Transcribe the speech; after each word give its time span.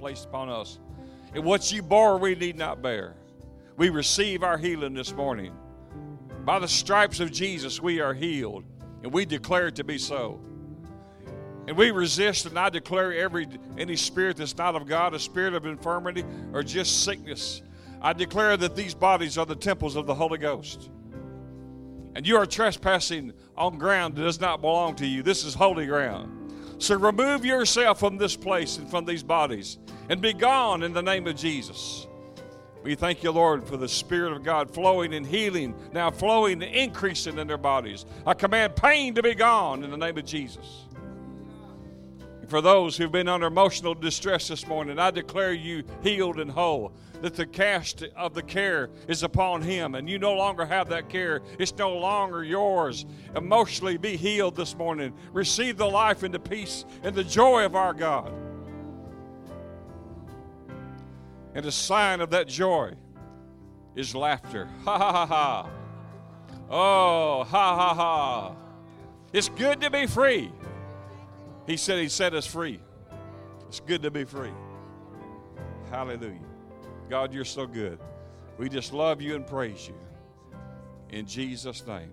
placed 0.00 0.24
upon 0.24 0.48
us. 0.48 0.78
And 1.34 1.44
what 1.44 1.70
you 1.70 1.82
bore, 1.82 2.18
we 2.18 2.34
need 2.34 2.56
not 2.56 2.82
bear. 2.82 3.14
We 3.76 3.90
receive 3.90 4.42
our 4.42 4.58
healing 4.58 4.94
this 4.94 5.12
morning. 5.12 5.52
By 6.44 6.58
the 6.58 6.66
stripes 6.66 7.20
of 7.20 7.30
Jesus, 7.30 7.80
we 7.80 8.00
are 8.00 8.14
healed, 8.14 8.64
and 9.02 9.12
we 9.12 9.26
declare 9.26 9.68
it 9.68 9.76
to 9.76 9.84
be 9.84 9.98
so. 9.98 10.40
And 11.68 11.76
we 11.76 11.90
resist, 11.90 12.46
and 12.46 12.58
I 12.58 12.70
declare 12.70 13.12
every 13.12 13.46
any 13.78 13.94
spirit 13.94 14.38
that's 14.38 14.56
not 14.56 14.74
of 14.74 14.86
God, 14.86 15.14
a 15.14 15.18
spirit 15.18 15.54
of 15.54 15.66
infirmity, 15.66 16.24
or 16.52 16.62
just 16.62 17.04
sickness. 17.04 17.62
I 18.00 18.14
declare 18.14 18.56
that 18.56 18.74
these 18.74 18.94
bodies 18.94 19.36
are 19.36 19.46
the 19.46 19.54
temples 19.54 19.94
of 19.94 20.06
the 20.06 20.14
Holy 20.14 20.38
Ghost. 20.38 20.90
And 22.16 22.26
you 22.26 22.36
are 22.38 22.46
trespassing 22.46 23.34
on 23.56 23.78
ground 23.78 24.16
that 24.16 24.22
does 24.22 24.40
not 24.40 24.62
belong 24.62 24.96
to 24.96 25.06
you. 25.06 25.22
This 25.22 25.44
is 25.44 25.54
holy 25.54 25.86
ground. 25.86 26.39
So 26.80 26.96
remove 26.96 27.44
yourself 27.44 28.00
from 28.00 28.16
this 28.16 28.34
place 28.34 28.78
and 28.78 28.90
from 28.90 29.04
these 29.04 29.22
bodies 29.22 29.78
and 30.08 30.20
be 30.22 30.32
gone 30.32 30.82
in 30.82 30.94
the 30.94 31.02
name 31.02 31.26
of 31.26 31.36
Jesus. 31.36 32.06
We 32.82 32.94
thank 32.94 33.22
you, 33.22 33.30
Lord, 33.32 33.68
for 33.68 33.76
the 33.76 33.86
Spirit 33.86 34.32
of 34.32 34.42
God 34.42 34.70
flowing 34.72 35.12
and 35.12 35.26
healing, 35.26 35.74
now 35.92 36.10
flowing 36.10 36.62
and 36.62 36.74
increasing 36.74 37.38
in 37.38 37.46
their 37.46 37.58
bodies. 37.58 38.06
I 38.26 38.32
command 38.32 38.76
pain 38.76 39.14
to 39.16 39.22
be 39.22 39.34
gone 39.34 39.84
in 39.84 39.90
the 39.90 39.98
name 39.98 40.16
of 40.16 40.24
Jesus. 40.24 40.86
For 42.50 42.60
those 42.60 42.96
who've 42.96 43.12
been 43.12 43.28
under 43.28 43.46
emotional 43.46 43.94
distress 43.94 44.48
this 44.48 44.66
morning, 44.66 44.98
I 44.98 45.12
declare 45.12 45.52
you 45.52 45.84
healed 46.02 46.40
and 46.40 46.50
whole. 46.50 46.92
That 47.22 47.36
the 47.36 47.46
cast 47.46 48.02
of 48.16 48.34
the 48.34 48.42
care 48.42 48.90
is 49.06 49.22
upon 49.22 49.62
him, 49.62 49.94
and 49.94 50.10
you 50.10 50.18
no 50.18 50.32
longer 50.32 50.66
have 50.66 50.88
that 50.88 51.08
care. 51.08 51.42
It's 51.60 51.72
no 51.76 51.96
longer 51.96 52.42
yours. 52.42 53.06
Emotionally 53.36 53.98
be 53.98 54.16
healed 54.16 54.56
this 54.56 54.74
morning. 54.74 55.14
Receive 55.32 55.76
the 55.76 55.86
life 55.86 56.24
and 56.24 56.34
the 56.34 56.40
peace 56.40 56.84
and 57.04 57.14
the 57.14 57.22
joy 57.22 57.64
of 57.64 57.76
our 57.76 57.94
God. 57.94 58.32
And 61.54 61.64
a 61.64 61.72
sign 61.72 62.20
of 62.20 62.30
that 62.30 62.48
joy 62.48 62.94
is 63.94 64.12
laughter. 64.12 64.68
Ha 64.84 64.98
ha 64.98 65.12
ha 65.12 65.26
ha. 65.26 65.70
Oh, 66.68 67.44
ha 67.44 67.76
ha 67.76 67.94
ha. 67.94 68.56
It's 69.32 69.50
good 69.50 69.80
to 69.82 69.90
be 69.90 70.06
free. 70.06 70.50
He 71.66 71.76
said 71.76 72.00
He 72.00 72.08
set 72.08 72.34
us 72.34 72.46
free. 72.46 72.80
It's 73.68 73.80
good 73.80 74.02
to 74.02 74.10
be 74.10 74.24
free. 74.24 74.52
Hallelujah. 75.90 76.40
God, 77.08 77.32
you're 77.32 77.44
so 77.44 77.66
good. 77.66 77.98
We 78.58 78.68
just 78.68 78.92
love 78.92 79.20
you 79.20 79.34
and 79.34 79.46
praise 79.46 79.88
you. 79.88 79.94
In 81.10 81.26
Jesus' 81.26 81.86
name. 81.86 82.12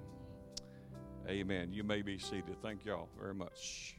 Amen. 1.27 1.73
You 1.73 1.83
may 1.83 2.01
be 2.01 2.17
seated. 2.17 2.61
Thank 2.61 2.85
y'all 2.85 3.09
very 3.19 3.33
much. 3.33 3.97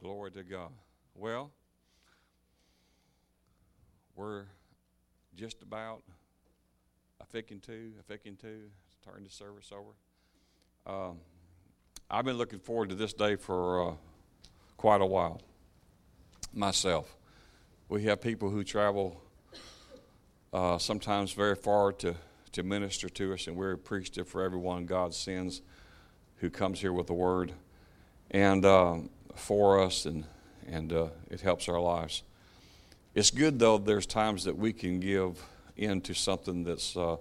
Glory 0.00 0.30
to 0.32 0.42
God. 0.42 0.70
Well, 1.14 1.50
we're 4.14 4.44
just 5.34 5.62
about 5.62 6.02
a 7.20 7.24
ficking 7.24 7.60
two, 7.60 7.92
a 7.98 8.02
ficking 8.02 8.36
two, 8.36 8.64
turn 9.04 9.24
the 9.24 9.30
service 9.30 9.72
over. 9.72 9.92
Um, 10.86 11.18
I've 12.10 12.24
been 12.24 12.36
looking 12.36 12.58
forward 12.58 12.90
to 12.90 12.94
this 12.94 13.12
day 13.12 13.36
for 13.36 13.90
uh, 13.90 13.94
quite 14.78 15.02
a 15.02 15.06
while 15.06 15.42
myself. 16.54 17.16
We 17.88 18.04
have 18.04 18.22
people 18.22 18.48
who 18.48 18.62
travel 18.64 19.20
uh, 20.52 20.78
sometimes 20.78 21.32
very 21.32 21.56
far 21.56 21.92
to, 21.94 22.14
to 22.52 22.62
minister 22.62 23.08
to 23.08 23.34
us, 23.34 23.48
and 23.48 23.56
we're 23.56 23.72
appreciative 23.72 24.28
for 24.28 24.42
everyone 24.42 24.86
God 24.86 25.12
sends 25.12 25.62
who 26.36 26.48
comes 26.48 26.80
here 26.80 26.92
with 26.92 27.08
the 27.08 27.14
word 27.14 27.52
and 28.30 28.64
um, 28.64 29.10
for 29.34 29.82
us, 29.82 30.06
and, 30.06 30.24
and 30.66 30.92
uh, 30.92 31.08
it 31.28 31.40
helps 31.40 31.68
our 31.68 31.80
lives. 31.80 32.22
It's 33.14 33.32
good, 33.32 33.58
though, 33.58 33.78
there's 33.78 34.06
times 34.06 34.44
that 34.44 34.56
we 34.56 34.72
can 34.72 35.00
give 35.00 35.42
in 35.76 36.00
to 36.02 36.14
something 36.14 36.62
that's 36.62 36.96
uh, 36.96 37.16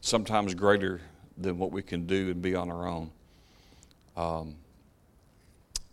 sometimes 0.00 0.54
greater 0.54 1.00
than 1.38 1.56
what 1.56 1.70
we 1.70 1.82
can 1.82 2.06
do 2.06 2.30
and 2.30 2.42
be 2.42 2.56
on 2.56 2.68
our 2.70 2.88
own. 2.88 3.10
Um, 4.16 4.56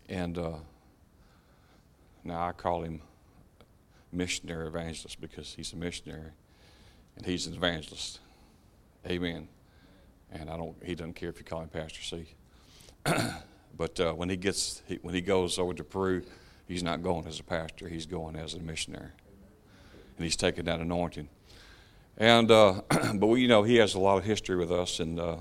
and 0.09 0.37
uh, 0.37 0.53
now 2.23 2.47
I 2.47 2.51
call 2.51 2.83
him 2.83 3.01
missionary 4.11 4.67
evangelist 4.67 5.21
because 5.21 5.53
he's 5.53 5.73
a 5.73 5.77
missionary 5.77 6.31
and 7.17 7.25
he's 7.25 7.47
an 7.47 7.53
evangelist. 7.53 8.19
Amen. 9.07 9.47
And 10.31 10.49
I 10.49 10.57
don't. 10.57 10.75
He 10.83 10.95
doesn't 10.95 11.13
care 11.13 11.29
if 11.29 11.39
you 11.39 11.45
call 11.45 11.61
him 11.61 11.69
Pastor 11.69 12.01
C. 12.01 12.25
but 13.77 13.99
uh, 13.99 14.13
when 14.13 14.29
he 14.29 14.37
gets, 14.37 14.81
he, 14.85 14.99
when 15.01 15.13
he 15.13 15.21
goes 15.21 15.59
over 15.59 15.73
to 15.73 15.83
Peru, 15.83 16.23
he's 16.67 16.83
not 16.83 17.03
going 17.03 17.27
as 17.27 17.39
a 17.39 17.43
pastor. 17.43 17.89
He's 17.89 18.05
going 18.05 18.35
as 18.35 18.53
a 18.53 18.59
missionary, 18.59 19.09
and 20.17 20.23
he's 20.23 20.35
taking 20.35 20.65
that 20.65 20.79
anointing. 20.79 21.27
And 22.17 22.49
uh, 22.49 22.81
but 23.15 23.27
we, 23.27 23.41
you 23.41 23.47
know, 23.47 23.63
he 23.63 23.75
has 23.77 23.95
a 23.95 23.99
lot 23.99 24.17
of 24.17 24.23
history 24.23 24.55
with 24.55 24.71
us, 24.71 24.99
and 24.99 25.19
uh, 25.19 25.37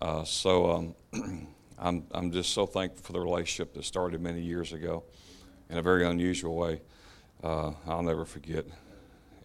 uh 0.00 0.24
so 0.24 0.70
um, 0.70 0.94
I'm 1.78 2.04
I'm 2.10 2.32
just 2.32 2.52
so 2.52 2.66
thankful 2.66 3.04
for 3.04 3.12
the 3.12 3.20
relationship 3.20 3.74
that 3.74 3.84
started 3.84 4.20
many 4.20 4.40
years 4.40 4.72
ago, 4.72 5.04
in 5.70 5.78
a 5.78 5.82
very 5.82 6.04
unusual 6.04 6.56
way. 6.56 6.80
Uh, 7.42 7.72
I'll 7.86 8.02
never 8.02 8.24
forget. 8.24 8.66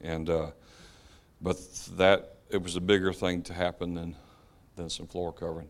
And 0.02 0.30
uh, 0.30 0.48
but 1.42 1.58
that 1.98 2.36
it 2.50 2.62
was 2.62 2.76
a 2.76 2.82
bigger 2.82 3.14
thing 3.14 3.44
to 3.44 3.54
happen 3.54 3.94
than 3.94 4.16
than 4.76 4.90
some 4.90 5.08
floor 5.08 5.32
covering. 5.32 5.70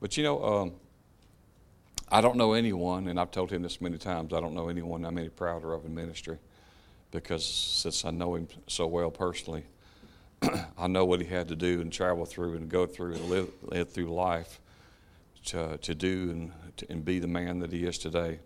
But 0.00 0.16
you 0.16 0.22
know, 0.24 0.44
um, 0.44 0.72
I 2.10 2.20
don't 2.20 2.36
know 2.36 2.52
anyone, 2.52 3.08
and 3.08 3.18
I've 3.18 3.30
told 3.30 3.50
him 3.50 3.62
this 3.62 3.80
many 3.80 3.98
times. 3.98 4.32
I 4.32 4.40
don't 4.40 4.54
know 4.54 4.68
anyone 4.68 5.04
I'm 5.04 5.16
any 5.18 5.28
prouder 5.28 5.72
of 5.72 5.84
in 5.84 5.94
ministry, 5.94 6.38
because 7.10 7.44
since 7.46 8.04
I 8.04 8.10
know 8.10 8.34
him 8.34 8.48
so 8.66 8.86
well 8.86 9.10
personally, 9.10 9.64
I 10.78 10.86
know 10.86 11.04
what 11.04 11.20
he 11.20 11.26
had 11.26 11.48
to 11.48 11.56
do 11.56 11.80
and 11.80 11.92
travel 11.92 12.26
through 12.26 12.56
and 12.56 12.68
go 12.68 12.86
through 12.86 13.14
and 13.14 13.24
live, 13.28 13.50
live 13.62 13.90
through 13.90 14.12
life 14.12 14.60
to 15.46 15.78
to 15.78 15.94
do 15.94 16.30
and 16.30 16.52
to, 16.76 16.86
and 16.90 17.04
be 17.04 17.18
the 17.18 17.26
man 17.26 17.60
that 17.60 17.72
he 17.72 17.84
is 17.84 17.98
today. 17.98 18.40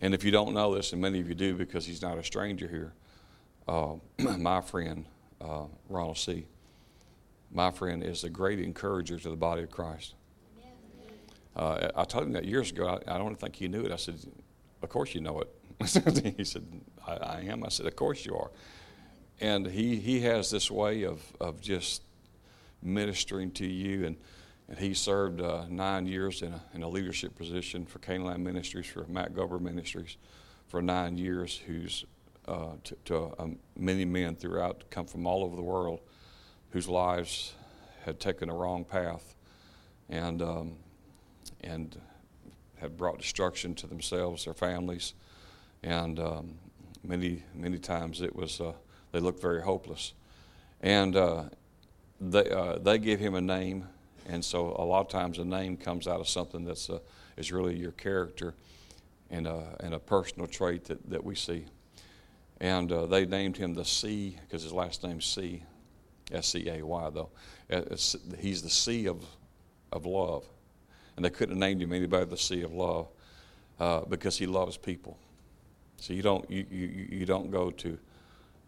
And 0.00 0.14
if 0.14 0.24
you 0.24 0.30
don't 0.30 0.54
know 0.54 0.74
this, 0.74 0.92
and 0.92 1.00
many 1.00 1.20
of 1.20 1.28
you 1.28 1.34
do 1.34 1.54
because 1.54 1.86
he's 1.86 2.02
not 2.02 2.18
a 2.18 2.24
stranger 2.24 2.68
here, 2.68 2.92
uh, 3.68 3.94
my 4.38 4.60
friend 4.60 5.06
uh, 5.40 5.64
Ronald 5.88 6.18
C. 6.18 6.46
My 7.52 7.70
friend 7.70 8.02
is 8.02 8.24
a 8.24 8.30
great 8.30 8.58
encourager 8.58 9.18
to 9.18 9.30
the 9.30 9.36
body 9.36 9.62
of 9.62 9.70
Christ. 9.70 10.14
Uh, 11.54 11.88
I 11.94 12.04
told 12.04 12.24
him 12.24 12.32
that 12.32 12.44
years 12.44 12.72
ago. 12.72 13.00
I, 13.06 13.14
I, 13.14 13.18
don't 13.18 13.38
think 13.38 13.54
he 13.54 13.68
knew 13.68 13.82
it. 13.82 13.92
I 13.92 13.96
said, 13.96 14.16
"Of 14.82 14.88
course 14.88 15.14
you 15.14 15.20
know 15.20 15.40
it." 15.40 16.34
he 16.36 16.42
said, 16.42 16.66
I, 17.06 17.12
"I 17.12 17.40
am." 17.42 17.62
I 17.62 17.68
said, 17.68 17.86
"Of 17.86 17.94
course 17.94 18.26
you 18.26 18.36
are." 18.36 18.50
And 19.40 19.66
he 19.66 19.96
he 19.96 20.20
has 20.22 20.50
this 20.50 20.68
way 20.68 21.04
of 21.04 21.22
of 21.40 21.60
just 21.60 22.02
ministering 22.82 23.52
to 23.52 23.66
you, 23.66 24.04
and 24.04 24.16
and 24.68 24.78
he 24.78 24.94
served 24.94 25.40
uh, 25.40 25.64
nine 25.68 26.06
years 26.06 26.42
in 26.42 26.52
a, 26.52 26.62
in 26.74 26.82
a 26.82 26.88
leadership 26.88 27.36
position 27.36 27.84
for 27.84 27.98
Canaan 27.98 28.42
Ministries, 28.42 28.86
for 28.86 29.04
Matt 29.08 29.34
Gover 29.34 29.60
Ministries, 29.60 30.16
for 30.68 30.80
nine 30.80 31.18
years, 31.18 31.60
who's 31.66 32.04
uh, 32.48 32.72
to, 32.84 32.96
to 33.04 33.34
um, 33.38 33.58
many 33.76 34.04
men 34.04 34.36
throughout, 34.36 34.84
come 34.90 35.06
from 35.06 35.26
all 35.26 35.44
over 35.44 35.56
the 35.56 35.62
world, 35.62 36.00
whose 36.70 36.88
lives 36.88 37.54
had 38.04 38.20
taken 38.20 38.50
a 38.50 38.54
wrong 38.54 38.84
path 38.84 39.34
and, 40.08 40.42
um, 40.42 40.76
and 41.62 42.00
had 42.76 42.96
brought 42.96 43.18
destruction 43.18 43.74
to 43.74 43.86
themselves, 43.86 44.44
their 44.44 44.54
families, 44.54 45.14
and 45.82 46.18
um, 46.18 46.54
many, 47.02 47.42
many 47.54 47.78
times 47.78 48.20
it 48.20 48.34
was, 48.34 48.60
uh, 48.60 48.72
they 49.12 49.20
looked 49.20 49.40
very 49.40 49.62
hopeless. 49.62 50.14
And 50.80 51.16
uh, 51.16 51.44
they, 52.20 52.50
uh, 52.50 52.78
they 52.78 52.98
gave 52.98 53.20
him 53.20 53.34
a 53.34 53.40
name, 53.40 53.88
and 54.26 54.44
so 54.44 54.74
a 54.78 54.84
lot 54.84 55.00
of 55.00 55.08
times 55.08 55.38
a 55.38 55.44
name 55.44 55.76
comes 55.76 56.06
out 56.06 56.20
of 56.20 56.28
something 56.28 56.64
that's 56.64 56.90
uh, 56.90 56.98
is 57.36 57.52
really 57.52 57.76
your 57.76 57.92
character 57.92 58.54
and, 59.30 59.46
uh, 59.46 59.76
and 59.80 59.94
a 59.94 59.98
personal 59.98 60.46
trait 60.46 60.84
that, 60.84 61.10
that 61.10 61.24
we 61.24 61.34
see. 61.34 61.66
And 62.60 62.90
uh, 62.92 63.06
they 63.06 63.26
named 63.26 63.56
him 63.56 63.74
the 63.74 63.84
C 63.84 64.38
because 64.42 64.62
his 64.62 64.72
last 64.72 65.02
name's 65.02 65.26
C, 65.26 65.62
S 66.32 66.48
C 66.48 66.68
A 66.68 66.82
Y 66.82 67.10
though. 67.10 67.30
Uh, 67.70 67.82
it's, 67.90 68.16
he's 68.38 68.62
the 68.62 68.70
C 68.70 69.08
of, 69.08 69.24
of 69.92 70.06
love. 70.06 70.44
And 71.16 71.24
they 71.24 71.30
couldn't 71.30 71.56
have 71.56 71.60
named 71.60 71.82
him 71.82 71.92
anybody 71.92 72.24
the 72.26 72.36
C 72.36 72.62
of 72.62 72.72
love 72.72 73.08
uh, 73.80 74.00
because 74.02 74.38
he 74.38 74.46
loves 74.46 74.76
people. 74.76 75.18
So 75.96 76.12
you 76.12 76.22
don't, 76.22 76.48
you, 76.50 76.66
you, 76.70 77.08
you 77.10 77.26
don't 77.26 77.50
go 77.50 77.70
to 77.70 77.98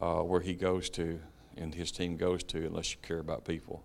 uh, 0.01 0.21
where 0.23 0.41
he 0.41 0.55
goes 0.55 0.91
to 0.91 1.19
and 1.57 1.75
his 1.75 1.91
team 1.91 2.17
goes 2.17 2.43
to 2.45 2.67
unless 2.67 2.93
you 2.93 2.99
care 3.03 3.19
about 3.19 3.45
people. 3.45 3.83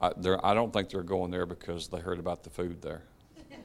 I, 0.00 0.10
I 0.42 0.54
don't 0.54 0.72
think 0.72 0.90
they're 0.90 1.02
going 1.02 1.30
there 1.30 1.46
because 1.46 1.88
they 1.88 1.98
heard 1.98 2.18
about 2.18 2.42
the 2.42 2.50
food 2.50 2.82
there. 2.82 3.02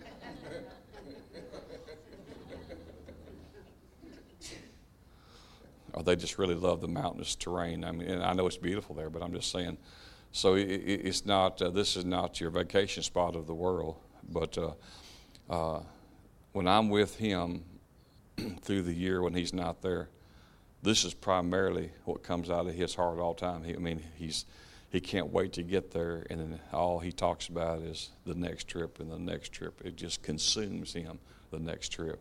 or 5.93 6.03
they 6.03 6.15
just 6.15 6.37
really 6.37 6.55
love 6.55 6.81
the 6.81 6.87
mountainous 6.87 7.35
terrain. 7.35 7.83
I 7.83 7.91
mean, 7.91 8.21
I 8.21 8.33
know 8.33 8.47
it's 8.47 8.57
beautiful 8.57 8.95
there, 8.95 9.09
but 9.09 9.21
I'm 9.21 9.33
just 9.33 9.51
saying. 9.51 9.77
So 10.31 10.55
it, 10.55 10.63
it's 10.63 11.25
not. 11.25 11.61
Uh, 11.61 11.69
this 11.71 11.95
is 11.97 12.05
not 12.05 12.39
your 12.39 12.51
vacation 12.51 13.03
spot 13.03 13.35
of 13.35 13.47
the 13.47 13.55
world. 13.55 13.97
But 14.31 14.57
uh, 14.57 14.73
uh, 15.49 15.81
when 16.53 16.67
I'm 16.67 16.89
with 16.89 17.15
him 17.15 17.63
through 18.61 18.83
the 18.83 18.93
year 18.93 19.21
when 19.21 19.33
he's 19.33 19.53
not 19.53 19.81
there, 19.81 20.09
this 20.81 21.03
is 21.03 21.13
primarily 21.13 21.91
what 22.05 22.23
comes 22.23 22.49
out 22.49 22.67
of 22.67 22.73
his 22.73 22.95
heart 22.95 23.19
all 23.19 23.33
the 23.33 23.39
time. 23.39 23.63
He, 23.63 23.73
I 23.73 23.79
mean, 23.79 24.01
he's 24.15 24.45
he 24.91 24.99
can't 24.99 25.31
wait 25.31 25.53
to 25.53 25.63
get 25.63 25.91
there, 25.91 26.25
and 26.29 26.39
then 26.39 26.59
all 26.73 26.99
he 26.99 27.11
talks 27.11 27.47
about 27.47 27.81
is 27.81 28.09
the 28.25 28.33
next 28.33 28.67
trip 28.67 28.99
and 28.99 29.11
the 29.11 29.19
next 29.19 29.51
trip. 29.51 29.81
It 29.85 29.95
just 29.95 30.23
consumes 30.23 30.93
him 30.93 31.19
the 31.51 31.59
next 31.59 31.89
trip. 31.89 32.19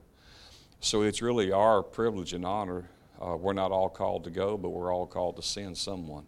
So 0.80 1.02
it's 1.02 1.22
really 1.22 1.50
our 1.50 1.82
privilege 1.82 2.34
and 2.34 2.44
honor. 2.44 2.90
Uh, 3.20 3.36
we're 3.36 3.54
not 3.54 3.72
all 3.72 3.88
called 3.88 4.24
to 4.24 4.30
go, 4.30 4.56
but 4.58 4.68
we're 4.68 4.92
all 4.94 5.06
called 5.06 5.36
to 5.36 5.42
send 5.42 5.78
someone. 5.78 6.26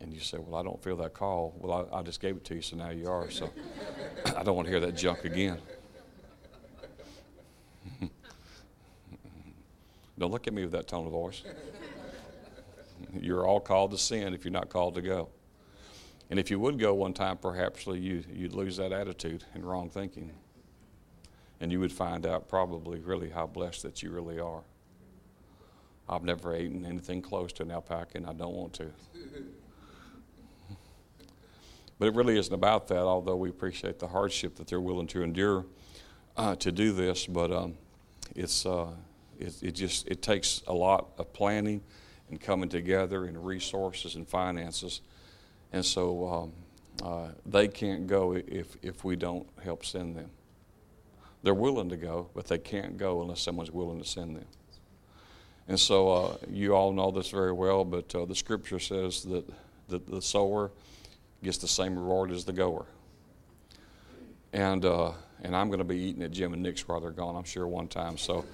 And 0.00 0.12
you 0.14 0.20
say, 0.20 0.38
Well, 0.38 0.54
I 0.58 0.62
don't 0.62 0.82
feel 0.82 0.96
that 0.98 1.14
call. 1.14 1.54
Well, 1.58 1.88
I, 1.92 1.98
I 1.98 2.02
just 2.02 2.20
gave 2.20 2.36
it 2.36 2.44
to 2.44 2.54
you, 2.54 2.62
so 2.62 2.76
now 2.76 2.90
you 2.90 3.08
are. 3.08 3.30
So 3.30 3.50
I 4.36 4.42
don't 4.44 4.54
want 4.56 4.66
to 4.66 4.70
hear 4.70 4.80
that 4.80 4.96
junk 4.96 5.24
again. 5.24 5.58
don't 10.18 10.30
look 10.30 10.46
at 10.46 10.54
me 10.54 10.62
with 10.62 10.72
that 10.72 10.86
tone 10.86 11.06
of 11.06 11.12
voice. 11.12 11.42
You're 13.20 13.46
all 13.46 13.60
called 13.60 13.90
to 13.92 13.98
sin 13.98 14.34
if 14.34 14.44
you're 14.44 14.52
not 14.52 14.68
called 14.68 14.94
to 14.96 15.02
go. 15.02 15.28
And 16.30 16.38
if 16.38 16.50
you 16.50 16.58
would 16.58 16.78
go 16.78 16.94
one 16.94 17.12
time, 17.12 17.36
perhaps 17.36 17.86
you, 17.86 18.24
you'd 18.32 18.54
lose 18.54 18.76
that 18.78 18.92
attitude 18.92 19.44
and 19.54 19.64
wrong 19.64 19.90
thinking. 19.90 20.32
And 21.60 21.70
you 21.70 21.80
would 21.80 21.92
find 21.92 22.26
out 22.26 22.48
probably 22.48 23.00
really 23.00 23.30
how 23.30 23.46
blessed 23.46 23.82
that 23.82 24.02
you 24.02 24.10
really 24.10 24.40
are. 24.40 24.62
I've 26.08 26.24
never 26.24 26.56
eaten 26.56 26.84
anything 26.84 27.22
close 27.22 27.52
to 27.54 27.62
an 27.62 27.70
alpaca, 27.70 28.18
and 28.18 28.26
I 28.26 28.32
don't 28.32 28.54
want 28.54 28.72
to. 28.74 28.90
But 31.96 32.08
it 32.08 32.14
really 32.16 32.36
isn't 32.36 32.52
about 32.52 32.88
that, 32.88 33.02
although 33.02 33.36
we 33.36 33.48
appreciate 33.48 34.00
the 34.00 34.08
hardship 34.08 34.56
that 34.56 34.66
they're 34.66 34.80
willing 34.80 35.06
to 35.06 35.22
endure 35.22 35.64
uh, 36.36 36.56
to 36.56 36.72
do 36.72 36.92
this. 36.92 37.24
But 37.24 37.52
um, 37.52 37.78
it's, 38.34 38.66
uh, 38.66 38.88
it, 39.38 39.62
it 39.62 39.72
just 39.76 40.08
it 40.08 40.20
takes 40.20 40.62
a 40.66 40.72
lot 40.72 41.10
of 41.18 41.32
planning 41.32 41.82
and 42.30 42.40
coming 42.40 42.68
together 42.68 43.24
and 43.24 43.44
resources 43.44 44.14
and 44.14 44.26
finances. 44.26 45.00
And 45.72 45.84
so 45.84 46.28
um, 46.28 46.52
uh, 47.02 47.28
they 47.44 47.68
can't 47.68 48.06
go 48.06 48.32
if, 48.32 48.76
if 48.82 49.04
we 49.04 49.16
don't 49.16 49.46
help 49.62 49.84
send 49.84 50.16
them. 50.16 50.30
They're 51.42 51.54
willing 51.54 51.90
to 51.90 51.96
go, 51.96 52.30
but 52.34 52.46
they 52.46 52.58
can't 52.58 52.96
go 52.96 53.20
unless 53.22 53.40
someone's 53.40 53.70
willing 53.70 54.00
to 54.00 54.08
send 54.08 54.36
them. 54.36 54.46
And 55.68 55.78
so 55.78 56.10
uh, 56.10 56.36
you 56.50 56.74
all 56.74 56.92
know 56.92 57.10
this 57.10 57.30
very 57.30 57.52
well, 57.52 57.84
but 57.84 58.14
uh, 58.14 58.24
the 58.24 58.34
scripture 58.34 58.78
says 58.78 59.22
that, 59.24 59.44
that 59.88 60.06
the 60.06 60.22
sower 60.22 60.70
gets 61.42 61.58
the 61.58 61.68
same 61.68 61.98
reward 61.98 62.30
as 62.30 62.44
the 62.44 62.52
goer. 62.52 62.86
And, 64.52 64.84
uh, 64.84 65.12
and 65.42 65.54
I'm 65.54 65.68
going 65.68 65.78
to 65.78 65.84
be 65.84 65.96
eating 65.96 66.22
at 66.22 66.30
Jim 66.30 66.52
and 66.52 66.62
Nick's 66.62 66.86
while 66.86 67.00
they're 67.00 67.10
gone, 67.10 67.36
I'm 67.36 67.44
sure, 67.44 67.66
one 67.66 67.88
time. 67.88 68.16
So 68.16 68.44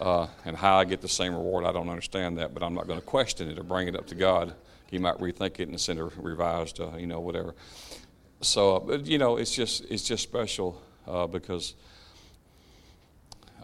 uh, 0.00 0.26
and 0.44 0.56
how 0.56 0.78
I 0.78 0.84
get 0.84 1.00
the 1.00 1.08
same 1.08 1.34
reward, 1.34 1.64
I 1.64 1.72
don't 1.72 1.88
understand 1.88 2.38
that, 2.38 2.52
but 2.54 2.62
I'm 2.62 2.74
not 2.74 2.86
going 2.86 3.00
to 3.00 3.04
question 3.06 3.50
it 3.50 3.58
or 3.58 3.62
bring 3.62 3.88
it 3.88 3.96
up 3.96 4.06
to 4.08 4.14
God. 4.14 4.54
He 4.86 4.98
might 4.98 5.18
rethink 5.18 5.58
it 5.58 5.68
and 5.68 5.80
send 5.80 5.98
a 5.98 6.04
revised, 6.04 6.80
uh, 6.80 6.96
you 6.96 7.06
know, 7.06 7.20
whatever. 7.20 7.54
So, 8.40 8.76
uh, 8.76 8.80
but 8.80 9.06
you 9.06 9.18
know, 9.18 9.36
it's 9.36 9.54
just 9.54 9.84
it's 9.90 10.04
just 10.04 10.22
special 10.22 10.80
uh, 11.06 11.26
because 11.26 11.74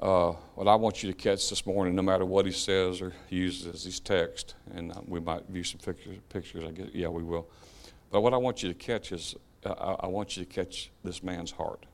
uh, 0.00 0.32
what 0.54 0.66
I 0.66 0.74
want 0.74 1.02
you 1.02 1.12
to 1.12 1.16
catch 1.16 1.48
this 1.48 1.64
morning, 1.64 1.94
no 1.94 2.02
matter 2.02 2.24
what 2.24 2.46
he 2.46 2.52
says 2.52 3.00
or 3.00 3.12
uses 3.28 3.84
his 3.84 4.00
text, 4.00 4.54
and 4.74 4.90
uh, 4.90 5.00
we 5.06 5.20
might 5.20 5.46
view 5.48 5.62
some 5.62 5.78
pictures. 5.78 6.18
Pictures, 6.28 6.64
I 6.66 6.70
guess. 6.72 6.88
Yeah, 6.92 7.08
we 7.08 7.22
will. 7.22 7.48
But 8.10 8.22
what 8.22 8.34
I 8.34 8.38
want 8.38 8.62
you 8.62 8.68
to 8.68 8.74
catch 8.74 9.12
is, 9.12 9.36
I, 9.64 9.70
I 10.00 10.06
want 10.06 10.36
you 10.36 10.44
to 10.44 10.50
catch 10.50 10.90
this 11.04 11.22
man's 11.22 11.52
heart. 11.52 11.86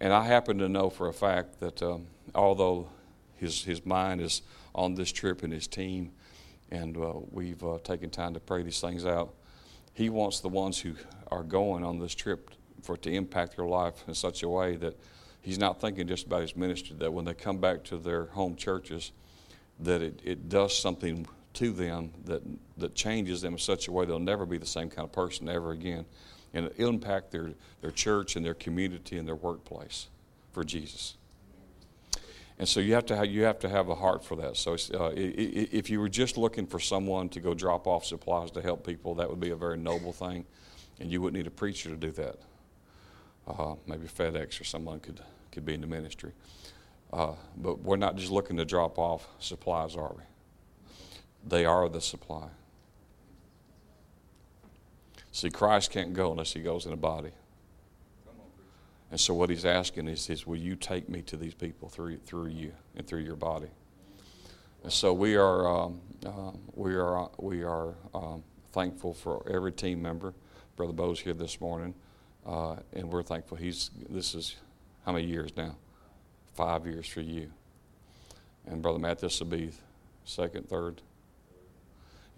And 0.00 0.12
I 0.12 0.24
happen 0.24 0.58
to 0.58 0.68
know 0.68 0.90
for 0.90 1.08
a 1.08 1.12
fact 1.12 1.60
that 1.60 1.80
um, 1.80 2.06
although 2.34 2.88
his, 3.36 3.64
his 3.64 3.84
mind 3.84 4.20
is 4.20 4.42
on 4.74 4.94
this 4.94 5.12
trip 5.12 5.42
and 5.42 5.52
his 5.52 5.66
team, 5.66 6.12
and 6.70 6.96
uh, 6.96 7.12
we've 7.30 7.62
uh, 7.62 7.78
taken 7.84 8.10
time 8.10 8.34
to 8.34 8.40
pray 8.40 8.62
these 8.62 8.80
things 8.80 9.04
out, 9.04 9.34
he 9.92 10.08
wants 10.08 10.40
the 10.40 10.48
ones 10.48 10.80
who 10.80 10.94
are 11.30 11.42
going 11.42 11.84
on 11.84 11.98
this 11.98 12.14
trip 12.14 12.50
for 12.82 12.96
it 12.96 13.02
to 13.02 13.10
impact 13.10 13.56
their 13.56 13.66
life 13.66 14.04
in 14.08 14.14
such 14.14 14.42
a 14.42 14.48
way 14.48 14.76
that 14.76 14.98
he's 15.40 15.58
not 15.58 15.80
thinking 15.80 16.06
just 16.06 16.26
about 16.26 16.42
his 16.42 16.56
ministry, 16.56 16.96
that 16.98 17.12
when 17.12 17.24
they 17.24 17.34
come 17.34 17.58
back 17.58 17.84
to 17.84 17.96
their 17.96 18.26
home 18.26 18.56
churches, 18.56 19.12
that 19.80 20.02
it, 20.02 20.20
it 20.24 20.48
does 20.48 20.76
something 20.76 21.26
to 21.54 21.70
them 21.70 22.10
that, 22.24 22.42
that 22.76 22.94
changes 22.94 23.40
them 23.40 23.54
in 23.54 23.58
such 23.58 23.88
a 23.88 23.92
way 23.92 24.04
they'll 24.04 24.18
never 24.18 24.44
be 24.44 24.58
the 24.58 24.66
same 24.66 24.90
kind 24.90 25.06
of 25.06 25.12
person 25.12 25.48
ever 25.48 25.70
again. 25.70 26.04
And 26.52 26.66
it'll 26.76 26.88
impact 26.88 27.30
their, 27.30 27.52
their 27.80 27.90
church 27.90 28.36
and 28.36 28.44
their 28.44 28.54
community 28.54 29.18
and 29.18 29.26
their 29.26 29.34
workplace 29.34 30.08
for 30.52 30.64
Jesus. 30.64 31.16
And 32.58 32.68
so 32.68 32.80
you 32.80 32.94
have 32.94 33.06
to 33.06 33.16
have, 33.16 33.26
you 33.26 33.42
have 33.42 33.58
to 33.60 33.68
have 33.68 33.88
a 33.88 33.94
heart 33.94 34.24
for 34.24 34.36
that. 34.36 34.56
So 34.56 34.74
uh, 34.74 35.10
if 35.16 35.90
you 35.90 35.98
were 36.00 36.08
just 36.08 36.36
looking 36.36 36.66
for 36.66 36.78
someone 36.78 37.28
to 37.30 37.40
go 37.40 37.52
drop 37.52 37.86
off 37.86 38.04
supplies 38.04 38.50
to 38.52 38.62
help 38.62 38.86
people, 38.86 39.16
that 39.16 39.28
would 39.28 39.40
be 39.40 39.50
a 39.50 39.56
very 39.56 39.76
noble 39.76 40.12
thing, 40.12 40.44
and 41.00 41.10
you 41.10 41.20
wouldn't 41.20 41.36
need 41.36 41.48
a 41.48 41.50
preacher 41.50 41.90
to 41.90 41.96
do 41.96 42.12
that. 42.12 42.38
Uh, 43.46 43.74
maybe 43.86 44.06
FedEx 44.06 44.60
or 44.60 44.64
someone 44.64 45.00
could 45.00 45.20
could 45.54 45.64
be 45.64 45.74
in 45.74 45.80
the 45.80 45.86
ministry. 45.86 46.32
Uh, 47.12 47.32
but 47.56 47.80
we're 47.80 47.96
not 47.96 48.16
just 48.16 48.30
looking 48.30 48.56
to 48.56 48.64
drop 48.64 48.98
off 48.98 49.28
supplies, 49.38 49.94
are 49.96 50.12
we? 50.16 50.22
They 51.46 51.64
are 51.64 51.88
the 51.88 52.00
supply. 52.00 52.48
See, 55.30 55.50
Christ 55.50 55.90
can't 55.92 56.12
go 56.12 56.32
unless 56.32 56.52
he 56.52 56.60
goes 56.60 56.86
in 56.86 56.92
a 56.92 56.96
body. 56.96 57.30
And 59.14 59.20
so 59.20 59.32
what 59.32 59.48
he's 59.48 59.64
asking 59.64 60.08
is, 60.08 60.28
is 60.28 60.44
will 60.44 60.56
you 60.56 60.74
take 60.74 61.08
me 61.08 61.22
to 61.22 61.36
these 61.36 61.54
people 61.54 61.88
through, 61.88 62.16
through 62.16 62.48
you 62.48 62.72
and 62.96 63.06
through 63.06 63.20
your 63.20 63.36
body? 63.36 63.68
And 64.82 64.92
so 64.92 65.12
we 65.12 65.36
are, 65.36 65.68
um, 65.68 66.00
uh, 66.26 66.50
we 66.74 66.96
are, 66.96 67.30
we 67.38 67.62
are 67.62 67.94
um, 68.12 68.42
thankful 68.72 69.14
for 69.14 69.48
every 69.48 69.70
team 69.70 70.02
member. 70.02 70.34
Brother 70.74 70.92
Bo's 70.92 71.20
here 71.20 71.32
this 71.32 71.60
morning, 71.60 71.94
uh, 72.44 72.74
and 72.92 73.08
we're 73.08 73.22
thankful. 73.22 73.56
He's 73.56 73.92
this 74.10 74.34
is 74.34 74.56
how 75.06 75.12
many 75.12 75.26
years 75.26 75.52
now? 75.56 75.76
Five 76.54 76.84
years 76.84 77.06
for 77.06 77.20
you. 77.20 77.52
And 78.66 78.82
Brother 78.82 78.98
Matt, 78.98 79.20
this 79.20 79.38
will 79.38 79.46
be 79.46 79.70
second, 80.24 80.68
third. 80.68 81.02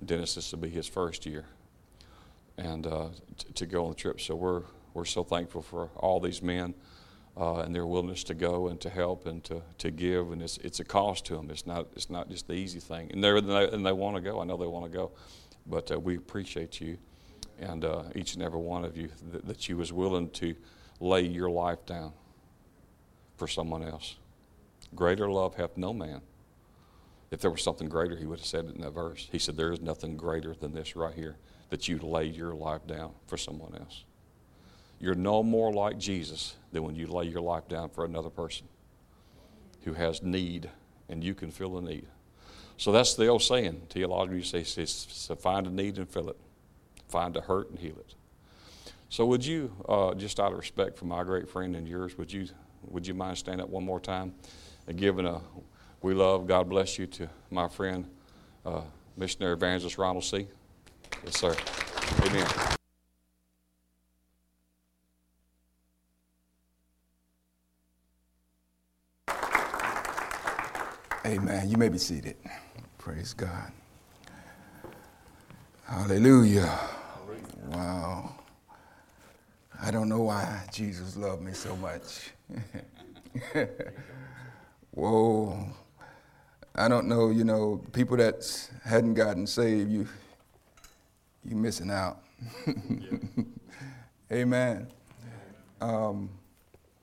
Dennis, 0.04 0.34
this 0.34 0.52
will 0.52 0.58
be 0.58 0.68
his 0.68 0.86
first 0.86 1.24
year 1.24 1.46
and 2.58 2.86
uh, 2.86 3.08
t- 3.38 3.50
to 3.54 3.64
go 3.64 3.84
on 3.84 3.92
the 3.92 3.96
trip. 3.96 4.20
So 4.20 4.34
we're 4.34 4.64
we're 4.96 5.04
so 5.04 5.22
thankful 5.22 5.60
for 5.60 5.90
all 5.96 6.18
these 6.18 6.42
men 6.42 6.74
uh, 7.36 7.60
and 7.60 7.74
their 7.74 7.86
willingness 7.86 8.24
to 8.24 8.34
go 8.34 8.68
and 8.68 8.80
to 8.80 8.88
help 8.88 9.26
and 9.26 9.44
to, 9.44 9.62
to 9.76 9.90
give. 9.90 10.32
And 10.32 10.40
it's 10.40 10.56
it's 10.58 10.80
a 10.80 10.84
cost 10.84 11.26
to 11.26 11.36
them. 11.36 11.50
It's 11.50 11.66
not 11.66 11.88
it's 11.94 12.08
not 12.08 12.30
just 12.30 12.48
the 12.48 12.54
easy 12.54 12.80
thing. 12.80 13.10
And 13.12 13.22
they 13.22 13.30
and 13.68 13.84
they 13.84 13.92
want 13.92 14.16
to 14.16 14.22
go. 14.22 14.40
I 14.40 14.44
know 14.44 14.56
they 14.56 14.66
want 14.66 14.90
to 14.90 14.98
go, 14.98 15.12
but 15.66 15.92
uh, 15.92 16.00
we 16.00 16.16
appreciate 16.16 16.80
you 16.80 16.96
and 17.58 17.84
uh, 17.84 18.04
each 18.14 18.34
and 18.34 18.42
every 18.42 18.60
one 18.60 18.84
of 18.84 18.96
you 18.96 19.08
that, 19.32 19.46
that 19.46 19.68
you 19.68 19.76
was 19.76 19.92
willing 19.92 20.30
to 20.30 20.54
lay 21.00 21.22
your 21.22 21.50
life 21.50 21.84
down 21.86 22.12
for 23.36 23.46
someone 23.46 23.82
else. 23.82 24.16
Greater 24.94 25.30
love 25.30 25.56
hath 25.56 25.76
no 25.76 25.92
man. 25.92 26.22
If 27.30 27.40
there 27.40 27.50
was 27.50 27.62
something 27.62 27.88
greater, 27.88 28.16
he 28.16 28.24
would 28.24 28.38
have 28.38 28.46
said 28.46 28.66
it 28.66 28.76
in 28.76 28.80
that 28.82 28.92
verse. 28.92 29.28
He 29.30 29.38
said, 29.38 29.56
There 29.56 29.72
is 29.72 29.80
nothing 29.80 30.16
greater 30.16 30.54
than 30.54 30.72
this 30.72 30.96
right 30.96 31.14
here 31.14 31.36
that 31.70 31.88
you 31.88 31.98
lay 31.98 32.24
your 32.24 32.54
life 32.54 32.86
down 32.86 33.12
for 33.26 33.36
someone 33.36 33.74
else. 33.74 34.04
You're 34.98 35.14
no 35.14 35.42
more 35.42 35.72
like 35.72 35.98
Jesus 35.98 36.56
than 36.72 36.84
when 36.84 36.96
you 36.96 37.06
lay 37.06 37.26
your 37.26 37.40
life 37.40 37.68
down 37.68 37.90
for 37.90 38.04
another 38.04 38.30
person 38.30 38.66
who 39.84 39.92
has 39.92 40.22
need 40.22 40.70
and 41.08 41.22
you 41.22 41.34
can 41.34 41.50
fill 41.50 41.74
the 41.74 41.82
need. 41.82 42.06
So 42.76 42.92
that's 42.92 43.14
the 43.14 43.26
old 43.26 43.42
saying. 43.42 43.82
Theologically, 43.90 44.42
say, 44.42 44.64
says, 44.64 45.30
find 45.40 45.66
a 45.66 45.70
need 45.70 45.98
and 45.98 46.08
fill 46.08 46.30
it, 46.30 46.36
find 47.08 47.36
a 47.36 47.40
hurt 47.40 47.70
and 47.70 47.78
heal 47.78 47.96
it. 47.98 48.14
So 49.08 49.24
would 49.26 49.44
you, 49.44 49.72
uh, 49.88 50.14
just 50.14 50.40
out 50.40 50.52
of 50.52 50.58
respect 50.58 50.98
for 50.98 51.04
my 51.04 51.22
great 51.22 51.48
friend 51.48 51.76
and 51.76 51.86
yours, 51.86 52.18
would 52.18 52.32
you, 52.32 52.48
would 52.88 53.06
you 53.06 53.14
mind 53.14 53.38
standing 53.38 53.62
up 53.62 53.70
one 53.70 53.84
more 53.84 54.00
time 54.00 54.34
and 54.88 54.98
giving 54.98 55.26
a 55.26 55.40
we 56.02 56.14
love, 56.14 56.46
God 56.46 56.68
bless 56.68 56.98
you 56.98 57.06
to 57.06 57.28
my 57.50 57.68
friend, 57.68 58.08
uh, 58.64 58.82
missionary 59.16 59.54
evangelist 59.54 59.98
Ronald 59.98 60.24
C. 60.24 60.46
Yes, 61.24 61.38
sir. 61.38 61.56
Amen. 62.22 62.75
Amen. 71.66 71.72
You 71.72 71.78
may 71.78 71.88
be 71.88 71.98
seated. 71.98 72.36
Praise 72.96 73.34
God. 73.34 73.72
Hallelujah. 75.84 76.78
Wow. 77.70 78.36
I 79.82 79.90
don't 79.90 80.08
know 80.08 80.22
why 80.22 80.62
Jesus 80.72 81.16
loved 81.16 81.42
me 81.42 81.52
so 81.52 81.74
much. 81.76 82.30
Whoa. 84.92 85.66
I 86.76 86.88
don't 86.88 87.08
know, 87.08 87.30
you 87.30 87.42
know, 87.42 87.82
people 87.92 88.16
that 88.18 88.70
hadn't 88.84 89.14
gotten 89.14 89.46
saved, 89.46 89.90
you 89.90 90.06
you're 91.44 91.58
missing 91.58 91.90
out. 91.90 92.22
Amen. 94.32 94.88
Um, 95.80 96.30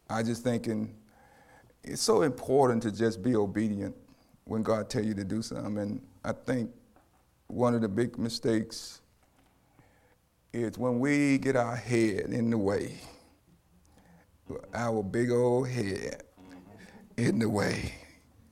I 0.09 0.23
just 0.23 0.43
thinking 0.43 0.93
it's 1.83 2.01
so 2.01 2.21
important 2.21 2.81
to 2.83 2.91
just 2.91 3.21
be 3.21 3.35
obedient 3.35 3.95
when 4.45 4.63
God 4.63 4.89
tell 4.89 5.03
you 5.03 5.13
to 5.13 5.23
do 5.23 5.41
something. 5.41 5.77
And 5.77 6.01
I 6.23 6.33
think 6.33 6.71
one 7.47 7.73
of 7.75 7.81
the 7.81 7.89
big 7.89 8.17
mistakes 8.17 9.01
is 10.51 10.77
when 10.77 10.99
we 10.99 11.37
get 11.37 11.55
our 11.55 11.75
head 11.75 12.31
in 12.31 12.49
the 12.49 12.57
way, 12.57 12.99
our 14.73 15.01
big 15.01 15.31
old 15.31 15.67
head 15.67 16.23
in 17.17 17.39
the 17.39 17.49
way 17.49 17.93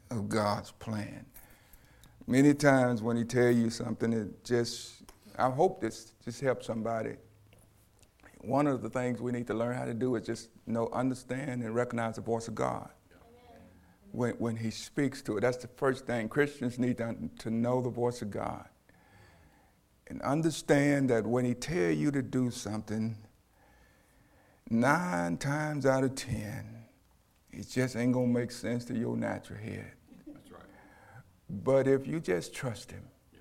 of 0.10 0.29
God's 0.29 0.71
plan. 0.71 1.25
Many 2.27 2.53
times 2.53 3.01
when 3.01 3.17
He 3.17 3.24
tell 3.24 3.51
you 3.51 3.69
something, 3.69 4.13
it 4.13 4.43
just, 4.43 5.03
I 5.38 5.50
hope 5.50 5.81
this 5.81 6.13
just 6.24 6.41
helps 6.41 6.67
somebody. 6.67 7.15
One 8.39 8.65
of 8.65 8.81
the 8.81 8.89
things 8.89 9.21
we 9.21 9.31
need 9.31 9.48
to 9.48 9.53
learn 9.53 9.75
how 9.75 9.86
to 9.86 9.93
do 9.93 10.15
is 10.15 10.25
just 10.25 10.50
know, 10.65 10.89
understand, 10.93 11.62
and 11.62 11.75
recognize 11.75 12.15
the 12.15 12.21
voice 12.21 12.48
of 12.48 12.55
God 12.55 12.89
when, 14.12 14.34
when 14.34 14.56
He 14.56 14.72
speaks 14.72 15.22
to 15.24 15.38
it. 15.38 15.41
That's 15.41 15.58
the 15.58 15.68
first 15.68 16.06
thing. 16.06 16.30
Christians 16.30 16.77
need 16.80 16.98
to, 16.98 17.15
to 17.39 17.50
know 17.50 17.82
the 17.82 17.89
voice 17.89 18.22
of 18.22 18.32
God 18.32 18.68
and 20.08 20.22
understand 20.24 21.10
that 21.10 21.25
when 21.25 21.46
He 21.46 21.53
tell 21.53 21.91
you 21.91 22.12
to 22.12 22.22
do 22.22 22.51
something, 22.51 23.15
nine 24.70 25.38
times 25.38 25.86
out 25.86 26.03
of 26.03 26.15
ten, 26.15 26.65
it 27.51 27.70
just 27.70 27.96
ain't 27.96 28.13
gonna 28.13 28.27
make 28.27 28.51
sense 28.51 28.86
to 28.86 28.98
your 28.98 29.15
natural 29.15 29.60
head. 29.60 29.91
That's 30.27 30.51
right. 30.51 30.62
But 31.63 31.88
if 31.88 32.08
you 32.08 32.20
just 32.20 32.53
trust 32.53 32.91
Him 32.91 33.03
Yeah. 33.34 33.39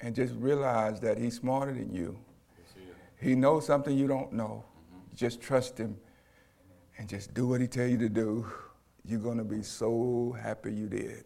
and 0.00 0.14
just 0.14 0.34
realize 0.36 1.00
that 1.00 1.18
He's 1.18 1.36
smarter 1.36 1.72
than 1.72 1.92
you, 1.92 2.18
Yes, 2.58 2.74
he. 3.20 3.30
He 3.30 3.34
knows 3.34 3.66
something 3.66 3.96
you 3.96 4.06
don't 4.06 4.32
know, 4.32 4.64
mm-hmm. 4.64 5.16
just 5.16 5.40
trust 5.40 5.78
Him 5.78 5.96
and 6.98 7.08
just 7.08 7.34
do 7.34 7.46
what 7.46 7.60
He 7.60 7.66
tell 7.66 7.86
you 7.86 7.98
to 7.98 8.08
do, 8.08 8.46
you're 9.08 9.20
gonna 9.20 9.44
be 9.44 9.62
so 9.62 10.36
happy 10.40 10.72
you 10.72 10.86
did. 10.86 11.24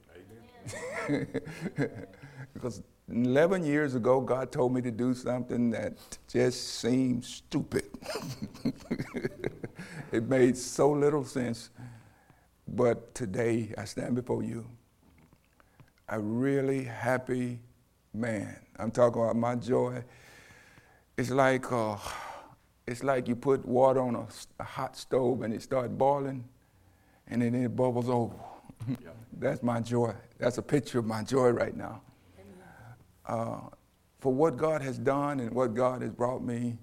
Because 2.54 2.82
11 3.10 3.64
years 3.64 3.94
ago, 3.94 4.20
God 4.20 4.52
told 4.52 4.72
me 4.72 4.80
to 4.82 4.90
do 4.90 5.14
something 5.14 5.70
that 5.70 5.94
just 6.28 6.80
seemed 6.80 7.24
stupid. 7.24 7.84
it 10.12 10.28
made 10.28 10.56
so 10.56 10.90
little 10.90 11.24
sense. 11.24 11.70
But 12.68 13.14
today, 13.14 13.74
I 13.76 13.84
stand 13.84 14.14
before 14.14 14.42
you, 14.42 14.66
a 16.08 16.20
really 16.20 16.84
happy 16.84 17.58
man. 18.14 18.56
I'm 18.78 18.90
talking 18.90 19.20
about 19.20 19.36
my 19.36 19.56
joy. 19.56 20.04
It's 21.16 21.30
like, 21.30 21.70
uh, 21.72 21.96
it's 22.86 23.02
like 23.02 23.28
you 23.28 23.36
put 23.36 23.66
water 23.66 24.00
on 24.00 24.14
a, 24.14 24.26
a 24.60 24.64
hot 24.64 24.96
stove 24.96 25.42
and 25.42 25.52
it 25.52 25.62
starts 25.62 25.92
boiling, 25.92 26.44
and 27.32 27.40
then 27.40 27.54
it 27.54 27.74
bubbles 27.74 28.10
over. 28.10 28.34
That's 29.38 29.62
my 29.62 29.80
joy. 29.80 30.14
That's 30.38 30.58
a 30.58 30.62
picture 30.62 30.98
of 30.98 31.06
my 31.06 31.22
joy 31.22 31.48
right 31.48 31.74
now. 31.74 32.02
Uh, 33.24 33.60
for 34.20 34.32
what 34.32 34.58
God 34.58 34.82
has 34.82 34.98
done 34.98 35.40
and 35.40 35.50
what 35.52 35.74
God 35.74 36.02
has 36.02 36.10
brought 36.10 36.42
me, 36.42 36.76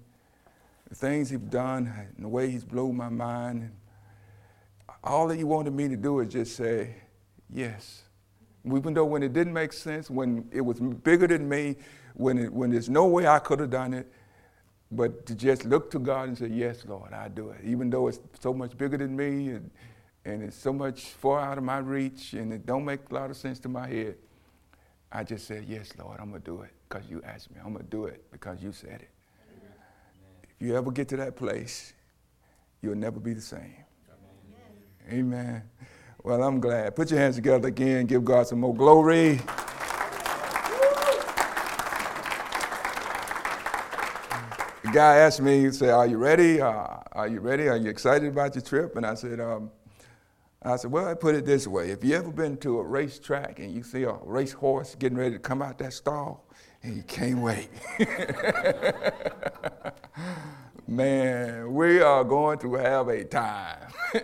the 0.88 0.96
things 0.96 1.30
He's 1.30 1.38
done, 1.38 1.92
and 2.16 2.24
the 2.24 2.28
way 2.28 2.50
He's 2.50 2.64
blown 2.64 2.96
my 2.96 3.08
mind. 3.08 3.62
And 3.62 3.70
all 5.04 5.28
that 5.28 5.36
He 5.36 5.44
wanted 5.44 5.72
me 5.72 5.88
to 5.88 5.96
do 5.96 6.18
is 6.18 6.32
just 6.32 6.56
say, 6.56 6.96
yes. 7.48 8.02
Even 8.66 8.92
though 8.92 9.04
when 9.04 9.22
it 9.22 9.32
didn't 9.32 9.52
make 9.52 9.72
sense, 9.72 10.10
when 10.10 10.48
it 10.50 10.62
was 10.62 10.80
bigger 10.80 11.28
than 11.28 11.48
me, 11.48 11.76
when, 12.14 12.38
it, 12.38 12.52
when 12.52 12.70
there's 12.70 12.90
no 12.90 13.06
way 13.06 13.26
I 13.26 13.38
could 13.38 13.60
have 13.60 13.70
done 13.70 13.94
it, 13.94 14.10
but 14.90 15.24
to 15.26 15.36
just 15.36 15.64
look 15.64 15.92
to 15.92 16.00
God 16.00 16.28
and 16.28 16.36
say, 16.36 16.48
yes, 16.48 16.84
Lord, 16.86 17.12
I 17.12 17.28
do 17.28 17.50
it. 17.50 17.60
Even 17.64 17.88
though 17.88 18.08
it's 18.08 18.18
so 18.40 18.52
much 18.52 18.76
bigger 18.76 18.96
than 18.96 19.16
me 19.16 19.50
and, 19.50 19.70
and 20.24 20.42
it's 20.42 20.56
so 20.56 20.72
much 20.72 21.04
far 21.04 21.40
out 21.40 21.58
of 21.58 21.64
my 21.64 21.78
reach 21.78 22.34
and 22.34 22.52
it 22.52 22.66
don't 22.66 22.84
make 22.84 23.00
a 23.10 23.14
lot 23.14 23.30
of 23.30 23.36
sense 23.36 23.58
to 23.60 23.68
my 23.68 23.88
head, 23.88 24.16
I 25.12 25.24
just 25.24 25.46
said, 25.46 25.64
yes, 25.66 25.90
Lord, 25.98 26.18
I'm 26.20 26.30
going 26.30 26.42
to 26.42 26.50
do 26.50 26.62
it 26.62 26.70
because 26.88 27.08
you 27.08 27.20
asked 27.24 27.50
me. 27.50 27.56
I'm 27.64 27.72
going 27.72 27.84
to 27.84 27.90
do 27.90 28.04
it 28.04 28.24
because 28.30 28.62
you 28.62 28.72
said 28.72 29.00
it. 29.02 29.10
If 30.42 30.66
you 30.66 30.76
ever 30.76 30.90
get 30.90 31.08
to 31.08 31.16
that 31.16 31.36
place, 31.36 31.94
you'll 32.82 32.94
never 32.94 33.18
be 33.18 33.32
the 33.32 33.40
same. 33.40 33.76
Amen. 35.10 35.62
Well, 36.22 36.42
I'm 36.42 36.60
glad. 36.60 36.94
Put 36.94 37.10
your 37.10 37.18
hands 37.18 37.36
together 37.36 37.68
again. 37.68 38.06
Give 38.06 38.24
God 38.24 38.46
some 38.46 38.60
more 38.60 38.74
glory. 38.74 39.40
The 44.82 44.90
guy 44.92 45.16
asked 45.16 45.40
me, 45.40 45.60
he 45.60 45.72
said, 45.72 45.90
Are 45.90 46.06
you 46.06 46.18
ready? 46.18 46.60
Uh, 46.60 46.98
are 47.12 47.28
you 47.28 47.40
ready? 47.40 47.68
Are 47.68 47.76
you 47.76 47.88
excited 47.88 48.28
about 48.28 48.54
your 48.54 48.62
trip? 48.62 48.96
And 48.96 49.06
I 49.06 49.14
said, 49.14 49.40
um, 49.40 49.70
I 50.62 50.76
said, 50.76 50.92
Well, 50.92 51.08
I 51.08 51.14
put 51.14 51.34
it 51.34 51.46
this 51.46 51.66
way. 51.66 51.90
If 51.90 52.04
you 52.04 52.14
ever 52.16 52.30
been 52.30 52.56
to 52.58 52.78
a 52.78 52.82
racetrack 52.82 53.58
and 53.58 53.72
you 53.72 53.82
see 53.82 54.02
a 54.02 54.12
race 54.24 54.52
horse 54.52 54.94
getting 54.94 55.16
ready 55.16 55.32
to 55.32 55.38
come 55.38 55.62
out 55.62 55.78
that 55.78 55.92
stall 55.92 56.46
and 56.82 56.96
you 56.96 57.02
can't 57.02 57.38
wait. 57.38 57.70
Man, 60.86 61.72
we 61.72 62.00
are 62.00 62.24
going 62.24 62.58
to 62.58 62.74
have 62.74 63.08
a 63.08 63.24
time. 63.24 63.92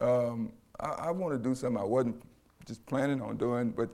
um, 0.00 0.52
I, 0.78 0.88
I 0.88 1.10
want 1.12 1.32
to 1.34 1.38
do 1.38 1.54
something 1.54 1.80
I 1.80 1.84
wasn't 1.84 2.20
just 2.66 2.84
planning 2.84 3.22
on 3.22 3.36
doing, 3.36 3.70
but 3.70 3.88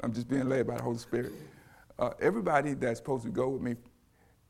I'm 0.00 0.12
just 0.12 0.28
being 0.28 0.48
led 0.48 0.66
by 0.66 0.76
the 0.76 0.82
Holy 0.82 0.98
Spirit. 0.98 1.32
Uh, 1.98 2.10
everybody 2.20 2.74
that's 2.74 2.98
supposed 2.98 3.24
to 3.24 3.30
go 3.30 3.48
with 3.48 3.62
me 3.62 3.74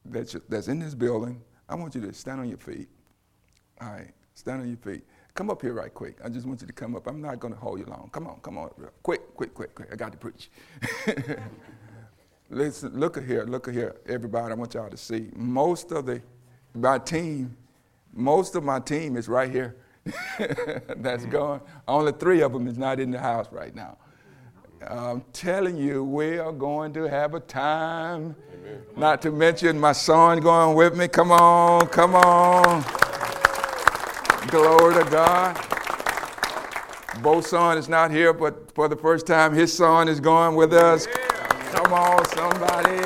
that's, 0.05 0.37
that's 0.49 0.69
in 0.69 0.79
this 0.79 0.95
building, 0.95 1.41
I 1.69 1.75
want 1.75 1.95
you 1.95 2.00
to 2.03 2.12
stand 2.12 2.41
on 2.41 2.49
your 2.49 2.59
feet. 2.59 2.88
All 3.81 3.88
right, 3.88 4.11
stand 4.35 4.62
on 4.62 4.69
your 4.69 4.79
feet. 4.79 5.05
Come 5.37 5.50
up 5.50 5.61
here 5.61 5.75
right 5.75 5.93
quick. 5.93 6.16
I 6.25 6.31
just 6.31 6.47
want 6.47 6.62
you 6.62 6.66
to 6.66 6.73
come 6.73 6.97
up. 6.97 7.07
I'm 7.07 7.21
not 7.21 7.38
going 7.40 7.52
to 7.52 7.61
hold 7.61 7.78
you 7.78 7.85
long. 7.85 8.09
Come 8.11 8.26
on, 8.26 8.40
come 8.40 8.57
on. 8.57 8.71
Quick, 9.02 9.35
quick, 9.37 9.52
quick, 9.52 9.75
quick. 9.75 9.88
I 9.93 9.95
got 9.95 10.11
to 10.12 10.19
preach. 10.19 10.49
Listen, 12.50 12.99
look 12.99 13.19
at 13.19 13.25
here, 13.25 13.45
look 13.45 13.69
at 13.69 13.75
here, 13.75 13.97
everybody. 14.09 14.52
I 14.52 14.55
want 14.55 14.73
y'all 14.73 14.88
to 14.88 14.97
see. 14.97 15.28
Most 15.37 15.93
of 15.93 16.07
the, 16.07 16.23
my 16.75 16.99
team, 16.99 17.55
most 18.14 18.55
of 18.55 18.64
my 18.64 18.81
team 18.81 19.14
is 19.14 19.28
right 19.28 19.50
here. 19.50 19.76
That's 20.38 21.25
mm-hmm. 21.25 21.31
gone. 21.31 21.61
Only 21.87 22.12
three 22.12 22.40
of 22.40 22.55
them 22.55 22.66
is 22.66 22.78
not 22.78 22.99
in 22.99 23.11
the 23.11 23.21
house 23.21 23.49
right 23.50 23.75
now. 23.75 23.99
I'm 24.88 25.23
telling 25.35 25.76
you, 25.76 26.02
we 26.02 26.38
are 26.38 26.52
going 26.52 26.95
to 26.95 27.02
have 27.02 27.35
a 27.35 27.40
time. 27.40 28.37
Not 28.97 29.21
to 29.23 29.31
mention 29.31 29.78
my 29.78 29.93
son 29.93 30.40
going 30.40 30.75
with 30.75 30.97
me. 30.97 31.09
Come 31.09 31.31
on, 31.31 31.88
come 31.88 32.14
on. 32.14 32.85
Glory 34.49 34.95
to 35.03 35.11
God. 35.11 35.57
Both 37.21 37.49
son 37.49 37.79
is 37.79 37.88
not 37.88 38.11
here, 38.11 38.33
but 38.33 38.73
for 38.75 38.88
the 38.88 38.97
first 38.97 39.26
time, 39.26 39.53
his 39.53 39.73
son 39.73 40.07
is 40.07 40.21
going 40.21 40.55
with 40.55 40.73
us. 40.73 41.07
Come 41.73 41.93
on, 41.93 42.25
somebody. 42.26 43.03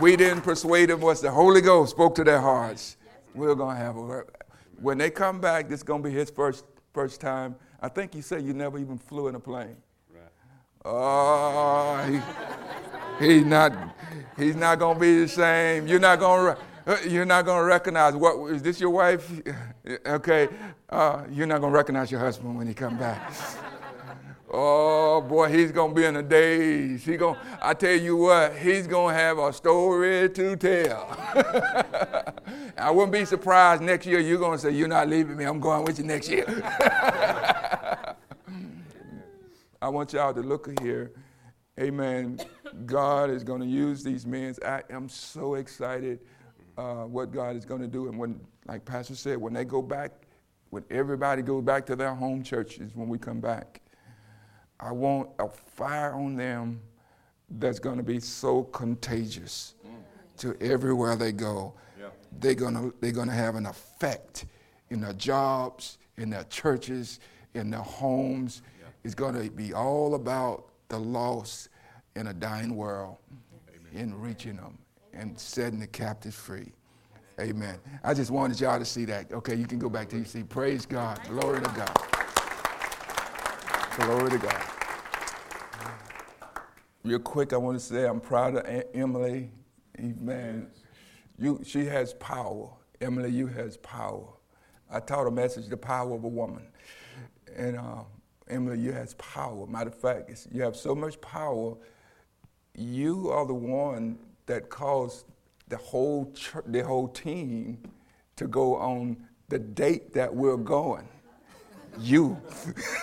We 0.00 0.14
didn't 0.16 0.42
persuade 0.42 0.90
them. 0.90 1.00
Was 1.00 1.22
the 1.22 1.30
Holy 1.30 1.62
Ghost 1.62 1.92
spoke 1.92 2.14
to 2.16 2.24
their 2.24 2.40
hearts. 2.40 2.96
We're 3.34 3.54
gonna 3.54 3.78
have 3.78 3.96
a. 3.96 4.24
When 4.80 4.98
they 4.98 5.08
come 5.08 5.40
back, 5.40 5.68
this 5.68 5.80
is 5.80 5.84
gonna 5.84 6.02
be 6.02 6.10
his 6.10 6.28
first 6.28 6.64
first 6.92 7.20
time. 7.20 7.56
I 7.80 7.88
think 7.88 8.14
you 8.14 8.22
said 8.22 8.42
you 8.42 8.52
never 8.52 8.78
even 8.78 8.98
flew 8.98 9.28
in 9.28 9.36
a 9.36 9.40
plane. 9.40 9.76
Right. 10.12 10.22
Oh, 10.84 12.02
he, 13.20 13.26
he's 13.26 13.44
not. 13.44 13.72
He's 14.36 14.56
not 14.56 14.78
gonna 14.78 14.98
be 14.98 15.20
the 15.20 15.28
same. 15.28 15.86
You're 15.86 16.00
not 16.00 16.20
gonna. 16.20 16.42
re- 16.42 16.50
uh, 16.52 16.56
You're 17.08 17.24
not 17.24 17.44
gonna 17.44 17.64
recognize 17.64 18.14
what 18.14 18.52
is 18.52 18.62
this 18.62 18.80
your 18.80 18.90
wife? 18.90 19.30
Okay, 20.04 20.48
uh, 20.90 21.22
you're 21.30 21.46
not 21.46 21.60
gonna 21.60 21.72
recognize 21.72 22.10
your 22.10 22.18
husband 22.18 22.56
when 22.56 22.66
he 22.66 22.74
come 22.74 22.98
back. 22.98 23.32
Oh 24.48 25.20
boy, 25.20 25.48
he's 25.48 25.72
gonna 25.72 25.92
be 25.92 26.04
in 26.04 26.14
a 26.16 26.22
daze. 26.22 27.04
He 27.04 27.16
going 27.16 27.36
I 27.60 27.74
tell 27.74 27.96
you 27.96 28.16
what, 28.16 28.56
he's 28.56 28.86
gonna 28.86 29.12
have 29.12 29.38
a 29.38 29.52
story 29.52 30.30
to 30.30 30.56
tell. 30.56 31.10
I 32.78 32.90
wouldn't 32.92 33.12
be 33.12 33.24
surprised 33.24 33.82
next 33.82 34.06
year 34.06 34.20
you're 34.20 34.38
gonna 34.38 34.56
say, 34.56 34.70
You're 34.70 34.86
not 34.86 35.08
leaving 35.08 35.36
me, 35.36 35.44
I'm 35.44 35.58
going 35.58 35.84
with 35.84 35.98
you 35.98 36.04
next 36.04 36.28
year. 36.30 36.46
I 39.82 39.88
want 39.88 40.12
y'all 40.12 40.32
to 40.32 40.40
look 40.40 40.80
here. 40.80 41.12
Amen. 41.78 42.40
God 42.86 43.30
is 43.30 43.44
going 43.44 43.60
to 43.60 43.66
use 43.66 44.02
these 44.02 44.24
men. 44.26 44.54
I 44.64 44.82
am 44.88 45.08
so 45.08 45.56
excited 45.56 46.20
uh, 46.76 47.04
what 47.04 47.32
God 47.32 47.56
is 47.56 47.64
going 47.64 47.80
to 47.80 47.88
do. 47.88 48.08
And 48.08 48.18
when, 48.18 48.40
like 48.66 48.84
Pastor 48.84 49.14
said, 49.14 49.38
when 49.38 49.52
they 49.52 49.64
go 49.64 49.82
back, 49.82 50.12
when 50.70 50.84
everybody 50.90 51.42
goes 51.42 51.64
back 51.64 51.86
to 51.86 51.96
their 51.96 52.14
home 52.14 52.42
churches 52.42 52.90
when 52.94 53.08
we 53.08 53.18
come 53.18 53.40
back, 53.40 53.80
I 54.78 54.92
want 54.92 55.30
a 55.38 55.48
fire 55.48 56.12
on 56.12 56.36
them 56.36 56.80
that's 57.48 57.78
going 57.78 57.96
to 57.96 58.02
be 58.02 58.20
so 58.20 58.64
contagious 58.64 59.74
to 60.38 60.56
everywhere 60.60 61.16
they 61.16 61.32
go. 61.32 61.74
Yeah. 61.98 62.08
They're 62.40 62.54
going 62.54 62.74
to 62.74 62.94
they're 63.00 63.12
going 63.12 63.28
to 63.28 63.34
have 63.34 63.54
an 63.54 63.66
effect 63.66 64.44
in 64.90 65.00
their 65.00 65.14
jobs, 65.14 65.98
in 66.18 66.28
their 66.28 66.44
churches, 66.44 67.20
in 67.54 67.70
their 67.70 67.80
homes. 67.80 68.62
It's 69.02 69.14
going 69.14 69.34
to 69.34 69.50
be 69.50 69.72
all 69.72 70.14
about 70.14 70.66
the 70.88 70.98
lost 70.98 71.68
in 72.16 72.26
a 72.26 72.34
dying 72.34 72.74
world 72.74 73.16
in 73.94 74.18
reaching 74.20 74.56
them 74.56 74.76
and 75.16 75.38
setting 75.38 75.78
the 75.78 75.86
captives 75.86 76.36
free. 76.36 76.72
Amen. 77.40 77.78
I 78.02 78.14
just 78.14 78.30
wanted 78.30 78.60
y'all 78.60 78.78
to 78.78 78.84
see 78.84 79.04
that. 79.06 79.32
Okay, 79.32 79.54
you 79.54 79.66
can 79.66 79.78
go 79.78 79.88
back 79.88 80.08
to 80.10 80.16
your 80.16 80.24
seat. 80.24 80.48
Praise 80.48 80.86
God. 80.86 81.20
Glory 81.28 81.60
to 81.60 81.70
God. 81.70 81.98
Glory 83.98 84.30
to 84.30 84.38
God. 84.38 84.62
Real 87.04 87.18
quick, 87.18 87.52
I 87.52 87.56
want 87.56 87.78
to 87.78 87.84
say 87.84 88.06
I'm 88.06 88.20
proud 88.20 88.56
of 88.56 88.84
Emily. 88.94 89.50
Amen. 89.98 90.68
You, 91.38 91.60
she 91.64 91.84
has 91.84 92.14
power. 92.14 92.70
Emily, 93.00 93.30
you 93.30 93.46
has 93.46 93.76
power. 93.76 94.26
I 94.90 95.00
taught 95.00 95.26
a 95.26 95.30
message, 95.30 95.68
the 95.68 95.76
power 95.76 96.14
of 96.14 96.24
a 96.24 96.28
woman. 96.28 96.66
And 97.54 97.76
uh, 97.76 98.04
Emily, 98.48 98.78
you 98.78 98.92
has 98.92 99.14
power. 99.14 99.66
Matter 99.66 99.90
of 99.90 99.94
fact, 99.94 100.46
you 100.50 100.62
have 100.62 100.74
so 100.74 100.94
much 100.94 101.20
power. 101.20 101.76
You 102.74 103.30
are 103.30 103.46
the 103.46 103.54
one 103.54 104.18
that 104.46 104.68
caused 104.68 105.26
the 105.68 105.76
whole 105.76 106.32
the 106.66 106.84
whole 106.84 107.08
team 107.08 107.78
to 108.36 108.46
go 108.46 108.76
on 108.76 109.16
the 109.48 109.58
date 109.58 110.12
that 110.12 110.32
we're 110.34 110.56
going. 110.56 111.08
You. 111.98 112.36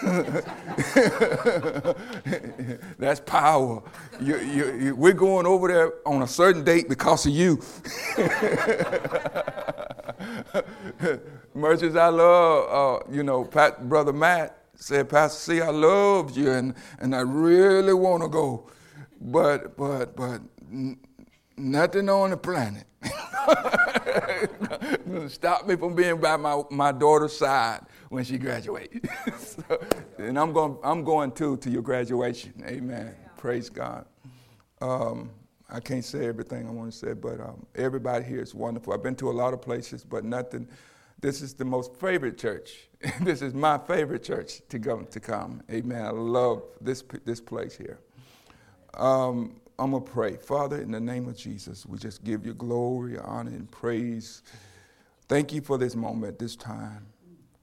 That's 2.99 3.19
power. 3.21 3.81
You, 4.21 4.37
you, 4.37 4.79
you, 4.79 4.95
we're 4.95 5.13
going 5.13 5.47
over 5.47 5.67
there 5.67 5.93
on 6.05 6.21
a 6.21 6.27
certain 6.27 6.63
date 6.63 6.89
because 6.89 7.25
of 7.25 7.31
you. 7.31 7.59
Much 11.55 11.81
as 11.81 11.95
I 11.95 12.09
love, 12.09 12.67
uh, 12.69 12.99
you 13.11 13.23
know, 13.23 13.45
Pat, 13.45 13.89
Brother 13.89 14.13
Matt 14.13 14.63
said, 14.75 15.09
Pastor 15.09 15.53
C, 15.53 15.61
I 15.61 15.71
love 15.71 16.37
you 16.37 16.51
and, 16.51 16.75
and 16.99 17.15
I 17.15 17.21
really 17.21 17.93
want 17.93 18.21
to 18.21 18.29
go. 18.29 18.69
But, 19.19 19.75
but, 19.75 20.15
but, 20.15 20.39
nothing 21.57 22.09
on 22.09 22.31
the 22.31 22.37
planet. 22.37 22.85
Stop 25.31 25.67
me 25.67 25.75
from 25.75 25.95
being 25.95 26.19
by 26.19 26.37
my, 26.37 26.61
my 26.69 26.91
daughter's 26.91 27.37
side 27.37 27.81
when 28.09 28.23
she 28.23 28.37
graduates. 28.37 29.07
so, 29.37 29.79
and 30.17 30.39
I'm 30.39 30.53
going, 30.53 30.77
I'm 30.83 31.03
going 31.03 31.31
too 31.31 31.57
to 31.57 31.69
your 31.69 31.81
graduation. 31.81 32.53
Amen. 32.65 33.15
Yeah. 33.21 33.29
Praise 33.37 33.69
God. 33.69 34.05
Um, 34.81 35.31
I 35.69 35.79
can't 35.79 36.05
say 36.05 36.27
everything 36.27 36.67
I 36.67 36.71
want 36.71 36.91
to 36.91 36.97
say, 36.97 37.13
but 37.13 37.39
um, 37.39 37.65
everybody 37.75 38.25
here 38.25 38.41
is 38.41 38.53
wonderful. 38.53 38.93
I've 38.93 39.03
been 39.03 39.15
to 39.15 39.29
a 39.29 39.33
lot 39.33 39.53
of 39.53 39.61
places, 39.61 40.03
but 40.03 40.23
nothing. 40.23 40.67
This 41.19 41.41
is 41.41 41.53
the 41.53 41.65
most 41.65 41.95
favorite 41.95 42.37
church. 42.37 42.89
this 43.21 43.41
is 43.41 43.53
my 43.53 43.77
favorite 43.77 44.23
church 44.23 44.61
to 44.69 44.79
come. 44.79 45.05
To 45.07 45.19
come. 45.19 45.61
Amen. 45.71 46.05
I 46.05 46.09
love 46.09 46.63
this 46.81 47.03
this 47.25 47.41
place 47.41 47.75
here. 47.75 47.99
Um, 48.95 49.59
I'm 49.79 49.91
going 49.91 50.03
to 50.03 50.11
pray. 50.11 50.37
Father, 50.37 50.81
in 50.81 50.91
the 50.91 50.99
name 50.99 51.27
of 51.27 51.35
Jesus, 51.35 51.85
we 51.85 51.97
just 51.97 52.23
give 52.23 52.45
you 52.45 52.53
glory, 52.53 53.17
honor, 53.17 53.51
and 53.51 53.69
praise. 53.71 54.43
Thank 55.27 55.51
you 55.53 55.61
for 55.61 55.77
this 55.77 55.95
moment, 55.95 56.37
this 56.37 56.55
time. 56.55 57.07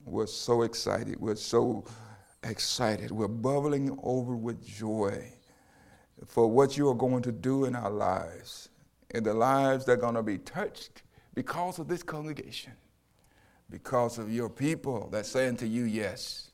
We're 0.05 0.27
so 0.27 0.63
excited. 0.63 1.19
We're 1.19 1.35
so 1.35 1.85
excited. 2.43 3.11
We're 3.11 3.27
bubbling 3.27 3.97
over 4.03 4.35
with 4.35 4.65
joy 4.65 5.31
for 6.25 6.47
what 6.47 6.77
you 6.77 6.89
are 6.89 6.95
going 6.95 7.21
to 7.23 7.31
do 7.31 7.65
in 7.65 7.75
our 7.75 7.89
lives, 7.89 8.69
in 9.11 9.23
the 9.23 9.33
lives 9.33 9.85
that 9.85 9.93
are 9.93 9.97
going 9.97 10.15
to 10.15 10.23
be 10.23 10.37
touched 10.37 11.03
because 11.33 11.79
of 11.79 11.87
this 11.87 12.03
congregation, 12.03 12.73
because 13.69 14.17
of 14.17 14.31
your 14.31 14.49
people 14.49 15.09
that 15.11 15.25
say 15.25 15.47
unto 15.47 15.65
you, 15.65 15.83
yes. 15.83 16.51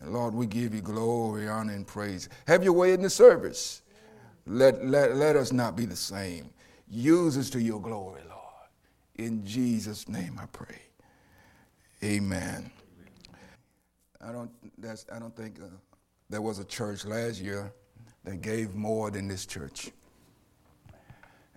And 0.00 0.12
Lord, 0.12 0.34
we 0.34 0.46
give 0.46 0.74
you 0.74 0.80
glory, 0.80 1.48
honor, 1.48 1.74
and 1.74 1.86
praise. 1.86 2.28
Have 2.46 2.64
your 2.64 2.72
way 2.72 2.92
in 2.92 3.02
the 3.02 3.10
service. 3.10 3.82
Let, 4.46 4.84
let, 4.84 5.16
let 5.16 5.36
us 5.36 5.52
not 5.52 5.76
be 5.76 5.84
the 5.84 5.96
same. 5.96 6.50
Use 6.88 7.38
us 7.38 7.50
to 7.50 7.60
your 7.60 7.80
glory, 7.80 8.22
Lord. 8.28 8.40
In 9.16 9.44
Jesus' 9.44 10.08
name 10.08 10.38
I 10.40 10.46
pray. 10.46 10.80
Amen. 12.02 12.70
I 14.20 14.32
don't, 14.32 14.50
that's, 14.78 15.06
I 15.12 15.18
don't 15.18 15.34
think 15.36 15.60
uh, 15.60 15.66
there 16.28 16.42
was 16.42 16.58
a 16.58 16.64
church 16.64 17.04
last 17.04 17.40
year 17.40 17.72
that 18.24 18.40
gave 18.40 18.74
more 18.74 19.10
than 19.10 19.28
this 19.28 19.46
church. 19.46 19.90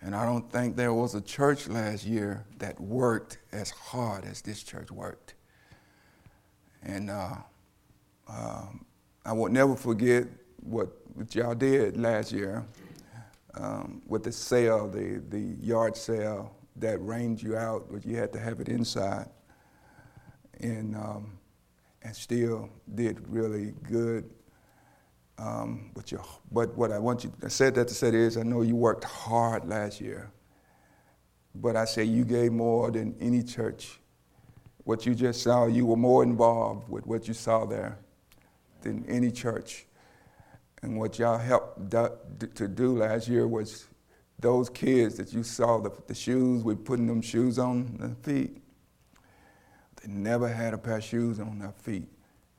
And 0.01 0.15
I 0.15 0.25
don't 0.25 0.51
think 0.51 0.75
there 0.75 0.93
was 0.93 1.15
a 1.15 1.21
church 1.21 1.67
last 1.67 2.05
year 2.05 2.45
that 2.57 2.79
worked 2.79 3.37
as 3.53 3.69
hard 3.69 4.25
as 4.25 4.41
this 4.41 4.61
church 4.61 4.91
worked. 4.91 5.35
And 6.83 7.09
uh, 7.09 7.35
um, 8.27 8.85
I 9.25 9.31
will 9.31 9.49
never 9.49 9.75
forget 9.75 10.25
what 10.63 10.89
what 11.15 11.35
y'all 11.35 11.53
did 11.53 11.95
last 11.97 12.31
year 12.31 12.65
um, 13.55 14.01
with 14.07 14.23
the 14.23 14.31
sale, 14.31 14.87
the, 14.87 15.21
the 15.29 15.55
yard 15.61 15.95
sale 15.95 16.55
that 16.77 16.97
rained 17.05 17.41
you 17.41 17.55
out, 17.55 17.87
but 17.91 18.05
you 18.05 18.15
had 18.15 18.33
to 18.33 18.39
have 18.39 18.59
it 18.59 18.69
inside. 18.69 19.27
And, 20.59 20.95
um, 20.95 21.37
and 22.01 22.15
still 22.15 22.69
did 22.95 23.27
really 23.27 23.73
good. 23.83 24.29
Um, 25.37 25.91
but, 25.93 26.11
you, 26.11 26.21
but 26.51 26.75
what 26.75 26.91
I 26.91 26.99
want 26.99 27.23
you, 27.23 27.33
I 27.43 27.47
said 27.47 27.75
that 27.75 27.87
to 27.87 27.93
say 27.93 28.09
is, 28.09 28.37
I 28.37 28.43
know 28.43 28.61
you 28.61 28.75
worked 28.75 29.03
hard 29.03 29.67
last 29.67 29.99
year, 29.99 30.31
but 31.55 31.75
I 31.75 31.85
say 31.85 32.03
you 32.03 32.23
gave 32.23 32.51
more 32.51 32.91
than 32.91 33.15
any 33.19 33.43
church. 33.43 33.99
What 34.83 35.05
you 35.05 35.15
just 35.15 35.41
saw, 35.41 35.67
you 35.67 35.85
were 35.85 35.97
more 35.97 36.23
involved 36.23 36.89
with 36.89 37.05
what 37.05 37.27
you 37.27 37.33
saw 37.33 37.65
there 37.65 37.99
than 38.81 39.05
any 39.07 39.31
church. 39.31 39.85
And 40.83 40.99
what 40.99 41.17
y'all 41.17 41.37
helped 41.37 41.91
to 41.91 42.67
do 42.67 42.97
last 42.97 43.29
year 43.29 43.47
was 43.47 43.87
those 44.37 44.69
kids 44.69 45.15
that 45.15 45.31
you 45.31 45.41
saw, 45.41 45.79
the, 45.79 45.89
the 46.07 46.13
shoes, 46.13 46.61
we 46.61 46.75
putting 46.75 47.07
them 47.07 47.21
shoes 47.21 47.57
on 47.57 47.95
their 47.97 48.15
feet. 48.21 48.57
They 50.01 50.11
never 50.11 50.49
had 50.49 50.73
a 50.73 50.77
pair 50.77 50.97
of 50.97 51.03
shoes 51.03 51.39
on 51.39 51.59
their 51.59 51.71
feet 51.71 52.09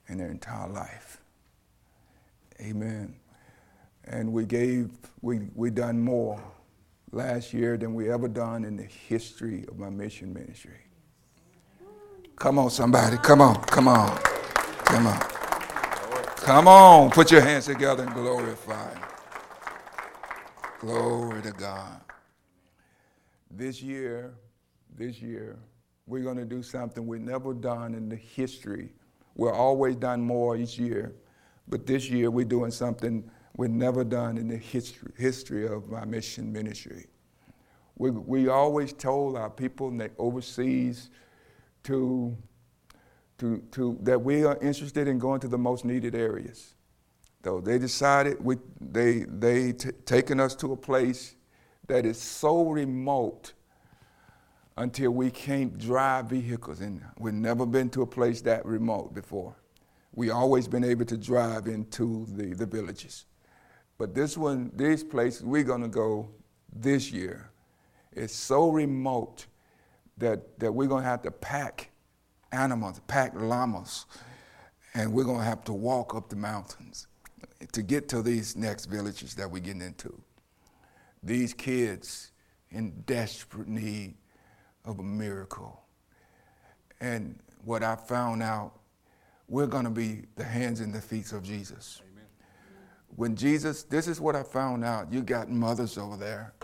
in 0.08 0.16
their 0.16 0.30
entire 0.30 0.68
life. 0.70 1.18
Amen. 2.62 3.14
And 4.04 4.32
we 4.32 4.46
gave, 4.46 4.88
we, 5.20 5.40
we 5.54 5.68
done 5.68 6.00
more 6.00 6.42
last 7.12 7.52
year 7.52 7.76
than 7.76 7.94
we 7.94 8.10
ever 8.10 8.26
done 8.26 8.64
in 8.64 8.78
the 8.78 8.84
history 8.84 9.66
of 9.68 9.78
my 9.78 9.90
mission 9.90 10.32
ministry. 10.32 10.80
Come 12.36 12.58
on, 12.58 12.70
somebody. 12.70 13.18
Come 13.18 13.42
on, 13.42 13.62
come 13.64 13.86
on, 13.86 14.18
come 14.86 15.06
on. 15.08 15.33
Come 16.44 16.68
on, 16.68 17.10
put 17.10 17.30
your 17.30 17.40
hands 17.40 17.64
together 17.64 18.02
and 18.02 18.12
glorify. 18.12 18.94
Glory 20.78 21.40
to 21.40 21.52
God. 21.52 22.02
This 23.50 23.80
year, 23.80 24.34
this 24.94 25.22
year, 25.22 25.58
we're 26.06 26.22
going 26.22 26.36
to 26.36 26.44
do 26.44 26.62
something 26.62 27.06
we've 27.06 27.22
never 27.22 27.54
done 27.54 27.94
in 27.94 28.10
the 28.10 28.16
history. 28.16 28.92
We're 29.36 29.54
always 29.54 29.96
done 29.96 30.20
more 30.20 30.54
each 30.54 30.78
year, 30.78 31.14
but 31.66 31.86
this 31.86 32.10
year 32.10 32.30
we're 32.30 32.44
doing 32.44 32.70
something 32.70 33.24
we've 33.56 33.70
never 33.70 34.04
done 34.04 34.36
in 34.36 34.46
the 34.46 34.58
history, 34.58 35.12
history 35.16 35.66
of 35.66 35.88
my 35.88 36.04
mission 36.04 36.52
ministry. 36.52 37.06
We, 37.96 38.10
we 38.10 38.48
always 38.48 38.92
told 38.92 39.38
our 39.38 39.48
people 39.48 39.98
overseas 40.18 41.08
to 41.84 42.36
to, 43.44 43.62
to, 43.72 43.98
that 44.00 44.22
we 44.22 44.44
are 44.44 44.58
interested 44.62 45.06
in 45.06 45.18
going 45.18 45.38
to 45.40 45.48
the 45.48 45.58
most 45.58 45.84
needed 45.84 46.14
areas. 46.14 46.74
So 47.44 47.60
they 47.60 47.78
decided 47.78 48.42
we, 48.42 48.56
they 48.80 49.26
they 49.28 49.72
t- 49.72 49.90
taken 50.06 50.40
us 50.40 50.54
to 50.56 50.72
a 50.72 50.76
place 50.76 51.36
that 51.88 52.06
is 52.06 52.18
so 52.18 52.70
remote 52.70 53.52
until 54.78 55.10
we 55.10 55.30
can't 55.30 55.76
drive 55.76 56.26
vehicles, 56.26 56.80
and 56.80 57.02
we've 57.18 57.34
never 57.34 57.66
been 57.66 57.90
to 57.90 58.00
a 58.00 58.06
place 58.06 58.40
that 58.40 58.64
remote 58.64 59.14
before. 59.14 59.54
We 60.14 60.30
always 60.30 60.66
been 60.66 60.84
able 60.84 61.04
to 61.04 61.18
drive 61.18 61.66
into 61.66 62.26
the, 62.30 62.54
the 62.54 62.64
villages, 62.64 63.26
but 63.98 64.14
this 64.14 64.38
one, 64.38 64.70
this 64.74 65.04
place 65.04 65.42
we're 65.42 65.64
gonna 65.64 65.88
go 65.88 66.30
this 66.74 67.12
year, 67.12 67.50
is 68.12 68.32
so 68.32 68.70
remote 68.70 69.44
that 70.16 70.58
that 70.58 70.72
we're 70.72 70.88
gonna 70.88 71.04
have 71.04 71.20
to 71.22 71.30
pack 71.30 71.90
animals, 72.54 73.00
packed 73.06 73.36
llamas, 73.36 74.06
and 74.94 75.12
we're 75.12 75.24
going 75.24 75.38
to 75.38 75.44
have 75.44 75.64
to 75.64 75.72
walk 75.72 76.14
up 76.14 76.28
the 76.28 76.36
mountains 76.36 77.08
to 77.72 77.82
get 77.82 78.08
to 78.08 78.22
these 78.22 78.56
next 78.56 78.86
villages 78.86 79.34
that 79.34 79.50
we're 79.50 79.58
getting 79.58 79.82
into. 79.82 80.20
These 81.22 81.54
kids 81.54 82.30
in 82.70 83.02
desperate 83.06 83.68
need 83.68 84.14
of 84.84 84.98
a 84.98 85.02
miracle. 85.02 85.80
And 87.00 87.38
what 87.64 87.82
I 87.82 87.96
found 87.96 88.42
out, 88.42 88.72
we're 89.48 89.66
going 89.66 89.84
to 89.84 89.90
be 89.90 90.22
the 90.36 90.44
hands 90.44 90.80
and 90.80 90.92
the 90.92 91.00
feet 91.00 91.32
of 91.32 91.42
Jesus. 91.42 92.00
Amen. 92.12 92.24
When 93.16 93.36
Jesus, 93.36 93.82
this 93.82 94.06
is 94.06 94.20
what 94.20 94.36
I 94.36 94.42
found 94.42 94.84
out. 94.84 95.12
You 95.12 95.22
got 95.22 95.50
mothers 95.50 95.98
over 95.98 96.16
there, 96.16 96.54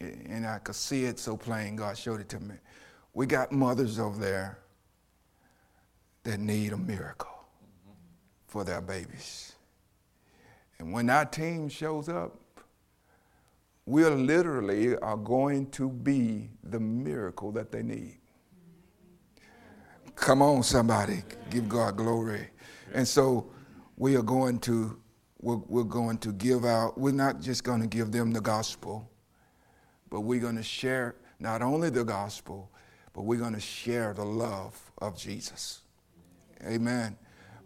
and 0.00 0.46
I 0.46 0.58
could 0.58 0.74
see 0.74 1.04
it 1.04 1.18
so 1.18 1.36
plain. 1.36 1.76
God 1.76 1.96
showed 1.96 2.20
it 2.20 2.28
to 2.30 2.40
me. 2.40 2.54
We 3.12 3.26
got 3.26 3.52
mothers 3.52 3.98
over 3.98 4.18
there 4.18 4.58
that 6.24 6.40
need 6.40 6.72
a 6.72 6.76
miracle 6.76 7.30
for 8.46 8.64
their 8.64 8.80
babies. 8.80 9.54
And 10.78 10.92
when 10.92 11.08
our 11.08 11.24
team 11.24 11.68
shows 11.68 12.08
up, 12.08 12.38
we 13.86 14.04
literally 14.04 14.96
are 14.96 15.16
going 15.16 15.70
to 15.72 15.88
be 15.88 16.50
the 16.62 16.80
miracle 16.80 17.52
that 17.52 17.70
they 17.70 17.82
need. 17.82 18.18
Come 20.16 20.42
on, 20.42 20.62
somebody, 20.62 21.22
give 21.50 21.68
God 21.68 21.96
glory. 21.96 22.48
And 22.94 23.06
so 23.06 23.50
we 23.96 24.16
are 24.16 24.22
going 24.22 24.58
to 24.60 24.98
we're, 25.44 25.56
we're 25.68 25.84
going 25.84 26.16
to 26.18 26.32
give 26.32 26.64
out. 26.64 26.96
We're 26.96 27.12
not 27.12 27.40
just 27.40 27.64
going 27.64 27.82
to 27.82 27.86
give 27.86 28.10
them 28.10 28.32
the 28.32 28.40
gospel, 28.40 29.10
but 30.08 30.20
we're 30.20 30.40
going 30.40 30.56
to 30.56 30.62
share 30.62 31.16
not 31.38 31.60
only 31.60 31.90
the 31.90 32.04
gospel, 32.04 32.70
but 33.12 33.22
we're 33.22 33.38
going 33.38 33.52
to 33.52 33.60
share 33.60 34.14
the 34.14 34.24
love 34.24 34.80
of 34.98 35.18
Jesus. 35.18 35.83
Amen. 36.62 37.16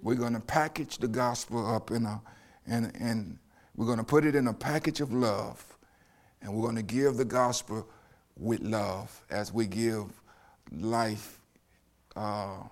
We're 0.02 0.14
going 0.14 0.34
to 0.34 0.40
package 0.40 0.98
the 0.98 1.08
gospel 1.08 1.74
up 1.74 1.90
in 1.90 2.06
a, 2.06 2.20
and, 2.66 2.92
and 2.98 3.38
we're 3.76 3.86
going 3.86 3.98
to 3.98 4.04
put 4.04 4.24
it 4.24 4.34
in 4.34 4.46
a 4.46 4.52
package 4.52 5.00
of 5.00 5.12
love, 5.12 5.64
and 6.40 6.54
we're 6.54 6.62
going 6.62 6.76
to 6.76 6.82
give 6.82 7.16
the 7.16 7.24
gospel 7.24 7.88
with 8.36 8.60
love 8.60 9.24
as 9.30 9.52
we 9.52 9.66
give 9.66 10.06
life 10.72 11.40
uh, 12.16 12.62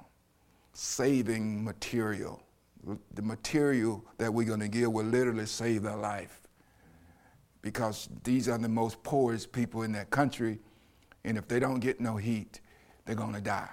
saving 0.72 1.64
material. 1.64 2.42
The 3.14 3.22
material 3.22 4.04
that 4.18 4.32
we're 4.32 4.46
going 4.46 4.60
to 4.60 4.68
give 4.68 4.92
will 4.92 5.06
literally 5.06 5.46
save 5.46 5.82
their 5.82 5.96
life 5.96 6.40
because 7.62 8.08
these 8.22 8.48
are 8.48 8.58
the 8.58 8.68
most 8.68 9.02
poorest 9.02 9.50
people 9.50 9.82
in 9.82 9.90
that 9.92 10.10
country, 10.10 10.60
and 11.24 11.36
if 11.36 11.48
they 11.48 11.58
don't 11.58 11.80
get 11.80 12.00
no 12.00 12.16
heat, 12.16 12.60
they're 13.04 13.16
going 13.16 13.34
to 13.34 13.40
die, 13.40 13.68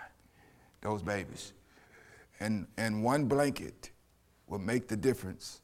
those 0.82 1.04
babies 1.04 1.54
and, 2.44 2.68
and 2.78 3.02
one 3.04 3.26
blanket 3.26 3.92
will 4.48 4.60
make 4.60 4.90
the 4.90 4.98
difference 4.98 5.62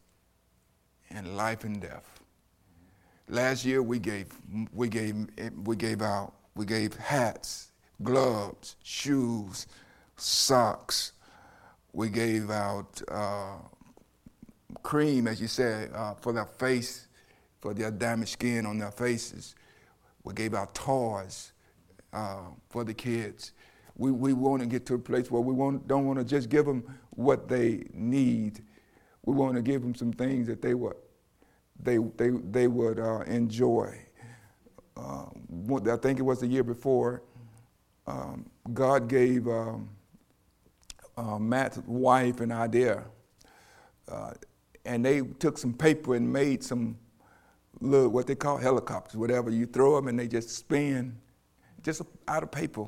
in 1.09 1.35
life 1.35 1.65
and 1.65 1.81
death. 1.81 2.21
Last 3.27 3.65
year 3.65 3.83
we 3.83 3.99
gave 3.99 4.27
we 4.73 4.87
gave 4.87 5.27
we 5.63 5.75
gave 5.75 6.01
out 6.01 6.33
we 6.55 6.65
gave 6.65 6.95
hats, 6.95 7.71
gloves, 8.01 8.77
shoes, 8.81 9.67
socks. 10.15 11.11
We 11.91 12.09
gave 12.09 12.49
out 12.49 13.01
uh, 13.11 13.57
cream, 14.81 15.27
as 15.27 15.41
you 15.41 15.47
said, 15.47 15.91
uh, 15.93 16.13
for 16.15 16.33
their 16.33 16.45
face, 16.45 17.07
for 17.61 17.73
their 17.73 17.91
damaged 17.91 18.31
skin 18.31 18.65
on 18.65 18.77
their 18.77 18.91
faces. 18.91 19.55
We 20.23 20.33
gave 20.33 20.53
out 20.53 20.73
toys 20.73 21.51
uh, 22.13 22.45
for 22.69 22.83
the 22.83 22.93
kids 22.93 23.51
we, 23.99 24.12
we 24.12 24.31
want 24.31 24.62
to 24.62 24.67
get 24.67 24.85
to 24.85 24.93
a 24.93 24.99
place 24.99 25.29
where 25.29 25.41
we 25.41 25.53
want, 25.53 25.85
don't 25.88 26.05
want 26.05 26.17
to 26.17 26.25
just 26.25 26.49
give 26.49 26.65
them 26.65 26.83
what 27.12 27.49
they 27.49 27.83
need. 27.93 28.63
We 29.25 29.35
want 29.35 29.55
to 29.57 29.62
give 29.62 29.81
them 29.81 29.93
some 29.93 30.13
things 30.13 30.47
that 30.47 30.62
they 30.62 30.73
would, 30.73 30.95
they, 31.77 31.97
they, 32.15 32.29
they 32.29 32.67
would 32.67 32.97
uh, 32.97 33.19
enjoy. 33.27 33.99
Uh, 34.95 35.25
I 35.91 35.97
think 35.97 36.17
it 36.17 36.23
was 36.23 36.39
the 36.39 36.47
year 36.47 36.63
before, 36.63 37.23
um, 38.07 38.49
God 38.73 39.09
gave 39.09 39.47
um, 39.49 39.89
uh, 41.17 41.38
Matt's 41.38 41.79
wife 41.85 42.39
an 42.39 42.53
idea. 42.53 43.03
Uh, 44.09 44.31
and 44.85 45.03
they 45.03 45.21
took 45.39 45.57
some 45.57 45.73
paper 45.73 46.15
and 46.15 46.31
made 46.31 46.63
some 46.63 46.97
little, 47.81 48.07
what 48.07 48.27
they 48.27 48.35
call 48.35 48.55
helicopters, 48.55 49.17
whatever. 49.17 49.49
You 49.49 49.65
throw 49.65 49.97
them 49.97 50.07
and 50.07 50.17
they 50.17 50.29
just 50.29 50.51
spin 50.51 51.17
just 51.83 52.01
out 52.29 52.43
of 52.43 52.51
paper. 52.51 52.85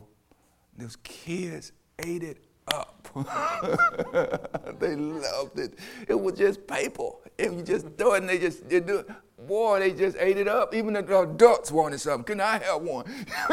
Those 0.81 0.95
kids 1.03 1.73
ate 1.99 2.23
it 2.23 2.39
up. 2.67 3.07
they 4.79 4.95
loved 4.95 5.59
it. 5.59 5.77
It 6.07 6.19
was 6.19 6.33
just 6.33 6.65
paper. 6.65 7.09
And 7.37 7.57
you 7.57 7.63
just 7.63 7.85
throw 7.99 8.13
it 8.15 8.21
and 8.21 8.29
they 8.29 8.39
just 8.39 8.67
they 8.67 8.79
do 8.79 8.97
it. 8.99 9.09
Boy, 9.47 9.79
they 9.79 9.91
just 9.91 10.17
ate 10.19 10.37
it 10.37 10.47
up. 10.47 10.73
Even 10.73 10.93
the 10.93 11.19
adults 11.19 11.71
wanted 11.71 11.99
something. 11.99 12.23
Can 12.23 12.41
I 12.41 12.57
have 12.57 12.81
one? 12.81 13.05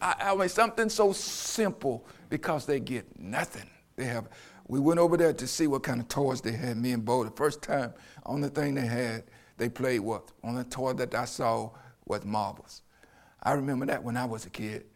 I, 0.00 0.14
I 0.20 0.34
mean, 0.34 0.48
something 0.48 0.88
so 0.88 1.12
simple 1.12 2.06
because 2.30 2.64
they 2.64 2.80
get 2.80 3.06
nothing. 3.20 3.68
They 3.96 4.04
have. 4.04 4.30
We 4.68 4.80
went 4.80 4.98
over 4.98 5.18
there 5.18 5.34
to 5.34 5.46
see 5.46 5.66
what 5.66 5.82
kind 5.82 6.00
of 6.00 6.08
toys 6.08 6.40
they 6.40 6.52
had. 6.52 6.78
Me 6.78 6.92
and 6.92 7.04
Bo, 7.04 7.24
the 7.24 7.30
first 7.30 7.60
time, 7.60 7.92
only 8.24 8.48
thing 8.48 8.74
they 8.74 8.86
had, 8.86 9.24
they 9.58 9.68
played 9.68 10.00
with. 10.00 10.32
Only 10.42 10.64
toy 10.64 10.94
that 10.94 11.14
I 11.14 11.26
saw 11.26 11.72
was 12.06 12.24
marbles. 12.24 12.80
I 13.42 13.52
remember 13.52 13.84
that 13.86 14.02
when 14.02 14.16
I 14.16 14.24
was 14.24 14.46
a 14.46 14.50
kid. 14.50 14.86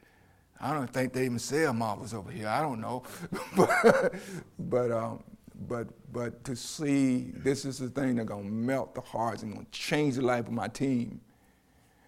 I 0.61 0.75
don't 0.75 0.92
think 0.92 1.14
they 1.14 1.25
even 1.25 1.38
sell 1.38 1.73
marbles 1.73 2.12
over 2.12 2.31
here. 2.31 2.46
I 2.46 2.61
don't 2.61 2.81
know, 2.81 3.03
but 3.57 4.14
but 4.59 4.92
um, 4.92 5.23
but 5.68 5.88
but 6.12 6.44
to 6.44 6.55
see 6.55 7.33
this 7.35 7.64
is 7.64 7.79
the 7.79 7.88
thing 7.88 8.16
that's 8.16 8.29
gonna 8.29 8.44
melt 8.44 8.94
the 8.94 9.01
hearts 9.01 9.42
and 9.42 9.55
gonna 9.55 9.66
change 9.73 10.16
the 10.16 10.23
life 10.23 10.46
of 10.46 10.53
my 10.53 10.68
team. 10.68 11.20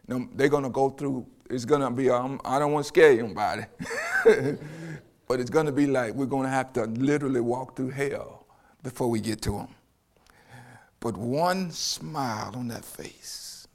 Now, 0.06 0.26
they're 0.34 0.50
gonna 0.50 0.68
go 0.68 0.90
through. 0.90 1.26
It's 1.48 1.64
gonna 1.64 1.90
be. 1.90 2.10
Um, 2.10 2.40
I 2.44 2.58
don't 2.58 2.72
want 2.72 2.84
to 2.84 2.88
scare 2.88 3.12
anybody, 3.18 3.64
but 5.26 5.40
it's 5.40 5.50
gonna 5.50 5.72
be 5.72 5.86
like 5.86 6.12
we're 6.14 6.26
gonna 6.26 6.50
have 6.50 6.74
to 6.74 6.84
literally 6.84 7.40
walk 7.40 7.76
through 7.76 7.90
hell 7.90 8.46
before 8.82 9.08
we 9.08 9.20
get 9.20 9.40
to 9.42 9.52
them. 9.52 9.68
But 11.00 11.16
one 11.16 11.70
smile 11.70 12.52
on 12.54 12.68
that 12.68 12.84
face, 12.84 13.66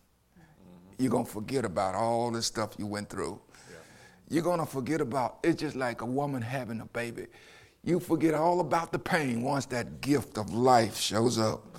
you're 0.99 1.11
gonna 1.11 1.25
forget 1.25 1.65
about 1.65 1.95
all 1.95 2.29
the 2.29 2.43
stuff 2.43 2.75
you 2.77 2.85
went 2.85 3.09
through 3.09 3.41
you're 4.29 4.43
going 4.43 4.59
to 4.59 4.65
forget 4.65 5.01
about 5.01 5.37
it's 5.43 5.61
just 5.61 5.75
like 5.75 6.01
a 6.01 6.05
woman 6.05 6.41
having 6.41 6.81
a 6.81 6.85
baby. 6.85 7.27
You 7.83 7.99
forget 7.99 8.33
all 8.33 8.59
about 8.59 8.91
the 8.91 8.99
pain 8.99 9.41
once 9.41 9.65
that 9.67 10.01
gift 10.01 10.37
of 10.37 10.53
life 10.53 10.97
shows 10.97 11.39
up. 11.39 11.77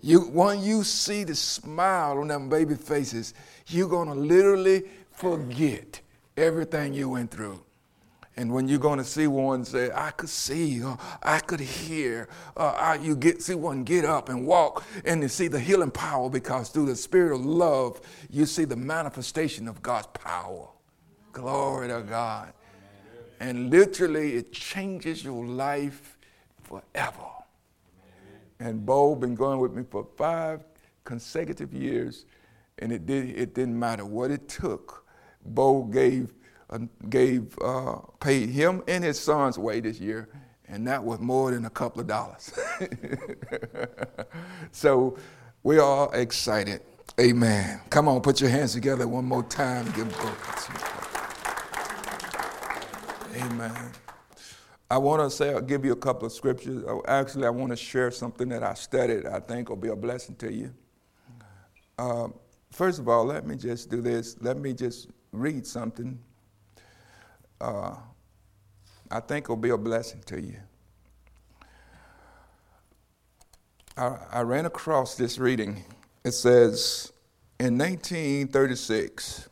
You, 0.00 0.20
when 0.20 0.62
you 0.62 0.84
see 0.84 1.24
the 1.24 1.34
smile 1.34 2.18
on 2.18 2.28
them 2.28 2.48
baby 2.48 2.74
faces, 2.74 3.34
you're 3.66 3.88
going 3.88 4.08
to 4.08 4.14
literally 4.14 4.84
forget 5.10 6.00
everything 6.36 6.94
you 6.94 7.10
went 7.10 7.30
through. 7.30 7.62
And 8.36 8.52
when 8.54 8.68
you're 8.68 8.78
going 8.78 8.98
to 8.98 9.04
see 9.04 9.26
one 9.26 9.64
say, 9.64 9.90
I 9.94 10.12
could 10.12 10.30
see, 10.30 10.82
or 10.82 10.96
I 11.22 11.40
could 11.40 11.60
hear, 11.60 12.28
uh, 12.56 12.70
I, 12.70 12.94
you 12.94 13.14
get 13.16 13.42
see 13.42 13.54
one 13.54 13.84
get 13.84 14.04
up 14.04 14.30
and 14.30 14.46
walk 14.46 14.84
and 15.04 15.20
you 15.20 15.28
see 15.28 15.48
the 15.48 15.60
healing 15.60 15.90
power 15.90 16.30
because 16.30 16.70
through 16.70 16.86
the 16.86 16.96
spirit 16.96 17.34
of 17.34 17.44
love, 17.44 18.00
you 18.30 18.46
see 18.46 18.64
the 18.64 18.76
manifestation 18.76 19.68
of 19.68 19.82
God's 19.82 20.06
power. 20.14 20.68
Glory 21.32 21.88
to 21.88 22.02
God. 22.02 22.52
And 23.40 23.70
literally, 23.70 24.34
it 24.34 24.52
changes 24.52 25.24
your 25.24 25.46
life 25.46 26.18
forever. 26.62 27.30
And 28.58 28.84
Bo 28.84 29.14
been 29.14 29.34
going 29.34 29.58
with 29.58 29.72
me 29.72 29.84
for 29.90 30.06
five 30.16 30.62
consecutive 31.04 31.72
years, 31.72 32.26
and 32.78 32.92
it 32.92 33.06
did. 33.06 33.30
It 33.30 33.54
didn't 33.54 33.78
matter 33.78 34.04
what 34.04 34.30
it 34.30 34.48
took. 34.48 35.06
Bo 35.44 35.84
gave 35.84 36.34
uh, 36.68 36.80
gave 37.08 37.58
uh, 37.62 37.96
paid 38.20 38.50
him 38.50 38.82
and 38.86 39.02
his 39.02 39.18
son's 39.18 39.58
way 39.58 39.80
this 39.80 39.98
year, 39.98 40.28
and 40.68 40.86
that 40.86 41.02
was 41.02 41.18
more 41.20 41.50
than 41.50 41.64
a 41.64 41.70
couple 41.70 42.00
of 42.02 42.06
dollars. 42.06 42.52
so 44.72 45.16
we 45.62 45.78
are 45.78 46.14
excited. 46.14 46.82
Amen. 47.18 47.80
Come 47.90 48.08
on, 48.08 48.20
put 48.20 48.40
your 48.40 48.50
hands 48.50 48.74
together 48.74 49.08
one 49.08 49.24
more 49.24 49.42
time. 49.42 49.90
Give 49.92 50.08
Bo. 50.18 51.09
Amen. 53.34 53.92
I 54.90 54.98
want 54.98 55.22
to 55.22 55.30
say, 55.30 55.50
I'll 55.54 55.60
give 55.60 55.84
you 55.84 55.92
a 55.92 55.96
couple 55.96 56.26
of 56.26 56.32
scriptures. 56.32 56.82
Oh, 56.86 57.02
actually, 57.06 57.46
I 57.46 57.50
want 57.50 57.70
to 57.70 57.76
share 57.76 58.10
something 58.10 58.48
that 58.48 58.64
I 58.64 58.74
studied 58.74 59.24
I 59.24 59.38
think 59.38 59.68
will 59.68 59.76
be 59.76 59.88
a 59.88 59.96
blessing 59.96 60.34
to 60.36 60.52
you. 60.52 60.74
Uh, 61.96 62.28
first 62.72 62.98
of 62.98 63.08
all, 63.08 63.24
let 63.24 63.46
me 63.46 63.54
just 63.54 63.88
do 63.88 64.00
this. 64.00 64.36
Let 64.40 64.56
me 64.56 64.72
just 64.72 65.08
read 65.32 65.64
something. 65.64 66.18
Uh, 67.60 67.94
I 69.10 69.20
think 69.20 69.48
will 69.48 69.56
be 69.56 69.70
a 69.70 69.78
blessing 69.78 70.22
to 70.26 70.40
you. 70.40 70.56
I, 73.96 74.16
I 74.32 74.40
ran 74.40 74.66
across 74.66 75.14
this 75.14 75.38
reading. 75.38 75.84
It 76.24 76.32
says, 76.32 77.12
in 77.60 77.78
1936, 77.78 79.48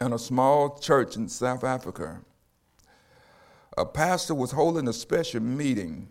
in 0.00 0.12
a 0.12 0.18
small 0.18 0.78
church 0.78 1.16
in 1.16 1.28
South 1.28 1.62
Africa, 1.62 2.20
a 3.76 3.86
pastor 3.86 4.34
was 4.34 4.52
holding 4.52 4.88
a 4.88 4.92
special 4.92 5.40
meeting. 5.40 6.08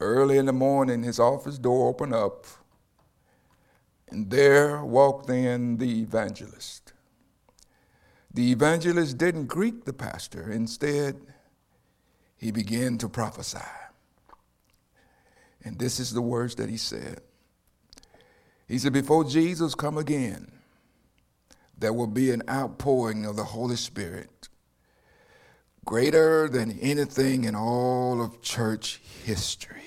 Early 0.00 0.38
in 0.38 0.46
the 0.46 0.52
morning, 0.52 1.02
his 1.02 1.18
office 1.18 1.58
door 1.58 1.88
opened 1.88 2.14
up, 2.14 2.46
and 4.08 4.30
there 4.30 4.84
walked 4.84 5.30
in 5.30 5.78
the 5.78 6.02
evangelist. 6.02 6.92
The 8.32 8.50
evangelist 8.52 9.18
didn't 9.18 9.46
greet 9.46 9.84
the 9.84 9.92
pastor, 9.92 10.50
instead, 10.50 11.20
he 12.36 12.50
began 12.50 12.98
to 12.98 13.08
prophesy. 13.08 13.58
And 15.64 15.78
this 15.78 15.98
is 15.98 16.12
the 16.12 16.20
words 16.20 16.56
that 16.56 16.68
he 16.68 16.76
said. 16.76 17.20
He 18.68 18.78
said, 18.78 18.92
Before 18.92 19.24
Jesus 19.24 19.74
come 19.74 19.96
again, 19.96 20.50
there 21.76 21.92
will 21.92 22.06
be 22.06 22.30
an 22.30 22.42
outpouring 22.48 23.24
of 23.24 23.36
the 23.36 23.44
Holy 23.44 23.76
Spirit 23.76 24.48
greater 25.84 26.48
than 26.48 26.78
anything 26.80 27.44
in 27.44 27.54
all 27.54 28.22
of 28.22 28.40
church 28.40 29.00
history. 29.24 29.82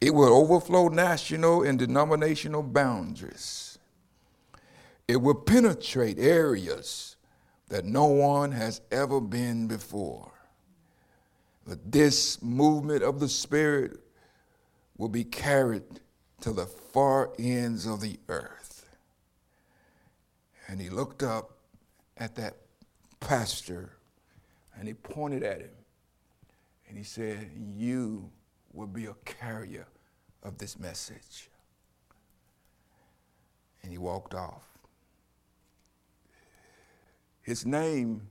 It 0.00 0.14
will 0.14 0.34
overflow 0.34 0.88
national 0.88 1.62
and 1.62 1.78
denominational 1.78 2.62
boundaries. 2.62 3.78
It 5.08 5.16
will 5.16 5.34
penetrate 5.34 6.18
areas 6.18 7.16
that 7.68 7.84
no 7.84 8.06
one 8.06 8.52
has 8.52 8.80
ever 8.90 9.20
been 9.20 9.66
before. 9.66 10.32
But 11.66 11.90
this 11.90 12.42
movement 12.42 13.02
of 13.02 13.18
the 13.18 13.28
Spirit 13.28 13.98
will 14.96 15.08
be 15.08 15.24
carried 15.24 15.82
to 16.40 16.52
the 16.52 16.66
far 16.66 17.30
ends 17.38 17.86
of 17.86 18.00
the 18.00 18.18
earth. 18.28 18.86
And 20.68 20.80
he 20.80 20.90
looked 20.90 21.22
up 21.22 21.50
at 22.16 22.36
that 22.36 22.56
pastor 23.20 23.95
and 24.78 24.86
he 24.86 24.94
pointed 24.94 25.42
at 25.42 25.60
him 25.60 25.70
and 26.88 26.96
he 26.96 27.04
said, 27.04 27.50
You 27.74 28.30
will 28.72 28.86
be 28.86 29.06
a 29.06 29.14
carrier 29.24 29.86
of 30.42 30.58
this 30.58 30.78
message. 30.78 31.50
And 33.82 33.90
he 33.90 33.98
walked 33.98 34.34
off. 34.34 34.64
His 37.42 37.64
name 37.64 38.28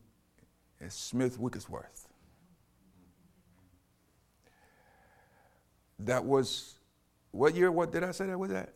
is 0.79 0.93
Smith 0.93 1.39
Wigglesworth. 1.39 2.08
That 5.99 6.25
was, 6.25 6.75
what 7.31 7.55
year, 7.55 7.71
what 7.71 7.91
did 7.91 8.03
I 8.03 8.12
say 8.12 8.25
that 8.27 8.38
was 8.38 8.51
that? 8.51 8.73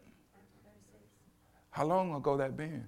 How 1.69 1.85
long 1.85 2.15
ago 2.15 2.37
that 2.37 2.55
been? 2.55 2.85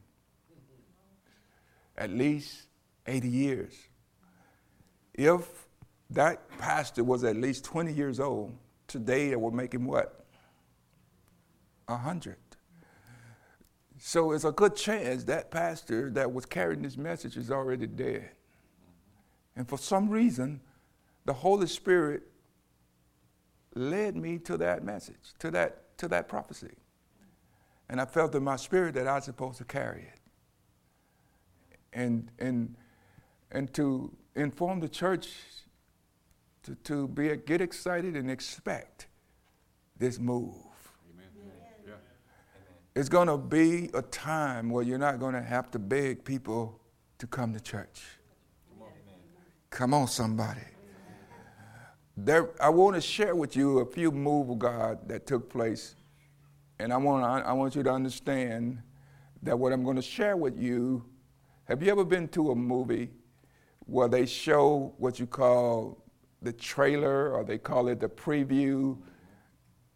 At 1.97 2.09
least 2.09 2.67
80 3.05 3.27
years. 3.27 3.73
If 5.13 5.67
that 6.09 6.47
pastor 6.57 7.03
was 7.03 7.23
at 7.23 7.35
least 7.35 7.63
20 7.65 7.93
years 7.93 8.19
old, 8.19 8.53
today 8.87 9.31
it 9.31 9.39
would 9.39 9.53
make 9.53 9.73
him 9.73 9.85
what? 9.85 10.25
100. 11.85 12.37
So 13.97 14.31
it's 14.31 14.45
a 14.45 14.51
good 14.51 14.75
chance 14.75 15.23
that 15.25 15.51
pastor 15.51 16.09
that 16.11 16.33
was 16.33 16.45
carrying 16.45 16.81
this 16.81 16.97
message 16.97 17.37
is 17.37 17.51
already 17.51 17.87
dead. 17.87 18.31
And 19.55 19.67
for 19.67 19.77
some 19.77 20.09
reason, 20.09 20.59
the 21.25 21.33
Holy 21.33 21.67
Spirit 21.67 22.23
led 23.75 24.15
me 24.15 24.39
to 24.39 24.57
that 24.57 24.83
message, 24.83 25.33
to 25.39 25.51
that, 25.51 25.97
to 25.99 26.07
that 26.07 26.27
prophecy. 26.27 26.73
And 27.89 28.01
I 28.01 28.05
felt 28.05 28.33
in 28.33 28.43
my 28.43 28.55
spirit 28.55 28.95
that 28.95 29.07
I 29.07 29.15
was 29.15 29.25
supposed 29.25 29.57
to 29.59 29.65
carry 29.65 30.03
it. 30.03 30.19
And, 31.93 32.31
and, 32.39 32.75
and 33.51 33.71
to 33.73 34.15
inform 34.35 34.79
the 34.79 34.89
church 34.89 35.29
to, 36.63 36.75
to 36.75 37.07
be, 37.07 37.35
get 37.37 37.61
excited 37.61 38.15
and 38.15 38.29
expect 38.29 39.07
this 39.97 40.19
move. 40.19 40.55
Amen. 41.13 41.27
Yeah. 41.85 41.93
It's 42.95 43.09
going 43.09 43.27
to 43.27 43.37
be 43.37 43.89
a 43.93 44.01
time 44.01 44.69
where 44.69 44.83
you're 44.83 44.97
not 44.97 45.19
going 45.19 45.33
to 45.33 45.41
have 45.41 45.71
to 45.71 45.79
beg 45.79 46.23
people 46.23 46.79
to 47.17 47.27
come 47.27 47.53
to 47.53 47.59
church. 47.59 48.03
Come 48.69 48.81
on, 48.81 48.89
come 49.69 49.93
on 49.93 50.07
somebody. 50.07 50.61
There, 52.17 52.49
I 52.61 52.69
want 52.69 52.95
to 52.95 53.01
share 53.01 53.35
with 53.35 53.55
you 53.55 53.79
a 53.79 53.85
few 53.85 54.11
move 54.11 54.49
of 54.49 54.59
God 54.59 55.07
that 55.07 55.25
took 55.25 55.49
place. 55.49 55.95
And 56.77 56.91
I 56.91 56.97
want, 56.97 57.23
I 57.23 57.53
want 57.53 57.75
you 57.75 57.83
to 57.83 57.91
understand 57.91 58.81
that 59.43 59.57
what 59.57 59.71
I'm 59.71 59.83
going 59.83 59.95
to 59.95 60.01
share 60.01 60.35
with 60.35 60.59
you. 60.59 61.05
Have 61.65 61.81
you 61.81 61.91
ever 61.91 62.03
been 62.03 62.27
to 62.29 62.51
a 62.51 62.55
movie 62.55 63.09
where 63.91 64.07
they 64.07 64.25
show 64.25 64.93
what 64.97 65.19
you 65.19 65.27
call 65.27 66.01
the 66.41 66.53
trailer 66.53 67.33
or 67.33 67.43
they 67.43 67.57
call 67.57 67.89
it 67.89 67.99
the 67.99 68.07
preview? 68.07 68.97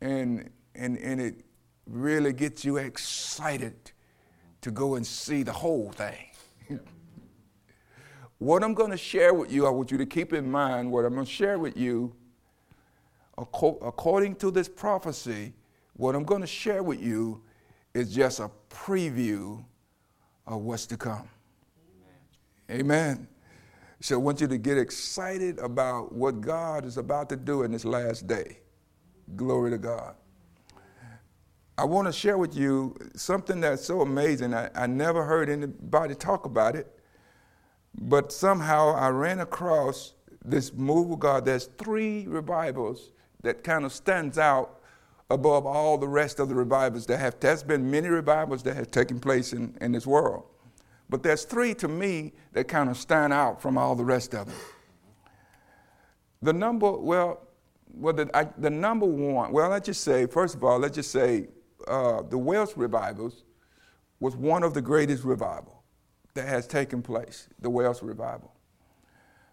And, 0.02 0.50
and, 0.76 0.98
and 0.98 1.22
it 1.22 1.46
really 1.88 2.34
gets 2.34 2.66
you 2.66 2.76
excited 2.76 3.94
to 4.60 4.70
go 4.70 4.96
and 4.96 5.08
see 5.08 5.44
the 5.44 5.54
whole 5.54 5.92
thing. 5.92 6.28
What 8.38 8.66
I'm 8.66 8.74
going 8.74 8.92
to 8.92 8.98
share 8.98 9.34
with 9.34 9.50
you, 9.50 9.66
I 9.66 9.70
want 9.70 9.92
you 9.92 9.98
to 9.98 10.06
keep 10.06 10.34
in 10.34 10.52
mind 10.52 10.92
what 10.92 11.06
I'm 11.06 11.14
going 11.14 11.26
to 11.26 11.32
share 11.32 11.58
with 11.58 11.78
you. 11.78 12.14
According 13.38 14.36
to 14.36 14.52
this 14.52 14.68
prophecy, 14.68 15.54
what 15.94 16.16
I'm 16.16 16.26
going 16.26 16.42
to 16.42 16.48
share 16.48 16.84
with 16.84 17.02
you 17.02 17.42
is 17.94 18.14
just 18.14 18.42
a 18.42 18.52
preview 18.70 19.64
of 20.46 20.62
what's 20.62 20.86
to 20.88 20.98
come. 20.98 21.30
Amen. 22.70 22.82
Amen. 22.82 23.28
So 24.02 24.16
I 24.16 24.18
want 24.18 24.42
you 24.42 24.48
to 24.48 24.58
get 24.58 24.78
excited 24.78 25.58
about 25.60 26.12
what 26.12 26.42
God 26.42 26.86
is 26.86 26.98
about 26.98 27.30
to 27.30 27.36
do 27.36 27.64
in 27.64 27.72
this 27.72 27.86
last 27.86 28.28
day. 28.28 28.60
Glory 29.36 29.72
to 29.72 29.78
God. 29.78 30.16
I 31.78 31.84
want 31.84 32.08
to 32.08 32.14
share 32.14 32.38
with 32.38 32.56
you 32.56 32.96
something 33.16 33.60
that's 33.60 33.84
so 33.84 34.02
amazing. 34.02 34.54
I, 34.54 34.70
I 34.76 34.88
never 34.88 35.26
heard 35.26 35.50
anybody 35.50 36.16
talk 36.16 36.46
about 36.46 36.76
it. 36.76 37.00
But 38.00 38.32
somehow 38.32 38.96
I 38.96 39.10
ran 39.10 39.40
across 39.40 40.14
this 40.44 40.74
move 40.74 41.12
of 41.12 41.20
God. 41.20 41.46
There's 41.46 41.66
three 41.78 42.28
revivals 42.28 43.12
that 43.42 43.64
kind 43.64 43.86
of 43.86 43.94
stands 43.94 44.38
out 44.38 44.82
above 45.30 45.66
all 45.66 45.98
the 45.98 46.08
rest 46.08 46.40
of 46.40 46.50
the 46.50 46.56
revivals 46.56 47.06
that 47.08 47.18
have. 47.18 47.40
There's 47.40 47.64
been 47.64 47.90
many 47.90 48.10
revivals 48.10 48.64
that 48.64 48.76
have 48.76 48.92
taken 48.92 49.20
place 49.20 49.54
in, 49.54 49.76
in 49.82 49.92
this 49.92 50.06
world. 50.06 50.44
But 51.16 51.24
there's 51.24 51.46
three 51.46 51.74
to 51.76 51.88
me 51.88 52.34
that 52.52 52.68
kind 52.68 52.90
of 52.90 52.98
stand 52.98 53.32
out 53.32 53.62
from 53.62 53.78
all 53.78 53.96
the 53.96 54.04
rest 54.04 54.36
of 54.36 54.48
them. 54.48 54.56
The 56.42 56.52
number, 56.52 56.92
well, 56.92 57.48
well 57.94 58.12
the, 58.12 58.30
I, 58.34 58.50
the 58.58 58.70
number 58.70 59.06
one, 59.06 59.54
well, 59.54 59.70
let's 59.70 59.86
just 59.86 60.04
say, 60.04 60.26
first 60.26 60.56
of 60.56 60.64
all, 60.66 60.78
let's 60.78 60.96
just 60.96 61.12
say 61.12 61.48
uh, 61.88 62.22
the 62.24 62.38
Welsh 62.38 62.74
revivals 62.76 63.46
was 64.20 64.36
one 64.36 64.62
of 64.62 64.74
the 64.74 64.82
greatest 64.82 65.24
revival 65.24 65.84
that 66.34 66.50
has 66.50 66.68
taken 66.68 67.02
place, 67.02 67.48
the 67.62 67.70
Welsh 67.70 68.02
revival. 68.02 68.52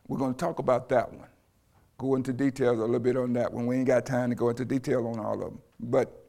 We're 0.09 0.19
going 0.19 0.35
to 0.35 0.41
talk 0.41 0.59
about 0.59 0.89
that 0.89 1.13
one. 1.13 1.29
Go 1.97 2.17
into 2.17 2.33
details 2.33 2.81
a 2.81 2.83
little 2.83 2.99
bit 2.99 3.17
on 3.17 3.35
that 3.35 3.53
one. 3.53 3.69
We 3.69 3.77
ain't 3.77 3.87
got 3.87 4.05
time 4.05 4.31
to 4.31 4.35
go 4.35 4.49
into 4.49 4.65
detail 4.65 5.07
on 5.07 5.21
all 5.21 5.35
of 5.35 5.41
them. 5.53 5.61
But 5.79 6.27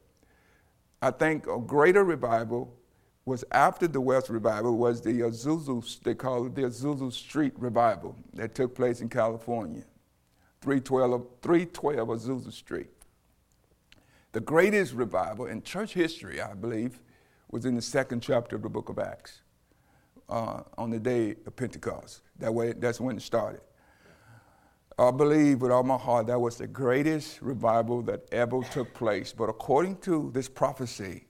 I 1.02 1.10
think 1.10 1.48
a 1.48 1.58
greater 1.58 2.04
revival 2.04 2.78
was 3.26 3.46
after 3.52 3.88
the 3.88 4.02
West 4.02 4.30
revival 4.30 4.78
was 4.78 5.02
the 5.02 5.22
Azusa, 5.22 6.02
they 6.04 6.14
call 6.14 6.46
it 6.46 6.56
the 6.56 6.64
Azusa 6.64 7.12
Street 7.12 7.54
revival 7.58 8.16
that 8.34 8.54
took 8.54 8.76
place 8.76 9.02
in 9.02 9.10
California. 9.10 9.84
312, 10.62 11.28
312 11.42 12.08
Azusa 12.08 12.52
Street. 12.52 12.90
The 14.34 14.40
greatest 14.40 14.94
revival 14.94 15.46
in 15.46 15.62
church 15.62 15.94
history, 15.94 16.42
I 16.42 16.54
believe, 16.54 17.00
was 17.52 17.66
in 17.66 17.76
the 17.76 17.82
second 17.82 18.22
chapter 18.22 18.56
of 18.56 18.64
the 18.64 18.70
book 18.70 18.90
of 18.90 18.98
Acts 19.00 19.42
uh, 20.28 20.62
on 20.78 20.90
the 20.90 21.00
day 21.00 21.36
of 21.46 21.56
Pentecost. 21.56 22.22
That 22.40 22.54
way, 22.54 22.74
that's 22.74 23.00
when 23.00 23.18
it 23.18 23.22
started. 23.22 23.62
I 24.98 25.12
believe 25.12 25.62
with 25.62 25.72
all 25.72 25.84
my 25.84 25.98
heart 25.98 26.28
that 26.28 26.40
was 26.40 26.58
the 26.58 26.68
greatest 26.68 27.42
revival 27.42 28.02
that 28.04 28.28
ever 28.32 28.62
took 28.64 28.94
place. 28.94 29.34
But 29.34 29.50
according 29.50 29.98
to 29.98 30.32
this 30.34 30.48
prophecy, 30.48 31.26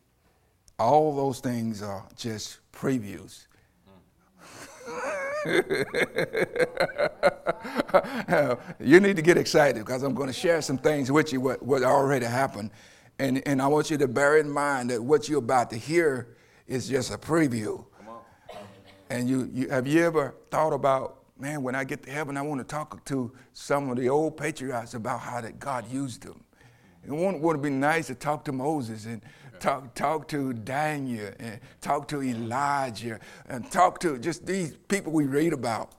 all 0.79 1.15
those 1.15 1.39
things 1.39 1.81
are 1.81 2.05
just 2.15 2.59
previews. 2.71 3.47
you 8.79 8.99
need 8.99 9.15
to 9.15 9.21
get 9.21 9.37
excited 9.37 9.85
because 9.85 10.03
I'm 10.03 10.13
going 10.13 10.27
to 10.27 10.33
share 10.33 10.61
some 10.61 10.77
things 10.77 11.11
with 11.11 11.33
you 11.33 11.41
what, 11.41 11.63
what 11.63 11.83
already 11.83 12.25
happened. 12.25 12.71
And, 13.19 13.41
and 13.45 13.61
I 13.61 13.67
want 13.67 13.91
you 13.91 13.97
to 13.97 14.07
bear 14.07 14.37
in 14.37 14.49
mind 14.49 14.89
that 14.89 15.01
what 15.01 15.29
you're 15.29 15.39
about 15.39 15.69
to 15.71 15.77
hear 15.77 16.35
is 16.67 16.87
just 16.87 17.13
a 17.13 17.17
preview. 17.17 17.85
And 19.09 19.29
you, 19.29 19.49
you 19.53 19.69
have 19.69 19.85
you 19.85 20.03
ever 20.03 20.33
thought 20.49 20.73
about, 20.73 21.19
man, 21.37 21.61
when 21.61 21.75
I 21.75 21.83
get 21.83 22.03
to 22.03 22.11
heaven, 22.11 22.37
I 22.37 22.41
want 22.41 22.61
to 22.61 22.65
talk 22.65 23.03
to 23.05 23.31
some 23.53 23.89
of 23.89 23.97
the 23.97 24.09
old 24.09 24.37
patriarchs 24.37 24.93
about 24.93 25.19
how 25.19 25.41
that 25.41 25.59
God 25.59 25.91
used 25.91 26.23
them. 26.23 26.43
It 27.05 27.11
wouldn't, 27.11 27.41
would 27.41 27.61
be 27.61 27.69
nice 27.69 28.07
to 28.07 28.15
talk 28.15 28.45
to 28.45 28.51
Moses 28.51 29.05
and 29.05 29.21
talk, 29.59 29.93
talk 29.95 30.27
to 30.29 30.53
Daniel 30.53 31.31
and 31.39 31.59
talk 31.81 32.07
to 32.09 32.21
Elijah 32.21 33.19
and 33.47 33.69
talk 33.71 33.99
to 33.99 34.17
just 34.17 34.45
these 34.45 34.75
people 34.87 35.11
we 35.11 35.25
read 35.25 35.53
about. 35.53 35.91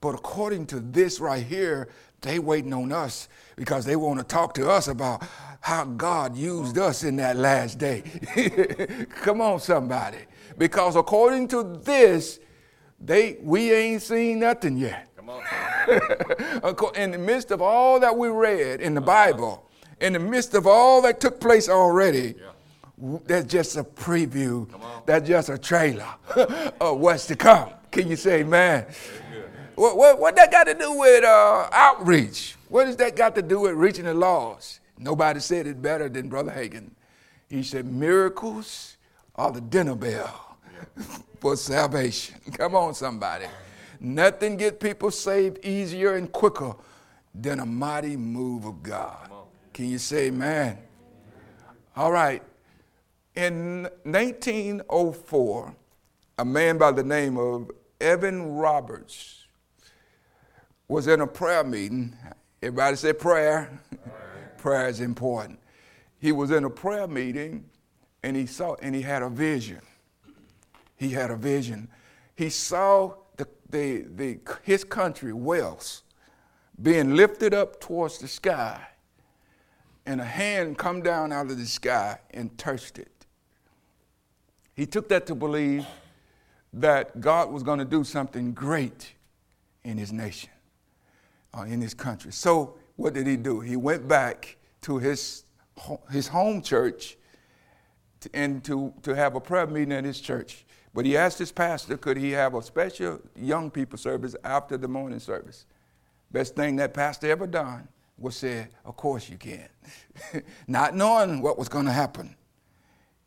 But 0.00 0.14
according 0.14 0.66
to 0.66 0.80
this 0.80 1.20
right 1.20 1.44
here, 1.44 1.88
they 2.22 2.38
waiting 2.38 2.72
on 2.72 2.92
us 2.92 3.28
because 3.56 3.84
they 3.84 3.96
want 3.96 4.18
to 4.18 4.24
talk 4.24 4.54
to 4.54 4.68
us 4.68 4.88
about 4.88 5.24
how 5.60 5.84
God 5.84 6.36
used 6.36 6.78
us 6.78 7.04
in 7.04 7.16
that 7.16 7.36
last 7.36 7.78
day. 7.78 8.02
Come 9.22 9.40
on, 9.40 9.60
somebody. 9.60 10.18
Because 10.58 10.96
according 10.96 11.48
to 11.48 11.62
this, 11.84 12.40
they, 13.00 13.38
we 13.42 13.72
ain't 13.72 14.02
seen 14.02 14.40
nothing 14.40 14.76
yet. 14.76 15.08
Come 15.16 15.30
on. 15.30 15.42
in 16.96 17.10
the 17.10 17.18
midst 17.18 17.50
of 17.50 17.60
all 17.60 18.00
that 18.00 18.16
we 18.16 18.28
read 18.28 18.80
in 18.80 18.94
the 18.94 19.00
Bible, 19.00 19.68
in 20.00 20.12
the 20.12 20.18
midst 20.18 20.54
of 20.54 20.66
all 20.66 21.02
that 21.02 21.20
took 21.20 21.40
place 21.40 21.68
already, 21.68 22.34
yeah. 22.38 22.51
That's 23.26 23.46
just 23.46 23.76
a 23.76 23.84
preview. 23.84 24.68
That's 25.06 25.26
just 25.26 25.48
a 25.48 25.58
trailer 25.58 26.06
of 26.80 26.98
what's 26.98 27.26
to 27.26 27.36
come. 27.36 27.70
Can 27.90 28.08
you 28.08 28.16
say, 28.16 28.42
man? 28.44 28.86
What, 29.74 29.96
what, 29.96 30.20
what 30.20 30.36
that 30.36 30.52
got 30.52 30.64
to 30.64 30.74
do 30.74 30.98
with 30.98 31.24
uh, 31.24 31.68
outreach? 31.72 32.56
What 32.68 32.84
does 32.84 32.96
that 32.96 33.16
got 33.16 33.34
to 33.34 33.42
do 33.42 33.60
with 33.60 33.72
reaching 33.72 34.04
the 34.04 34.14
lost? 34.14 34.80
Nobody 34.98 35.40
said 35.40 35.66
it 35.66 35.82
better 35.82 36.08
than 36.08 36.28
Brother 36.28 36.52
Hagin. 36.52 36.90
He 37.48 37.62
said, 37.62 37.86
miracles 37.86 38.96
are 39.34 39.50
the 39.50 39.60
dinner 39.60 39.96
bell. 39.96 40.56
For 41.40 41.56
salvation. 41.56 42.36
Come 42.52 42.76
on, 42.76 42.94
somebody. 42.94 43.46
Nothing 43.98 44.56
get 44.56 44.78
people 44.78 45.10
saved 45.10 45.64
easier 45.64 46.14
and 46.14 46.30
quicker 46.30 46.74
than 47.34 47.58
a 47.58 47.66
mighty 47.66 48.16
move 48.16 48.64
of 48.64 48.82
God. 48.82 49.30
Can 49.72 49.88
you 49.88 49.98
say 49.98 50.26
amen? 50.26 50.78
All 51.96 52.12
right. 52.12 52.42
In 53.34 53.84
1904, 54.02 55.74
a 56.36 56.44
man 56.44 56.76
by 56.76 56.92
the 56.92 57.02
name 57.02 57.38
of 57.38 57.70
Evan 57.98 58.56
Roberts 58.56 59.46
was 60.86 61.06
in 61.06 61.22
a 61.22 61.26
prayer 61.26 61.64
meeting. 61.64 62.14
Everybody 62.60 62.96
say 62.96 63.14
prayer. 63.14 63.80
prayer 64.58 64.86
is 64.86 65.00
important. 65.00 65.58
He 66.18 66.30
was 66.30 66.50
in 66.50 66.64
a 66.64 66.70
prayer 66.70 67.08
meeting 67.08 67.64
and 68.22 68.36
he 68.36 68.44
saw 68.44 68.74
and 68.82 68.94
he 68.94 69.00
had 69.00 69.22
a 69.22 69.30
vision. 69.30 69.80
He 70.96 71.08
had 71.08 71.30
a 71.30 71.36
vision. 71.36 71.88
He 72.36 72.50
saw 72.50 73.14
the, 73.38 73.48
the, 73.70 74.04
the, 74.14 74.38
his 74.62 74.84
country, 74.84 75.32
Wales, 75.32 76.02
being 76.82 77.16
lifted 77.16 77.54
up 77.54 77.80
towards 77.80 78.18
the 78.18 78.28
sky, 78.28 78.88
and 80.04 80.20
a 80.20 80.24
hand 80.24 80.76
come 80.76 81.00
down 81.00 81.32
out 81.32 81.50
of 81.50 81.56
the 81.56 81.66
sky 81.66 82.18
and 82.32 82.56
touched 82.58 82.98
it. 82.98 83.11
He 84.74 84.86
took 84.86 85.08
that 85.08 85.26
to 85.26 85.34
believe 85.34 85.86
that 86.72 87.20
God 87.20 87.50
was 87.50 87.62
going 87.62 87.78
to 87.78 87.84
do 87.84 88.04
something 88.04 88.52
great 88.52 89.12
in 89.84 89.98
his 89.98 90.12
nation, 90.12 90.50
uh, 91.56 91.62
in 91.62 91.80
his 91.80 91.94
country. 91.94 92.32
So, 92.32 92.74
what 92.96 93.14
did 93.14 93.26
he 93.26 93.36
do? 93.36 93.60
He 93.60 93.76
went 93.76 94.06
back 94.08 94.56
to 94.82 94.98
his, 94.98 95.44
his 96.10 96.28
home 96.28 96.62
church 96.62 97.16
to, 98.20 98.30
and 98.32 98.62
to, 98.64 98.92
to 99.02 99.14
have 99.14 99.34
a 99.34 99.40
prayer 99.40 99.66
meeting 99.66 99.92
at 99.92 100.04
his 100.04 100.20
church. 100.20 100.64
But 100.94 101.06
he 101.06 101.16
asked 101.16 101.38
his 101.38 101.52
pastor, 101.52 101.96
could 101.96 102.16
he 102.16 102.30
have 102.32 102.54
a 102.54 102.62
special 102.62 103.20
young 103.34 103.70
people 103.70 103.98
service 103.98 104.36
after 104.44 104.76
the 104.76 104.88
morning 104.88 105.18
service? 105.18 105.66
Best 106.30 106.54
thing 106.54 106.76
that 106.76 106.94
pastor 106.94 107.30
ever 107.30 107.46
done 107.46 107.88
was 108.18 108.36
say, 108.36 108.68
Of 108.84 108.96
course 108.96 109.28
you 109.28 109.36
can. 109.36 109.68
Not 110.66 110.94
knowing 110.94 111.42
what 111.42 111.58
was 111.58 111.68
going 111.68 111.86
to 111.86 111.92
happen. 111.92 112.36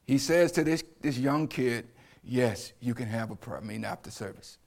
He 0.06 0.18
says 0.18 0.52
to 0.54 0.64
this, 0.64 0.84
this 1.02 1.18
young 1.18 1.48
kid, 1.48 1.88
Yes, 2.28 2.74
you 2.80 2.96
can 2.96 3.06
have 3.06 3.30
a 3.30 3.36
prayer 3.36 3.62
meeting 3.62 3.86
after 3.86 4.10
service. 4.10 4.58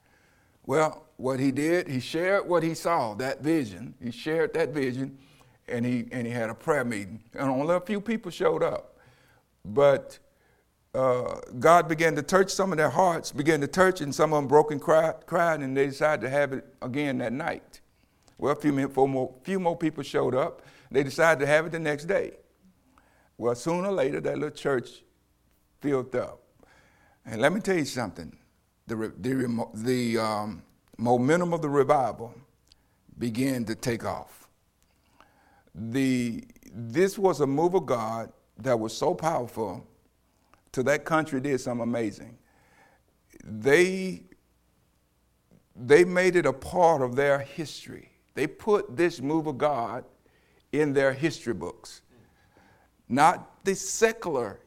Well, 0.65 1.07
what 1.17 1.41
he 1.41 1.51
did, 1.51 1.89
he 1.89 1.99
shared 1.99 2.47
what 2.47 2.63
he 2.63 2.75
saw, 2.75 3.15
that 3.15 3.43
vision. 3.43 3.95
He 4.01 4.13
shared 4.13 4.55
that 4.55 4.69
vision, 4.69 5.19
and 5.67 5.85
he, 5.85 6.07
and 6.13 6.27
he 6.27 6.33
had 6.33 6.51
a 6.51 6.55
prayer 6.55 6.85
meeting. 6.85 7.21
And 7.35 7.49
only 7.49 7.75
a 7.75 7.81
few 7.81 8.01
people 8.01 8.31
showed 8.31 8.63
up. 8.63 8.99
But 9.65 10.19
uh, 10.95 11.41
God 11.59 11.89
began 11.89 12.15
to 12.15 12.23
touch 12.23 12.51
some 12.51 12.71
of 12.71 12.79
their 12.79 12.91
hearts, 12.91 13.33
began 13.33 13.61
to 13.61 13.67
touch, 13.67 14.01
and 14.01 14.15
some 14.15 14.33
of 14.33 14.39
them 14.39 14.47
broke 14.47 14.71
and 14.71 14.81
cried, 14.81 15.27
cried, 15.27 15.61
and 15.61 15.77
they 15.77 15.87
decided 15.87 16.21
to 16.23 16.31
have 16.31 16.53
it 16.53 16.65
again 16.81 17.19
that 17.19 17.33
night. 17.33 17.81
Well, 18.37 18.53
a 18.53 18.57
few, 18.57 18.73
more, 18.73 19.35
few 19.43 19.59
more 19.59 19.77
people 19.77 20.05
showed 20.05 20.35
up. 20.35 20.63
They 20.93 21.03
decided 21.03 21.41
to 21.41 21.47
have 21.47 21.67
it 21.67 21.73
the 21.73 21.81
next 21.81 22.05
day. 22.05 22.35
Well, 23.37 23.55
sooner 23.57 23.89
or 23.89 23.93
later, 23.93 24.21
that 24.21 24.39
little 24.39 24.51
church 24.51 25.03
filled 25.81 26.15
up. 26.17 26.41
And 27.25 27.41
let 27.41 27.53
me 27.53 27.61
tell 27.61 27.77
you 27.77 27.85
something 27.85 28.37
the, 28.87 29.13
the, 29.19 29.67
the 29.75 30.19
um, 30.19 30.63
momentum 30.97 31.53
of 31.53 31.63
the 31.63 31.69
revival 31.69 32.35
began 33.19 33.65
to 33.67 33.75
take 33.75 34.05
off. 34.05 34.49
The, 35.75 36.45
this 36.73 37.19
was 37.19 37.41
a 37.41 37.47
move 37.47 37.75
of 37.75 37.87
God 37.87 38.33
that 38.59 38.79
was 38.79 38.97
so 38.97 39.15
powerful 39.15 39.87
to 40.73 40.83
that 40.85 41.05
country 41.05 41.41
did 41.41 41.61
something 41.61 41.83
amazing. 41.83 42.39
They, 43.45 44.23
they 45.77 46.05
made 46.05 46.37
it 46.37 46.47
a 46.47 46.53
part 46.53 47.03
of 47.03 47.15
their 47.15 47.39
history. 47.41 48.11
They 48.35 48.47
put 48.47 48.97
this 48.97 49.21
move 49.21 49.47
of 49.47 49.59
God 49.59 50.05
in 50.73 50.93
their 50.93 51.13
history 51.13 51.55
books. 51.55 52.03
Not 53.09 53.65
the 53.65 53.75
secular, 53.75 54.61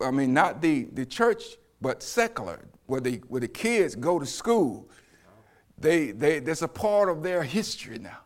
I 0.00 0.10
mean, 0.10 0.34
not 0.34 0.60
the, 0.60 0.84
the 0.92 1.06
church, 1.06 1.56
but 1.80 2.02
secular, 2.02 2.68
where 2.86 3.00
the, 3.00 3.16
where 3.28 3.40
the 3.40 3.48
kids 3.48 3.94
go 3.94 4.18
to 4.18 4.26
school. 4.26 4.88
They, 5.78 6.12
they, 6.12 6.38
that's 6.38 6.62
a 6.62 6.68
part 6.68 7.08
of 7.08 7.22
their 7.22 7.42
history 7.42 7.98
now. 7.98 8.18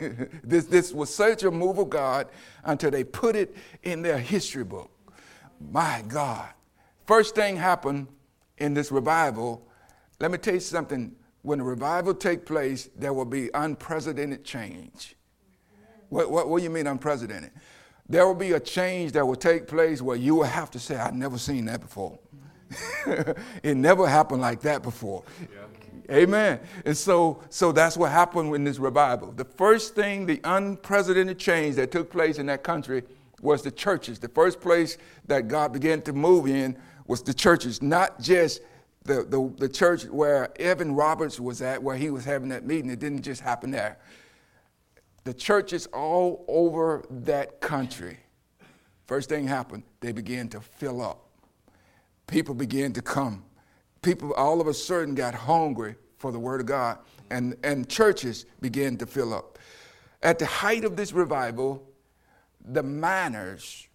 this, 0.42 0.66
this 0.66 0.92
was 0.92 1.14
such 1.14 1.42
a 1.44 1.50
move 1.50 1.78
of 1.78 1.88
God 1.88 2.28
until 2.64 2.90
they 2.90 3.04
put 3.04 3.36
it 3.36 3.56
in 3.82 4.02
their 4.02 4.18
history 4.18 4.64
book. 4.64 4.90
My 5.70 6.02
God. 6.06 6.48
First 7.06 7.34
thing 7.34 7.56
happened 7.56 8.08
in 8.58 8.74
this 8.74 8.92
revival, 8.92 9.66
let 10.20 10.30
me 10.30 10.38
tell 10.38 10.54
you 10.54 10.60
something 10.60 11.14
when 11.42 11.58
the 11.58 11.64
revival 11.64 12.14
take 12.14 12.46
place, 12.46 12.88
there 12.96 13.12
will 13.12 13.24
be 13.24 13.50
unprecedented 13.54 14.44
change. 14.44 15.16
What, 16.08 16.30
what, 16.30 16.48
what 16.48 16.58
do 16.58 16.64
you 16.64 16.70
mean 16.70 16.86
unprecedented? 16.86 17.50
There 18.12 18.26
will 18.26 18.34
be 18.34 18.52
a 18.52 18.60
change 18.60 19.12
that 19.12 19.26
will 19.26 19.36
take 19.36 19.66
place 19.66 20.02
where 20.02 20.18
you 20.18 20.34
will 20.34 20.42
have 20.42 20.70
to 20.72 20.78
say, 20.78 20.96
I've 20.96 21.14
never 21.14 21.38
seen 21.38 21.64
that 21.64 21.80
before. 21.80 22.18
it 23.62 23.74
never 23.74 24.06
happened 24.06 24.42
like 24.42 24.60
that 24.60 24.82
before. 24.82 25.22
Yeah. 25.40 26.14
Amen. 26.14 26.60
And 26.84 26.94
so, 26.94 27.42
so 27.48 27.72
that's 27.72 27.96
what 27.96 28.10
happened 28.10 28.54
in 28.54 28.64
this 28.64 28.78
revival. 28.78 29.32
The 29.32 29.46
first 29.46 29.94
thing, 29.94 30.26
the 30.26 30.42
unprecedented 30.44 31.38
change 31.38 31.76
that 31.76 31.90
took 31.90 32.10
place 32.10 32.36
in 32.36 32.44
that 32.46 32.62
country 32.62 33.02
was 33.40 33.62
the 33.62 33.70
churches. 33.70 34.18
The 34.18 34.28
first 34.28 34.60
place 34.60 34.98
that 35.26 35.48
God 35.48 35.72
began 35.72 36.02
to 36.02 36.12
move 36.12 36.46
in 36.46 36.76
was 37.06 37.22
the 37.22 37.32
churches, 37.32 37.80
not 37.80 38.20
just 38.20 38.60
the, 39.04 39.24
the, 39.24 39.50
the 39.56 39.70
church 39.70 40.04
where 40.04 40.50
Evan 40.60 40.94
Roberts 40.94 41.40
was 41.40 41.62
at, 41.62 41.82
where 41.82 41.96
he 41.96 42.10
was 42.10 42.26
having 42.26 42.50
that 42.50 42.66
meeting. 42.66 42.90
It 42.90 42.98
didn't 42.98 43.22
just 43.22 43.40
happen 43.40 43.70
there. 43.70 43.96
The 45.24 45.34
churches 45.34 45.86
all 45.86 46.44
over 46.48 47.04
that 47.10 47.60
country, 47.60 48.18
first 49.06 49.28
thing 49.28 49.46
happened, 49.46 49.84
they 50.00 50.12
began 50.12 50.48
to 50.48 50.60
fill 50.60 51.00
up. 51.00 51.28
People 52.26 52.54
began 52.54 52.92
to 52.94 53.02
come. 53.02 53.44
People 54.00 54.32
all 54.34 54.60
of 54.60 54.66
a 54.66 54.74
sudden 54.74 55.14
got 55.14 55.34
hungry 55.34 55.94
for 56.18 56.32
the 56.32 56.38
Word 56.38 56.60
of 56.60 56.66
God, 56.66 56.98
and, 57.30 57.56
and 57.62 57.88
churches 57.88 58.46
began 58.60 58.96
to 58.96 59.06
fill 59.06 59.32
up. 59.32 59.58
At 60.22 60.38
the 60.38 60.46
height 60.46 60.84
of 60.84 60.96
this 60.96 61.12
revival, 61.12 61.86
the 62.64 62.82
miners 62.82 63.88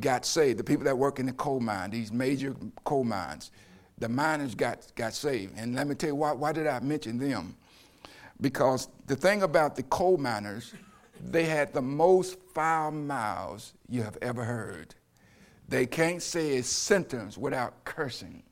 got 0.00 0.24
saved, 0.26 0.58
the 0.58 0.64
people 0.64 0.84
that 0.84 0.96
work 0.96 1.18
in 1.18 1.26
the 1.26 1.32
coal 1.32 1.60
mine, 1.60 1.90
these 1.90 2.12
major 2.12 2.56
coal 2.84 3.04
mines 3.04 3.50
the 4.00 4.08
miners 4.08 4.54
got, 4.54 4.90
got 4.96 5.14
saved. 5.14 5.54
And 5.56 5.74
let 5.74 5.86
me 5.86 5.94
tell 5.94 6.08
you 6.08 6.14
why, 6.16 6.32
why 6.32 6.52
did 6.52 6.66
I 6.66 6.80
mention 6.80 7.18
them? 7.18 7.54
Because 8.40 8.88
the 9.06 9.16
thing 9.16 9.42
about 9.42 9.76
the 9.76 9.82
coal 9.84 10.16
miners, 10.16 10.72
they 11.22 11.44
had 11.44 11.72
the 11.72 11.82
most 11.82 12.38
foul 12.54 12.90
mouths 12.90 13.74
you 13.88 14.02
have 14.02 14.16
ever 14.22 14.44
heard. 14.44 14.94
They 15.68 15.86
can't 15.86 16.22
say 16.22 16.56
a 16.56 16.62
sentence 16.62 17.36
without 17.36 17.84
cursing. 17.84 18.42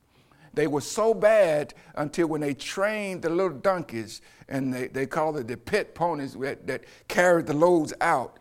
They 0.55 0.67
were 0.67 0.81
so 0.81 1.15
bad 1.15 1.75
until 1.95 2.29
when 2.29 2.41
they 2.41 2.55
trained 2.55 3.23
the 3.23 3.31
little 3.31 3.57
donkeys, 3.59 4.21
and 4.49 4.73
they, 4.73 4.89
they 4.89 5.07
called 5.07 5.37
it 5.37 5.49
the 5.49 5.57
pit 5.57 5.95
ponies 5.95 6.35
that, 6.35 6.67
that 6.67 6.85
carried 7.07 7.47
the 7.47 7.55
loads 7.55 7.93
out, 8.01 8.39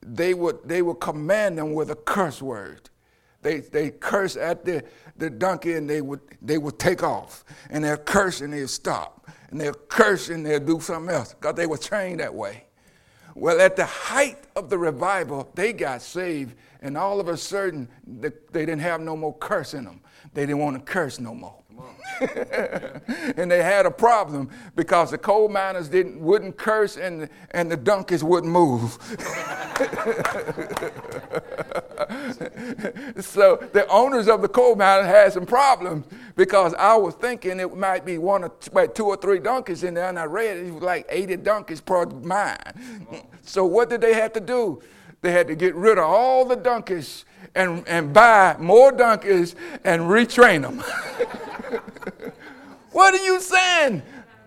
they 0.00 0.34
would, 0.34 0.58
they 0.64 0.82
would 0.82 1.00
command 1.00 1.58
them 1.58 1.74
with 1.74 1.90
a 1.90 1.94
curse 1.94 2.42
word. 2.42 2.90
They, 3.42 3.60
they 3.60 3.90
curse 3.90 4.36
at 4.36 4.64
the, 4.64 4.84
the 5.16 5.28
donkey 5.28 5.74
and 5.74 5.90
they 5.90 6.00
would, 6.00 6.20
they 6.40 6.58
would 6.58 6.78
take 6.78 7.02
off. 7.02 7.44
And 7.70 7.84
they'll 7.84 7.96
curse 7.96 8.40
and 8.40 8.52
they'll 8.52 8.68
stop. 8.68 9.28
And 9.50 9.60
they'll 9.60 9.74
curse 9.74 10.30
and 10.30 10.46
they'll 10.46 10.60
do 10.60 10.80
something 10.80 11.14
else 11.14 11.34
because 11.34 11.56
they 11.56 11.66
were 11.66 11.76
trained 11.76 12.20
that 12.20 12.34
way. 12.34 12.64
Well, 13.34 13.60
at 13.60 13.76
the 13.76 13.86
height 13.86 14.44
of 14.56 14.68
the 14.68 14.78
revival, 14.78 15.50
they 15.54 15.72
got 15.72 16.02
saved, 16.02 16.54
and 16.82 16.98
all 16.98 17.18
of 17.18 17.28
a 17.28 17.36
sudden, 17.36 17.88
they, 18.06 18.30
didn't 18.52 18.80
have 18.80 19.00
no 19.00 19.16
more 19.16 19.36
curse 19.38 19.74
in 19.74 19.84
them. 19.84 20.00
They 20.34 20.42
didn't 20.42 20.58
want 20.58 20.76
to 20.76 20.92
curse 20.92 21.18
no 21.18 21.34
more. 21.34 21.61
and 23.36 23.50
they 23.50 23.62
had 23.62 23.86
a 23.86 23.90
problem 23.90 24.48
because 24.76 25.10
the 25.10 25.18
coal 25.18 25.48
miners 25.48 25.88
didn't, 25.88 26.20
wouldn't 26.20 26.56
curse 26.56 26.96
and, 26.96 27.28
and 27.50 27.70
the 27.70 27.76
donkeys 27.76 28.22
wouldn't 28.22 28.52
move. 28.52 28.92
so 33.20 33.56
the 33.72 33.86
owners 33.88 34.28
of 34.28 34.42
the 34.42 34.48
coal 34.48 34.76
mine 34.76 35.04
had 35.04 35.32
some 35.32 35.46
problems 35.46 36.06
because 36.36 36.74
I 36.74 36.96
was 36.96 37.14
thinking 37.14 37.60
it 37.60 37.76
might 37.76 38.04
be 38.04 38.18
one 38.18 38.44
or 38.44 38.50
two, 38.50 38.88
two 38.94 39.06
or 39.06 39.16
three 39.16 39.38
donkeys 39.38 39.84
in 39.84 39.94
there, 39.94 40.08
and 40.08 40.18
I 40.18 40.24
read 40.24 40.56
it, 40.56 40.66
it 40.66 40.72
was 40.72 40.82
like 40.82 41.06
80 41.08 41.36
donkeys 41.36 41.80
per 41.80 42.06
mine. 42.06 42.56
So 43.44 43.66
what 43.66 43.90
did 43.90 44.00
they 44.00 44.14
have 44.14 44.32
to 44.34 44.40
do? 44.40 44.80
They 45.20 45.32
had 45.32 45.48
to 45.48 45.56
get 45.56 45.74
rid 45.74 45.98
of 45.98 46.04
all 46.04 46.44
the 46.44 46.54
donkeys 46.54 47.24
and, 47.54 47.86
and 47.86 48.12
buy 48.12 48.56
more 48.58 48.92
donkeys 48.92 49.54
and 49.84 50.02
retrain 50.02 50.62
them. 50.62 50.78
what 52.92 53.14
are 53.14 53.24
you 53.24 53.40
saying? 53.40 54.02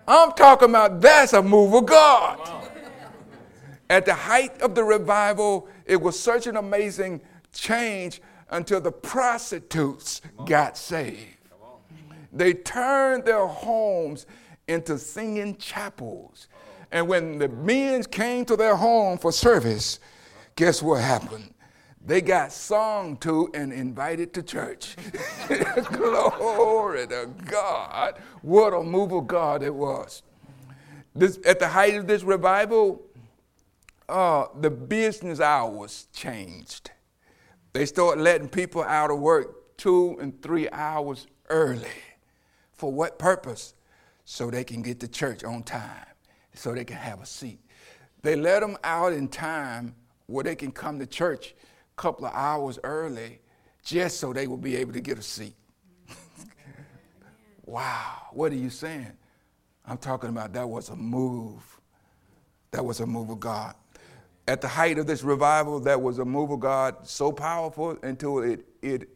I'm 0.08 0.32
talking 0.32 0.70
about 0.70 1.00
that's 1.00 1.32
a 1.32 1.42
move 1.42 1.74
of 1.74 1.86
God. 1.86 2.38
At 3.88 4.04
the 4.04 4.14
height 4.14 4.60
of 4.62 4.74
the 4.74 4.82
revival, 4.82 5.68
it 5.84 6.00
was 6.00 6.18
such 6.18 6.46
an 6.46 6.56
amazing 6.56 7.20
change 7.52 8.20
until 8.50 8.80
the 8.80 8.92
prostitutes 8.92 10.20
got 10.44 10.76
saved. 10.76 11.36
They 12.32 12.52
turned 12.52 13.24
their 13.24 13.46
homes 13.46 14.26
into 14.68 14.98
singing 14.98 15.56
chapels. 15.56 16.48
And 16.92 17.08
when 17.08 17.38
the 17.38 17.48
men 17.48 18.04
came 18.04 18.44
to 18.46 18.56
their 18.56 18.76
home 18.76 19.18
for 19.18 19.32
service, 19.32 20.00
guess 20.54 20.82
what 20.82 21.00
happened? 21.00 21.52
They 22.06 22.20
got 22.20 22.52
sung 22.52 23.16
to 23.18 23.50
and 23.52 23.72
invited 23.72 24.32
to 24.34 24.42
church. 24.44 24.94
Glory 25.92 27.08
to 27.08 27.28
God. 27.46 28.20
What 28.42 28.72
a 28.72 28.82
move 28.82 29.10
of 29.10 29.26
God 29.26 29.64
it 29.64 29.74
was. 29.74 30.22
This, 31.16 31.40
at 31.44 31.58
the 31.58 31.66
height 31.66 31.96
of 31.96 32.06
this 32.06 32.22
revival, 32.22 33.02
uh, 34.08 34.46
the 34.60 34.70
business 34.70 35.40
hours 35.40 36.06
changed. 36.12 36.92
They 37.72 37.86
started 37.86 38.22
letting 38.22 38.50
people 38.50 38.84
out 38.84 39.10
of 39.10 39.18
work 39.18 39.76
two 39.76 40.16
and 40.20 40.40
three 40.40 40.68
hours 40.70 41.26
early. 41.48 41.88
For 42.74 42.92
what 42.92 43.18
purpose? 43.18 43.74
So 44.24 44.48
they 44.48 44.62
can 44.62 44.80
get 44.80 45.00
to 45.00 45.08
church 45.08 45.42
on 45.42 45.64
time, 45.64 46.06
so 46.54 46.72
they 46.72 46.84
can 46.84 46.96
have 46.98 47.20
a 47.20 47.26
seat. 47.26 47.58
They 48.22 48.36
let 48.36 48.60
them 48.60 48.76
out 48.84 49.12
in 49.12 49.26
time 49.26 49.94
where 50.26 50.44
they 50.44 50.54
can 50.54 50.70
come 50.70 50.98
to 51.00 51.06
church 51.06 51.54
couple 51.96 52.26
of 52.26 52.32
hours 52.34 52.78
early 52.84 53.40
just 53.82 54.18
so 54.18 54.32
they 54.32 54.46
would 54.46 54.60
be 54.60 54.76
able 54.76 54.92
to 54.92 55.00
get 55.00 55.18
a 55.18 55.22
seat. 55.22 55.54
wow, 57.64 58.28
what 58.32 58.52
are 58.52 58.56
you 58.56 58.70
saying? 58.70 59.12
I'm 59.86 59.98
talking 59.98 60.28
about 60.28 60.52
that 60.52 60.68
was 60.68 60.88
a 60.88 60.96
move. 60.96 61.62
That 62.72 62.84
was 62.84 63.00
a 63.00 63.06
move 63.06 63.30
of 63.30 63.40
God. 63.40 63.74
At 64.48 64.60
the 64.60 64.68
height 64.68 64.98
of 64.98 65.06
this 65.06 65.22
revival, 65.22 65.80
that 65.80 66.00
was 66.00 66.18
a 66.18 66.24
move 66.24 66.50
of 66.50 66.60
God 66.60 67.06
so 67.06 67.32
powerful 67.32 67.96
until 68.02 68.40
it, 68.40 68.64
it, 68.82 69.08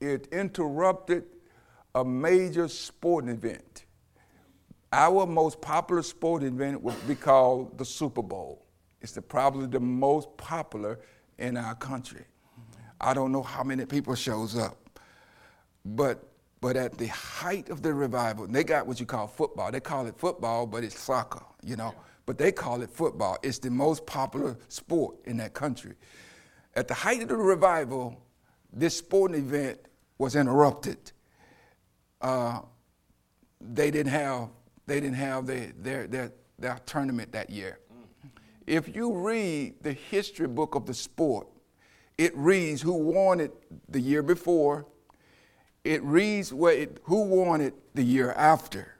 it 0.00 0.28
interrupted 0.32 1.24
a 1.94 2.04
major 2.04 2.68
sporting 2.68 3.30
event. 3.30 3.84
Our 4.92 5.26
most 5.26 5.60
popular 5.60 6.02
sporting 6.02 6.48
event 6.48 6.82
would 6.82 7.06
be 7.06 7.14
called 7.14 7.78
the 7.78 7.84
Super 7.84 8.22
Bowl. 8.22 8.66
It's 9.00 9.12
the, 9.12 9.22
probably 9.22 9.66
the 9.66 9.80
most 9.80 10.36
popular 10.36 10.98
in 11.40 11.56
our 11.56 11.74
country. 11.74 12.24
I 13.00 13.14
don't 13.14 13.32
know 13.32 13.42
how 13.42 13.64
many 13.64 13.86
people 13.86 14.14
shows 14.14 14.56
up, 14.56 14.76
but 15.84 16.26
but 16.60 16.76
at 16.76 16.98
the 16.98 17.06
height 17.06 17.70
of 17.70 17.80
the 17.80 17.94
revival, 17.94 18.46
they 18.46 18.64
got 18.64 18.86
what 18.86 19.00
you 19.00 19.06
call 19.06 19.26
football. 19.26 19.72
They 19.72 19.80
call 19.80 20.06
it 20.06 20.14
football, 20.18 20.66
but 20.66 20.84
it's 20.84 20.98
soccer, 20.98 21.42
you 21.64 21.74
know. 21.74 21.94
But 22.26 22.36
they 22.36 22.52
call 22.52 22.82
it 22.82 22.90
football. 22.90 23.38
It's 23.42 23.58
the 23.58 23.70
most 23.70 24.04
popular 24.04 24.58
sport 24.68 25.16
in 25.24 25.38
that 25.38 25.54
country. 25.54 25.94
At 26.76 26.86
the 26.86 26.92
height 26.92 27.22
of 27.22 27.28
the 27.28 27.36
revival, 27.36 28.22
this 28.72 28.94
sporting 28.94 29.40
event 29.40 29.78
was 30.18 30.36
interrupted. 30.36 30.98
Uh, 32.20 32.60
they 33.58 33.90
didn't 33.90 34.12
have 34.12 34.50
they 34.86 35.00
didn't 35.00 35.16
have 35.16 35.46
their, 35.46 35.72
their, 35.78 36.06
their, 36.08 36.32
their 36.58 36.78
tournament 36.84 37.30
that 37.30 37.48
year. 37.48 37.78
If 38.70 38.94
you 38.94 39.12
read 39.12 39.82
the 39.82 39.92
history 39.94 40.46
book 40.46 40.76
of 40.76 40.86
the 40.86 40.94
sport, 40.94 41.48
it 42.16 42.32
reads 42.36 42.80
who 42.80 42.92
won 42.92 43.40
it 43.40 43.52
the 43.88 44.00
year 44.00 44.22
before, 44.22 44.86
it 45.82 46.00
reads 46.04 46.52
it, 46.52 47.00
who 47.02 47.24
won 47.24 47.62
it 47.62 47.74
the 47.96 48.04
year 48.04 48.30
after. 48.30 48.94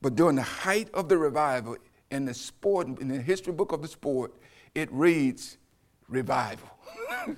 But 0.00 0.14
during 0.14 0.36
the 0.36 0.42
height 0.42 0.90
of 0.94 1.08
the 1.08 1.18
revival, 1.18 1.76
in 2.12 2.24
the 2.24 2.34
sport, 2.34 2.86
in 3.00 3.08
the 3.08 3.20
history 3.20 3.52
book 3.52 3.72
of 3.72 3.82
the 3.82 3.88
sport, 3.88 4.32
it 4.76 4.88
reads 4.92 5.58
revival. 6.08 6.68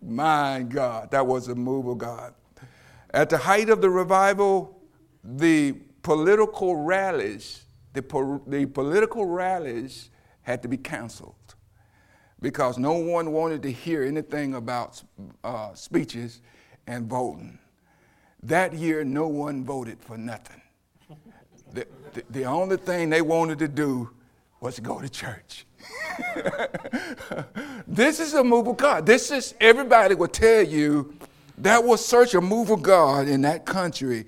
My 0.00 0.64
God, 0.66 1.10
that 1.10 1.26
was 1.26 1.48
a 1.48 1.54
move 1.54 1.88
of 1.88 1.98
God. 1.98 2.32
At 3.10 3.28
the 3.28 3.36
height 3.36 3.68
of 3.68 3.82
the 3.82 3.90
revival, 3.90 4.80
the 5.22 5.72
political 6.00 6.76
rallies, 6.76 7.66
the, 7.92 8.02
po- 8.02 8.42
the 8.46 8.66
political 8.66 9.26
rallies 9.26 10.10
had 10.42 10.62
to 10.62 10.68
be 10.68 10.76
canceled 10.76 11.34
because 12.40 12.78
no 12.78 12.94
one 12.94 13.32
wanted 13.32 13.62
to 13.62 13.72
hear 13.72 14.02
anything 14.02 14.54
about 14.54 15.02
uh, 15.44 15.74
speeches 15.74 16.40
and 16.86 17.06
voting. 17.06 17.58
That 18.42 18.72
year, 18.72 19.04
no 19.04 19.28
one 19.28 19.64
voted 19.64 19.98
for 20.00 20.16
nothing. 20.16 20.60
the, 21.72 21.86
the, 22.14 22.24
the 22.30 22.44
only 22.44 22.78
thing 22.78 23.10
they 23.10 23.22
wanted 23.22 23.58
to 23.58 23.68
do 23.68 24.10
was 24.60 24.78
go 24.80 25.00
to 25.00 25.08
church. 25.08 25.66
this 27.86 28.20
is 28.20 28.34
a 28.34 28.44
move 28.44 28.66
of 28.66 28.76
God. 28.76 29.06
This 29.06 29.30
is, 29.30 29.54
everybody 29.60 30.14
will 30.14 30.28
tell 30.28 30.62
you 30.62 31.14
that 31.58 31.82
was 31.82 32.04
such 32.04 32.34
a 32.34 32.40
move 32.40 32.70
of 32.70 32.82
God 32.82 33.28
in 33.28 33.42
that 33.42 33.66
country 33.66 34.26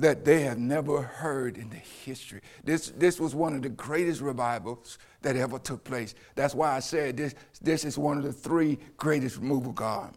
that 0.00 0.24
they 0.24 0.40
have 0.40 0.58
never 0.58 1.02
heard 1.02 1.58
in 1.58 1.68
the 1.68 1.76
history. 1.76 2.40
This, 2.64 2.90
this 2.96 3.20
was 3.20 3.34
one 3.34 3.54
of 3.54 3.60
the 3.60 3.68
greatest 3.68 4.22
revivals 4.22 4.98
that 5.20 5.36
ever 5.36 5.58
took 5.58 5.84
place. 5.84 6.14
That's 6.34 6.54
why 6.54 6.74
I 6.74 6.80
said 6.80 7.18
this, 7.18 7.34
this 7.60 7.84
is 7.84 7.98
one 7.98 8.16
of 8.16 8.24
the 8.24 8.32
three 8.32 8.78
greatest 8.96 9.42
move 9.42 9.66
of 9.66 9.74
God. 9.74 10.14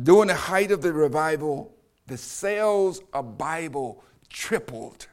During 0.00 0.28
the 0.28 0.34
height 0.34 0.70
of 0.70 0.80
the 0.80 0.92
revival, 0.92 1.74
the 2.06 2.16
sales 2.16 3.02
of 3.12 3.36
Bible 3.36 4.04
tripled. 4.28 5.08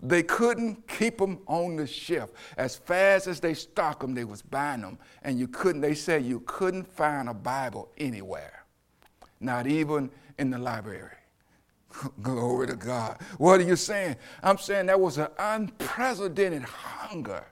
They 0.00 0.22
couldn't 0.22 0.86
keep 0.86 1.18
them 1.18 1.40
on 1.46 1.74
the 1.74 1.86
shelf. 1.86 2.30
As 2.56 2.76
fast 2.76 3.26
as 3.26 3.40
they 3.40 3.54
stock 3.54 4.00
them, 4.00 4.14
they 4.14 4.24
was 4.24 4.40
buying 4.40 4.82
them. 4.82 4.98
And 5.22 5.36
you 5.36 5.48
couldn't, 5.48 5.80
they 5.80 5.94
said 5.94 6.24
you 6.24 6.40
couldn't 6.46 6.86
find 6.86 7.28
a 7.28 7.34
Bible 7.34 7.90
anywhere, 7.98 8.64
not 9.40 9.66
even 9.66 10.10
in 10.38 10.50
the 10.50 10.58
library. 10.58 11.16
Glory 12.22 12.66
to 12.68 12.76
God. 12.76 13.18
What 13.38 13.60
are 13.60 13.64
you 13.64 13.76
saying? 13.76 14.16
I'm 14.42 14.58
saying 14.58 14.86
that 14.86 15.00
was 15.00 15.18
an 15.18 15.28
unprecedented 15.38 16.62
hunger 16.62 17.44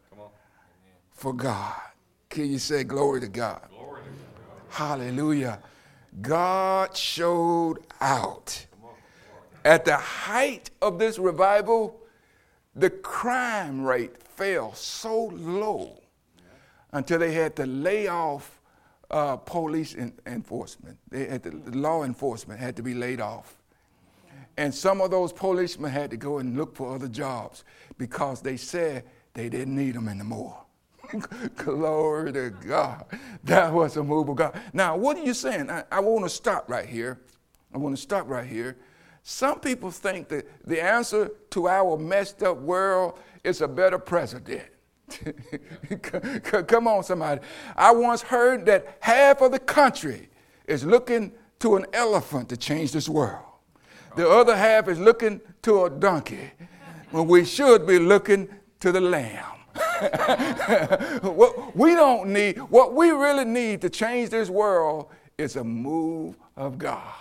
for 1.11 1.33
God. 1.33 1.81
Can 2.29 2.51
you 2.51 2.59
say 2.59 2.83
glory 2.83 3.21
to 3.21 3.29
God? 3.29 3.61
Glory 3.71 4.01
to 4.03 4.09
God. 4.09 4.57
Hallelujah. 4.71 5.61
God 6.21 6.97
showed 6.97 7.79
out. 8.01 8.67
At 9.65 9.85
the 9.85 9.97
height 9.97 10.71
of 10.81 10.99
this 10.99 11.19
revival, 11.19 12.01
the 12.75 12.91
crime 12.91 13.85
rate 13.85 14.21
fell 14.23 14.75
so 14.75 15.27
low 15.27 16.01
until 16.93 17.19
they 17.19 17.33
had 17.33 17.55
to 17.57 17.67
lay 17.67 18.09
off 18.09 18.61
uh, 19.11 19.37
police 19.37 19.95
in, 19.95 20.13
enforcement. 20.27 20.99
They 21.11 21.27
had 21.27 21.43
to, 21.45 21.51
law 21.71 22.03
enforcement 22.03 22.59
had 22.59 22.77
to 22.77 22.83
be 22.83 22.95
laid 22.95 23.21
off. 23.21 23.62
And 24.57 24.75
some 24.75 25.01
of 25.01 25.11
those 25.11 25.33
policemen 25.33 25.91
had 25.91 26.11
to 26.11 26.17
go 26.17 26.39
and 26.39 26.57
look 26.57 26.77
for 26.77 26.95
other 26.95 27.09
jobs 27.09 27.65
because 27.99 28.41
they 28.43 28.57
said 28.57 29.05
they 29.35 29.49
didn't 29.49 29.75
need 29.75 29.95
them 29.95 30.09
anymore. 30.09 30.59
Glory 31.57 32.33
to 32.33 32.51
God. 32.51 33.05
That 33.45 33.73
was 33.73 33.97
a 33.97 34.03
move 34.03 34.29
of 34.29 34.37
God. 34.37 34.61
Now, 34.73 34.97
what 34.97 35.17
are 35.17 35.25
you 35.25 35.35
saying? 35.35 35.71
I, 35.71 35.85
I 35.91 36.01
want 36.01 36.25
to 36.25 36.31
stop 36.31 36.69
right 36.69 36.87
here. 36.87 37.21
I 37.75 37.79
want 37.79 37.97
to 37.97 38.01
stop 38.01 38.29
right 38.29 38.47
here. 38.47 38.77
Some 39.23 39.61
people 39.61 39.91
think 39.91 40.29
that 40.29 40.67
the 40.67 40.83
answer 40.83 41.31
to 41.51 41.69
our 41.69 41.97
messed 41.97 42.43
up 42.43 42.59
world 42.59 43.19
is 43.45 43.61
a 43.61 43.69
better 43.69 43.99
president. 43.99 44.65
Come 46.67 46.89
on, 46.89 47.05
somebody. 47.05 47.41
I 47.77 47.93
once 47.93 48.23
heard 48.23 48.67
that 48.67 48.97
half 49.01 49.41
of 49.41 49.53
the 49.53 49.59
country 49.59 50.29
is 50.67 50.85
looking 50.85 51.33
to 51.61 51.77
an 51.77 51.87
elephant 51.93 52.49
to 52.49 52.57
change 52.57 52.93
this 52.93 53.09
world. 53.09 53.45
The 54.15 54.29
other 54.29 54.57
half 54.57 54.89
is 54.89 54.99
looking 54.99 55.41
to 55.63 55.85
a 55.85 55.91
donkey 55.91 56.51
when 57.11 57.27
we 57.27 57.45
should 57.45 57.87
be 57.87 57.99
looking 57.99 58.49
to 58.81 58.93
the 58.93 59.01
lamb. 59.01 59.45
what 61.23 61.75
we 61.75 61.95
don't 61.95 62.33
need, 62.33 62.59
what 62.59 62.95
we 62.95 63.11
really 63.11 63.45
need 63.45 63.81
to 63.81 63.91
change 63.91 64.31
this 64.31 64.51
world 64.51 65.09
is 65.39 65.57
a 65.57 65.65
move 65.65 66.37
of 66.57 66.79
God. 66.79 67.15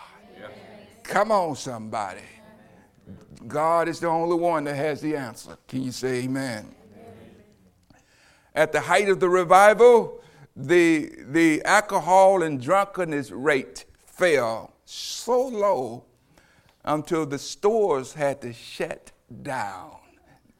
Come 1.03 1.31
on, 1.31 1.55
somebody. 1.55 2.21
God 3.47 3.87
is 3.87 3.99
the 3.99 4.07
only 4.07 4.35
one 4.35 4.65
that 4.65 4.75
has 4.75 5.01
the 5.01 5.15
answer. 5.15 5.57
Can 5.67 5.81
you 5.81 5.91
say 5.91 6.23
amen? 6.23 6.73
amen? 6.93 8.03
At 8.53 8.71
the 8.71 8.81
height 8.81 9.09
of 9.09 9.19
the 9.19 9.29
revival, 9.29 10.21
the, 10.55 11.11
the 11.27 11.63
alcohol 11.63 12.43
and 12.43 12.61
drunkenness 12.61 13.31
rate 13.31 13.85
fell 14.05 14.73
so 14.85 15.47
low 15.47 16.05
until 16.83 17.25
the 17.25 17.39
stores 17.39 18.13
had 18.13 18.41
to 18.41 18.53
shut 18.53 19.11
down 19.43 19.97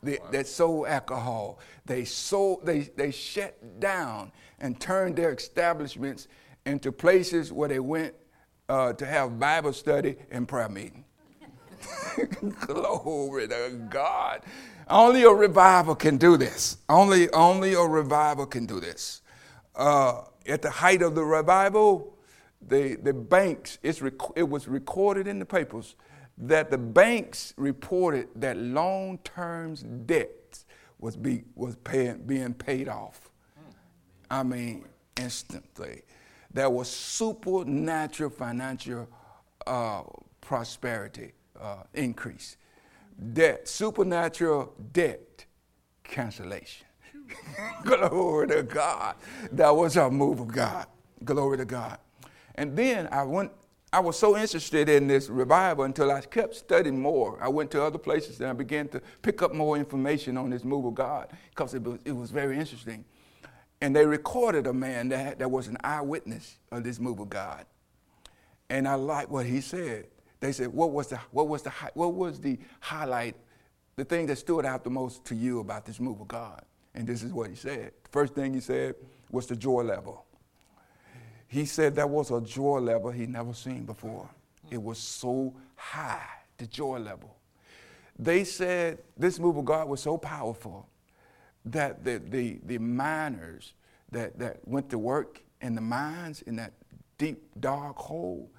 the, 0.04 0.20
wow. 0.22 0.30
that 0.32 0.48
sold 0.48 0.88
alcohol. 0.88 1.60
They 1.86 2.06
sold, 2.06 2.66
they, 2.66 2.82
they 2.96 3.12
shut 3.12 3.80
down 3.80 4.32
and 4.60 4.80
turned 4.80 5.16
their 5.16 5.34
establishments 5.34 6.28
into 6.66 6.92
places 6.92 7.52
where 7.52 7.70
they 7.70 7.80
went 7.80 8.14
uh, 8.70 8.94
to 8.94 9.06
have 9.06 9.40
Bible 9.40 9.74
study 9.74 10.16
and 10.30 10.48
prayer 10.48 10.70
meeting. 10.70 11.06
Glory 12.68 13.48
to 13.48 13.88
God. 13.90 14.42
Only 14.88 15.24
a 15.24 15.30
revival 15.30 15.96
can 15.96 16.18
do 16.18 16.38
this. 16.38 16.78
Only, 16.90 17.30
only 17.32 17.74
a 17.74 17.82
revival 17.82 18.46
can 18.46 18.66
do 18.66 18.80
this. 18.80 19.22
Uh, 19.76 20.24
at 20.48 20.62
the 20.62 20.70
height 20.70 21.02
of 21.02 21.16
the 21.16 21.24
revival, 21.24 22.18
the, 22.68 22.96
the 22.96 23.14
banks, 23.14 23.80
it's 23.82 24.02
rec- 24.02 24.36
it 24.36 24.48
was 24.48 24.68
recorded 24.68 25.28
in 25.28 25.40
the 25.40 25.46
papers 25.46 25.96
that 26.38 26.72
the 26.72 26.78
banks 26.78 27.54
reported 27.58 28.28
that 28.36 28.58
long 28.58 29.18
term 29.20 29.76
debts 30.06 30.66
was, 31.00 31.16
be, 31.16 31.44
was 31.56 31.76
paying, 31.78 32.24
being 32.26 32.54
paid 32.54 32.88
off. 32.88 33.32
I 34.30 34.44
mean, 34.44 34.86
instantly. 35.18 36.04
There 36.54 36.70
was 36.70 36.90
supernatural 36.90 38.30
financial 38.30 39.08
uh, 39.66 40.04
prosperity 40.40 41.34
uh, 41.60 41.84
increase. 41.94 42.58
Debt, 43.34 43.68
supernatural 43.68 44.74
debt 44.94 45.46
cancellation. 46.04 46.88
Glory 47.84 48.48
to 48.48 48.64
God. 48.64 49.16
That 49.52 49.76
was 49.76 49.98
a 49.98 50.10
move 50.10 50.40
of 50.40 50.48
God. 50.48 50.88
Glory 51.24 51.58
to 51.58 51.66
God. 51.66 51.98
And 52.56 52.76
then 52.76 53.08
I 53.12 53.24
went, 53.24 53.52
I 53.94 54.00
was 54.00 54.18
so 54.18 54.38
interested 54.38 54.88
in 54.88 55.08
this 55.08 55.30
revival 55.30 55.84
until 55.84 56.12
I 56.12 56.22
kept 56.22 56.56
studying 56.56 57.02
more. 57.02 57.38
I 57.42 57.50
went 57.50 57.72
to 57.72 57.84
other 57.84 57.98
places 57.98 58.40
and 58.40 58.50
I 58.50 58.54
began 58.54 58.88
to 58.90 59.02
pick 59.22 59.42
up 59.42 59.54
more 59.54 59.76
information 59.76 60.38
on 60.38 60.50
this 60.50 60.64
move 60.64 60.86
of 60.86 60.96
God 60.96 61.30
because 61.50 61.74
it 61.74 61.84
was, 61.84 62.00
it 62.06 62.14
was 62.14 62.32
very 62.32 62.58
interesting. 62.58 63.04
And 63.82 63.94
they 63.94 64.06
recorded 64.06 64.66
a 64.68 64.74
man 64.74 65.10
that, 65.10 65.40
that 65.40 65.52
was 65.52 65.68
an 65.68 65.78
eyewitness 65.84 66.58
of 66.72 66.86
this 66.86 67.00
move 67.00 67.20
of 67.20 67.30
God. 67.30 67.66
And 68.70 68.88
I 68.88 68.96
like 68.96 69.30
what 69.30 69.46
he 69.46 69.60
said. 69.60 70.08
They 70.40 70.54
said, 70.54 70.70
what 70.70 70.92
was, 70.92 71.08
the, 71.08 71.18
what, 71.32 71.50
was 71.50 71.62
the, 71.64 71.72
what 71.94 72.14
was 72.14 72.40
the 72.40 72.58
highlight, 72.80 73.36
the 73.98 74.06
thing 74.06 74.26
that 74.28 74.38
stood 74.38 74.66
out 74.66 74.86
the 74.86 74.90
most 74.90 75.26
to 75.26 75.36
you 75.36 75.60
about 75.60 75.86
this 75.86 76.00
move 76.00 76.22
of 76.22 76.30
God? 76.30 76.64
And 76.96 77.06
this 77.06 77.24
is 77.24 77.34
what 77.34 77.50
he 77.50 77.56
said. 77.58 77.92
The 78.04 78.10
first 78.10 78.36
thing 78.36 78.54
he 78.54 78.62
said 78.62 78.96
was 79.32 79.48
the 79.48 79.56
joy 79.56 79.82
level. 79.82 80.26
He 81.52 81.66
said 81.66 81.96
that 81.96 82.10
was 82.10 82.32
a 82.32 82.40
joy 82.40 82.80
level 82.80 83.12
he'd 83.12 83.30
never 83.30 83.54
seen 83.54 83.84
before. 83.84 84.30
Hmm. 84.70 84.74
It 84.74 84.82
was 84.82 84.98
so 84.98 85.54
high, 85.76 86.26
the 86.58 86.66
joy 86.66 87.00
level. 87.00 87.36
They 88.18 88.46
said 88.46 89.00
this 89.18 89.38
move 89.38 89.58
of 89.58 89.66
God 89.66 89.90
was 89.90 90.00
so 90.00 90.18
powerful 90.18 90.88
that 91.66 92.06
the, 92.06 92.22
the, 92.26 92.62
the 92.64 92.78
miners 92.78 93.74
that, 94.12 94.40
that 94.40 94.66
went 94.66 94.90
to 94.92 94.98
work 94.98 95.42
in 95.60 95.76
the 95.76 95.82
mines 95.82 96.42
in 96.44 96.56
that 96.56 96.72
deep, 97.18 97.44
dark 97.60 97.98
hole, 97.98 98.50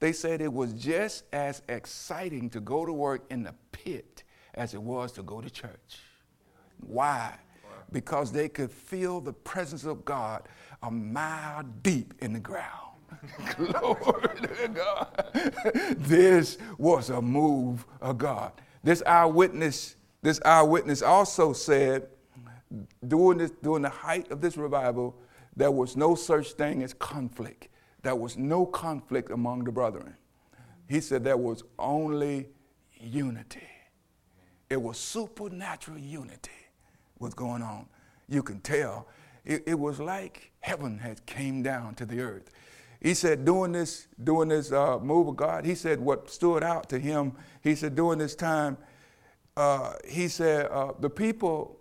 they 0.00 0.12
said 0.12 0.40
it 0.40 0.52
was 0.52 0.72
just 0.72 1.22
as 1.32 1.62
exciting 1.68 2.50
to 2.50 2.60
go 2.60 2.84
to 2.84 2.92
work 2.92 3.22
in 3.30 3.44
the 3.44 3.54
pit 3.70 4.24
as 4.54 4.74
it 4.74 4.82
was 4.82 5.12
to 5.12 5.22
go 5.22 5.40
to 5.40 5.48
church. 5.48 6.00
Why? 6.80 7.36
Because 7.92 8.32
they 8.32 8.48
could 8.48 8.72
feel 8.72 9.20
the 9.20 9.32
presence 9.32 9.84
of 9.84 10.04
God 10.04 10.48
a 10.82 10.90
mile 10.90 11.62
deep 11.82 12.14
in 12.20 12.32
the 12.32 12.40
ground. 12.40 12.68
Glory 13.56 14.40
to 14.40 14.68
God. 14.68 15.96
This 15.98 16.58
was 16.78 17.10
a 17.10 17.20
move 17.20 17.86
of 18.00 18.18
God. 18.18 18.52
This 18.82 19.02
eyewitness, 19.06 19.96
this 20.22 20.40
eyewitness 20.44 21.02
also 21.02 21.52
said, 21.52 22.08
during, 23.06 23.38
this, 23.38 23.52
during 23.62 23.82
the 23.82 23.90
height 23.90 24.30
of 24.30 24.40
this 24.40 24.56
revival, 24.56 25.14
there 25.54 25.70
was 25.70 25.96
no 25.96 26.14
such 26.14 26.52
thing 26.52 26.82
as 26.82 26.94
conflict. 26.94 27.68
There 28.02 28.16
was 28.16 28.36
no 28.36 28.66
conflict 28.66 29.30
among 29.30 29.64
the 29.64 29.72
brethren. 29.72 30.16
He 30.88 31.00
said 31.00 31.22
there 31.22 31.36
was 31.36 31.62
only 31.78 32.48
unity. 33.00 33.68
It 34.68 34.80
was 34.80 34.98
supernatural 34.98 35.98
unity 35.98 36.50
was 37.18 37.34
going 37.34 37.62
on. 37.62 37.86
You 38.28 38.42
can 38.42 38.60
tell 38.60 39.06
it, 39.44 39.62
it 39.66 39.78
was 39.78 40.00
like 40.00 40.52
heaven 40.60 40.98
had 40.98 41.24
came 41.26 41.62
down 41.62 41.94
to 41.96 42.06
the 42.06 42.20
earth. 42.20 42.50
He 43.00 43.14
said, 43.14 43.44
doing 43.44 43.72
this, 43.72 44.06
doing 44.22 44.48
this 44.48 44.70
uh, 44.70 44.98
move 45.00 45.28
of 45.28 45.36
God, 45.36 45.64
he 45.64 45.74
said 45.74 46.00
what 46.00 46.30
stood 46.30 46.62
out 46.62 46.88
to 46.90 46.98
him, 46.98 47.32
he 47.60 47.74
said, 47.74 47.96
during 47.96 48.18
this 48.18 48.36
time, 48.36 48.78
uh, 49.56 49.94
he 50.08 50.28
said, 50.28 50.66
uh, 50.66 50.92
the 51.00 51.10
people 51.10 51.80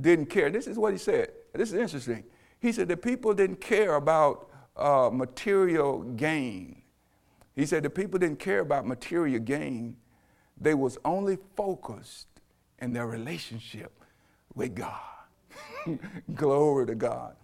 didn't 0.00 0.26
care. 0.26 0.50
This 0.50 0.66
is 0.66 0.76
what 0.76 0.92
he 0.92 0.98
said. 0.98 1.30
This 1.54 1.72
is 1.72 1.78
interesting. 1.78 2.24
He 2.60 2.72
said, 2.72 2.88
the 2.88 2.96
people 2.96 3.32
didn't 3.32 3.60
care 3.60 3.94
about 3.94 4.50
uh, 4.76 5.10
material 5.12 6.02
gain. 6.02 6.82
He 7.56 7.64
said, 7.66 7.82
the 7.82 7.90
people 7.90 8.18
didn't 8.18 8.38
care 8.38 8.60
about 8.60 8.86
material 8.86 9.40
gain. 9.40 9.96
They 10.60 10.74
was 10.74 10.98
only 11.04 11.38
focused 11.56 12.28
in 12.80 12.92
their 12.92 13.06
relationship 13.06 14.04
with 14.54 14.74
God. 14.74 15.17
Glory 16.34 16.86
to 16.86 16.94
God. 16.94 17.36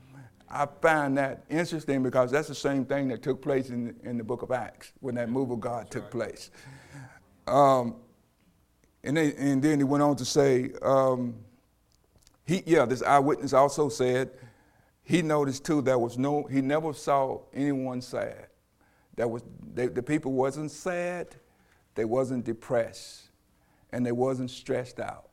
I 0.51 0.67
find 0.81 1.19
that 1.19 1.45
interesting 1.51 2.03
because 2.03 2.31
that's 2.31 2.49
the 2.49 2.55
same 2.55 2.85
thing 2.85 3.09
that 3.09 3.23
took 3.23 3.43
place 3.43 3.71
in, 3.71 3.97
in 4.05 4.19
the 4.19 4.25
book 4.25 4.43
of 4.43 4.53
Acts 4.53 4.93
when 5.01 5.17
that 5.17 5.29
move 5.29 5.51
of 5.51 5.61
God 5.61 5.91
took 5.91 6.11
place. 6.11 6.51
Um, 7.47 7.97
and, 9.03 9.17
they, 9.17 9.35
and 9.35 9.63
then 9.63 9.79
he 9.79 9.85
went 9.85 10.03
on 10.03 10.17
to 10.17 10.25
say, 10.25 10.71
um, 10.83 11.35
he, 12.47 12.63
yeah, 12.67 12.85
this 12.85 13.03
eyewitness 13.03 13.53
also 13.53 13.89
said 13.89 14.31
he 15.03 15.23
noticed 15.23 15.65
too 15.65 15.83
there 15.83 15.99
was 15.99 16.17
no, 16.17 16.45
he 16.45 16.61
never 16.61 16.93
saw 16.93 17.41
anyone 17.53 18.01
sad. 18.01 18.47
That 19.17 19.31
was, 19.31 19.43
they, 19.75 19.89
the 19.89 20.03
people 20.03 20.33
wasn't 20.33 20.71
sad, 20.71 21.37
they 21.95 22.05
wasn't 22.05 22.45
depressed, 22.45 23.29
and 23.93 24.05
they 24.05 24.13
wasn't 24.13 24.51
stressed 24.51 25.01
out. 25.01 25.31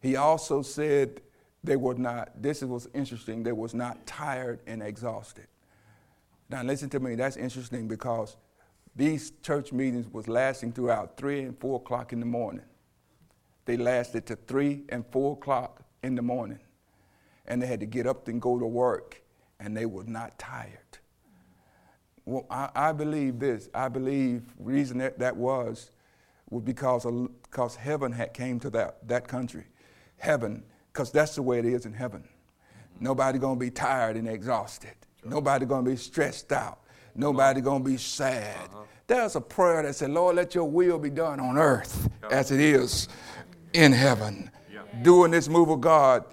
He 0.00 0.16
also 0.16 0.62
said 0.62 1.20
they 1.64 1.76
were 1.76 1.94
not, 1.94 2.30
this 2.40 2.62
was 2.62 2.88
interesting, 2.94 3.42
they 3.42 3.52
was 3.52 3.74
not 3.74 4.06
tired 4.06 4.60
and 4.66 4.82
exhausted. 4.82 5.46
Now 6.48 6.62
listen 6.62 6.88
to 6.90 7.00
me, 7.00 7.14
that's 7.14 7.36
interesting 7.36 7.88
because 7.88 8.36
these 8.96 9.32
church 9.42 9.72
meetings 9.72 10.06
was 10.12 10.28
lasting 10.28 10.72
throughout 10.72 11.16
three 11.16 11.40
and 11.40 11.58
four 11.58 11.76
o'clock 11.76 12.12
in 12.12 12.20
the 12.20 12.26
morning. 12.26 12.64
They 13.64 13.76
lasted 13.76 14.26
to 14.26 14.36
three 14.36 14.84
and 14.88 15.04
four 15.12 15.34
o'clock 15.34 15.82
in 16.02 16.14
the 16.14 16.22
morning. 16.22 16.60
And 17.46 17.62
they 17.62 17.66
had 17.66 17.80
to 17.80 17.86
get 17.86 18.06
up 18.06 18.28
and 18.28 18.40
go 18.42 18.58
to 18.58 18.66
work, 18.66 19.22
and 19.60 19.76
they 19.76 19.86
were 19.86 20.04
not 20.04 20.38
tired. 20.38 20.98
Well, 22.24 22.46
I, 22.50 22.70
I 22.74 22.92
believe 22.92 23.38
this. 23.38 23.68
I 23.74 23.88
believe 23.88 24.42
reason 24.58 24.98
that, 24.98 25.18
that 25.18 25.36
was 25.36 25.90
was 26.50 26.62
because, 26.62 27.04
of, 27.04 27.28
because 27.42 27.76
heaven 27.76 28.12
had 28.12 28.34
came 28.34 28.58
to 28.60 28.70
that, 28.70 29.06
that 29.08 29.28
country. 29.28 29.64
Heaven 30.16 30.62
because 30.98 31.12
that's 31.12 31.36
the 31.36 31.42
way 31.42 31.60
it 31.60 31.64
is 31.64 31.86
in 31.86 31.92
heaven. 31.92 32.24
Nobody 32.98 33.38
gonna 33.38 33.60
be 33.60 33.70
tired 33.70 34.16
and 34.16 34.28
exhausted. 34.28 34.96
Sure. 35.20 35.30
Nobody 35.30 35.64
gonna 35.64 35.88
be 35.88 35.94
stressed 35.94 36.50
out. 36.50 36.80
Nobody 37.14 37.60
gonna 37.60 37.84
be 37.84 37.96
sad. 37.96 38.56
Uh-huh. 38.64 38.82
There's 39.06 39.36
a 39.36 39.40
prayer 39.40 39.84
that 39.84 39.94
said, 39.94 40.10
Lord, 40.10 40.34
let 40.34 40.56
your 40.56 40.68
will 40.68 40.98
be 40.98 41.08
done 41.08 41.38
on 41.38 41.56
earth 41.56 42.10
as 42.32 42.50
it 42.50 42.58
is 42.58 43.06
in 43.74 43.92
heaven. 43.92 44.50
Doing 45.02 45.30
this 45.30 45.48
move 45.48 45.70
of 45.70 45.80
God, 45.80 46.24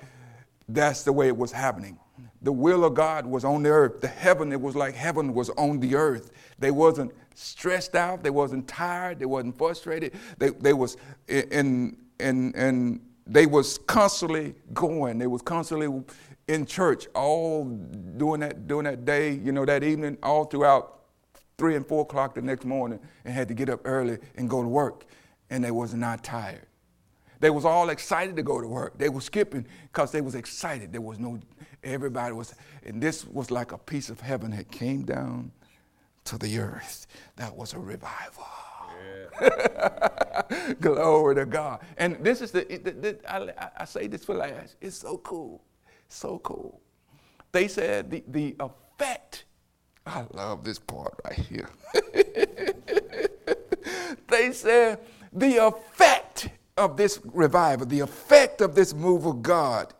that's 0.67 1.03
the 1.03 1.13
way 1.13 1.27
it 1.27 1.37
was 1.37 1.51
happening. 1.51 1.99
The 2.41 2.51
will 2.51 2.85
of 2.85 2.95
God 2.95 3.27
was 3.27 3.45
on 3.45 3.61
the 3.61 3.69
earth. 3.69 4.01
The 4.01 4.07
heaven, 4.07 4.51
it 4.51 4.59
was 4.59 4.75
like 4.75 4.95
heaven 4.95 5.35
was 5.35 5.51
on 5.51 5.79
the 5.79 5.93
earth. 5.93 6.31
They 6.57 6.71
wasn't 6.71 7.11
stressed 7.35 7.93
out. 7.93 8.23
They 8.23 8.31
wasn't 8.31 8.67
tired. 8.67 9.19
They 9.19 9.25
wasn't 9.25 9.59
frustrated. 9.59 10.13
They, 10.39 10.49
they 10.49 10.73
was 10.73 10.97
in, 11.27 11.97
in, 12.19 12.51
in 12.53 13.01
they 13.27 13.45
was 13.45 13.77
constantly 13.79 14.55
going. 14.73 15.17
They 15.17 15.27
was 15.27 15.41
constantly 15.41 16.03
in 16.47 16.65
church 16.65 17.07
all 17.15 17.65
during 17.65 18.41
that 18.41 18.67
during 18.67 18.85
that 18.85 19.05
day, 19.05 19.33
you 19.33 19.51
know, 19.51 19.65
that 19.65 19.83
evening, 19.83 20.17
all 20.21 20.45
throughout 20.45 20.99
three 21.57 21.75
and 21.75 21.87
four 21.87 22.01
o'clock 22.01 22.35
the 22.35 22.41
next 22.41 22.65
morning, 22.65 22.99
and 23.23 23.33
had 23.33 23.47
to 23.47 23.53
get 23.53 23.69
up 23.69 23.81
early 23.85 24.17
and 24.35 24.49
go 24.49 24.61
to 24.61 24.67
work, 24.67 25.05
and 25.49 25.63
they 25.63 25.71
was 25.71 25.93
not 25.93 26.23
tired. 26.23 26.67
They 27.39 27.49
was 27.49 27.65
all 27.65 27.89
excited 27.89 28.35
to 28.37 28.43
go 28.43 28.61
to 28.61 28.67
work. 28.67 28.97
They 28.97 29.09
were 29.09 29.21
skipping 29.21 29.67
because 29.91 30.11
they 30.11 30.21
was 30.21 30.35
excited. 30.35 30.91
There 30.91 31.01
was 31.01 31.19
no, 31.19 31.39
everybody 31.83 32.33
was, 32.33 32.55
and 32.85 33.01
this 33.01 33.25
was 33.25 33.51
like 33.51 33.71
a 33.71 33.77
piece 33.77 34.09
of 34.09 34.19
heaven 34.19 34.51
that 34.51 34.71
came 34.71 35.03
down 35.03 35.51
to 36.25 36.37
the 36.37 36.59
earth. 36.59 37.07
That 37.35 37.55
was 37.55 37.73
a 37.73 37.79
revival. 37.79 38.45
Glory 40.81 41.35
to 41.35 41.45
God. 41.45 41.81
And 41.97 42.17
this 42.23 42.41
is 42.41 42.51
the, 42.51 42.63
the, 42.63 42.91
the 42.91 43.19
I, 43.31 43.71
I, 43.77 43.85
say 43.85 44.07
this 44.07 44.23
for 44.25 44.35
last. 44.35 44.75
It's 44.81 44.97
so 44.97 45.17
cool. 45.17 45.61
So 46.07 46.39
cool. 46.39 46.81
They 47.51 47.67
said 47.67 48.11
the, 48.11 48.23
the 48.27 48.55
effect, 48.59 49.45
I 50.05 50.25
love 50.33 50.63
this 50.63 50.79
part 50.79 51.19
right 51.25 51.33
here. 51.39 51.69
they 54.27 54.51
said 54.51 54.99
the 55.31 55.57
effect 55.67 56.49
of 56.77 56.97
this 56.97 57.19
revival, 57.23 57.85
the 57.85 58.01
effect 58.01 58.61
of 58.61 58.75
this 58.75 58.93
move 58.93 59.25
of 59.25 59.41
God 59.41 59.93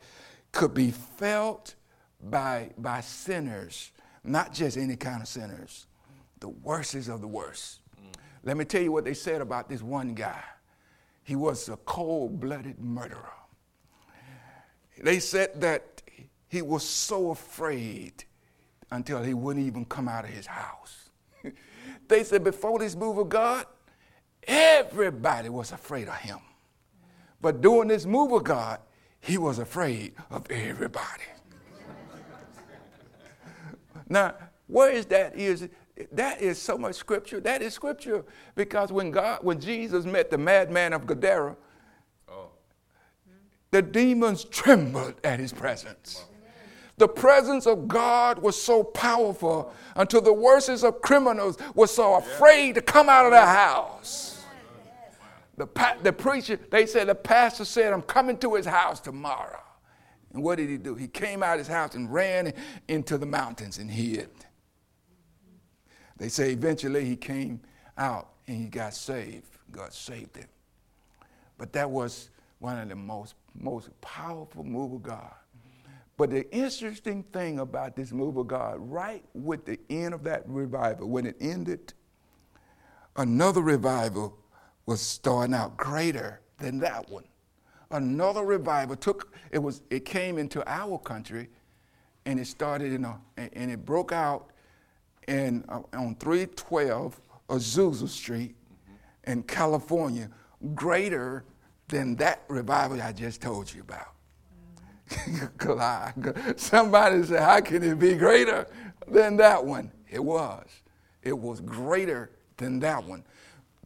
could 0.51 0.73
be 0.73 0.91
felt 0.91 1.75
by, 2.21 2.71
by 2.77 3.01
sinners, 3.01 3.91
not 4.23 4.53
just 4.53 4.77
any 4.77 4.95
kind 4.95 5.21
of 5.21 5.27
sinners, 5.27 5.87
the 6.39 6.49
worstest 6.49 7.09
of 7.09 7.21
the 7.21 7.27
worst. 7.27 7.79
Let 8.45 8.57
me 8.57 8.65
tell 8.65 8.81
you 8.81 8.91
what 8.91 9.03
they 9.03 9.15
said 9.15 9.41
about 9.41 9.67
this 9.67 9.81
one 9.81 10.13
guy. 10.13 10.41
He 11.23 11.35
was 11.35 11.67
a 11.67 11.77
cold 11.77 12.39
blooded 12.39 12.79
murderer. 12.79 13.33
They 15.01 15.19
said 15.19 15.59
that 15.61 16.03
he 16.47 16.61
was 16.61 16.87
so 16.87 17.31
afraid 17.31 18.23
until 18.91 19.23
he 19.23 19.33
wouldn't 19.33 19.65
even 19.65 19.83
come 19.85 20.07
out 20.07 20.25
of 20.25 20.29
his 20.29 20.45
house. 20.45 21.09
they 22.07 22.23
said 22.23 22.43
before 22.43 22.77
this 22.77 22.95
move 22.95 23.17
of 23.17 23.29
God, 23.29 23.65
everybody 24.47 25.49
was 25.49 25.71
afraid 25.71 26.07
of 26.07 26.15
him. 26.15 26.37
But 27.41 27.61
during 27.61 27.89
this 27.89 28.05
move 28.05 28.31
of 28.31 28.43
God, 28.43 28.79
he 29.19 29.39
was 29.39 29.57
afraid 29.57 30.13
of 30.29 30.49
everybody. 30.51 31.23
now, 34.07 34.35
where 34.67 34.91
is 34.91 35.07
that? 35.07 35.35
Is 35.35 35.67
that 36.11 36.41
is 36.41 36.61
so 36.61 36.77
much 36.77 36.95
scripture. 36.95 37.39
That 37.39 37.61
is 37.61 37.73
scripture 37.73 38.25
because 38.55 38.91
when 38.91 39.11
God, 39.11 39.39
when 39.41 39.59
Jesus 39.59 40.05
met 40.05 40.29
the 40.29 40.37
madman 40.37 40.93
of 40.93 41.05
Gadara, 41.05 41.55
oh. 42.27 42.49
the 43.71 43.81
demons 43.81 44.43
trembled 44.43 45.15
at 45.23 45.39
his 45.39 45.53
presence. 45.53 46.25
The 46.97 47.07
presence 47.07 47.67
of 47.67 47.87
God 47.87 48.39
was 48.39 48.61
so 48.61 48.83
powerful 48.83 49.73
until 49.95 50.21
the 50.21 50.33
worstest 50.33 50.83
of 50.83 51.01
criminals 51.01 51.57
were 51.73 51.87
so 51.87 52.15
afraid 52.15 52.75
to 52.75 52.81
come 52.81 53.09
out 53.09 53.25
of 53.25 53.31
their 53.31 53.45
house. 53.45 54.43
The, 55.57 55.67
the 56.03 56.13
preacher, 56.13 56.59
they 56.69 56.85
said, 56.85 57.07
the 57.07 57.15
pastor 57.15 57.65
said, 57.65 57.93
I'm 57.93 58.01
coming 58.01 58.37
to 58.39 58.55
his 58.55 58.65
house 58.65 58.99
tomorrow. 58.99 59.61
And 60.33 60.43
what 60.43 60.57
did 60.57 60.69
he 60.69 60.77
do? 60.77 60.95
He 60.95 61.07
came 61.07 61.43
out 61.43 61.53
of 61.53 61.59
his 61.59 61.67
house 61.67 61.95
and 61.95 62.11
ran 62.11 62.53
into 62.89 63.17
the 63.17 63.25
mountains 63.25 63.77
and 63.77 63.89
hid. 63.89 64.29
They 66.17 66.29
say 66.29 66.51
eventually 66.51 67.05
he 67.05 67.15
came 67.15 67.61
out 67.97 68.29
and 68.47 68.57
he 68.57 68.67
got 68.67 68.93
saved. 68.93 69.47
God 69.71 69.93
saved 69.93 70.37
him. 70.37 70.47
But 71.57 71.73
that 71.73 71.89
was 71.89 72.29
one 72.59 72.77
of 72.77 72.89
the 72.89 72.95
most, 72.95 73.35
most 73.53 73.89
powerful 74.01 74.63
move 74.63 74.93
of 74.93 75.03
God. 75.03 75.33
But 76.17 76.29
the 76.29 76.49
interesting 76.55 77.23
thing 77.23 77.59
about 77.59 77.95
this 77.95 78.11
move 78.11 78.37
of 78.37 78.47
God, 78.47 78.77
right 78.79 79.23
with 79.33 79.65
the 79.65 79.77
end 79.89 80.13
of 80.13 80.23
that 80.23 80.43
revival, 80.47 81.09
when 81.09 81.25
it 81.25 81.35
ended, 81.41 81.93
another 83.17 83.61
revival 83.61 84.37
was 84.85 85.01
starting 85.01 85.53
out 85.53 85.75
greater 85.75 86.39
than 86.59 86.79
that 86.79 87.09
one. 87.09 87.25
Another 87.91 88.43
revival 88.43 88.95
took 88.95 89.33
it 89.51 89.59
was 89.59 89.81
it 89.89 90.05
came 90.05 90.37
into 90.37 90.63
our 90.69 90.97
country, 90.97 91.49
and 92.25 92.39
it 92.39 92.47
started 92.47 92.93
in 92.93 93.03
a 93.03 93.19
and 93.37 93.71
it 93.71 93.85
broke 93.85 94.11
out 94.11 94.51
in 95.27 95.63
uh, 95.69 95.81
on 95.93 96.15
312 96.15 97.19
Azusa 97.49 98.07
Street 98.07 98.55
mm-hmm. 98.55 99.31
in 99.31 99.43
California, 99.43 100.29
greater 100.73 101.43
than 101.87 102.15
that 102.15 102.43
revival 102.47 103.01
I 103.01 103.11
just 103.11 103.41
told 103.41 103.73
you 103.73 103.81
about. 103.81 104.15
Somebody 106.57 107.23
said, 107.23 107.41
How 107.41 107.61
can 107.61 107.83
it 107.83 107.99
be 107.99 108.15
greater 108.15 108.67
than 109.07 109.37
that 109.37 109.63
one? 109.63 109.91
It 110.09 110.23
was. 110.23 110.67
It 111.21 111.37
was 111.37 111.61
greater 111.61 112.31
than 112.57 112.79
that 112.79 113.03
one. 113.03 113.23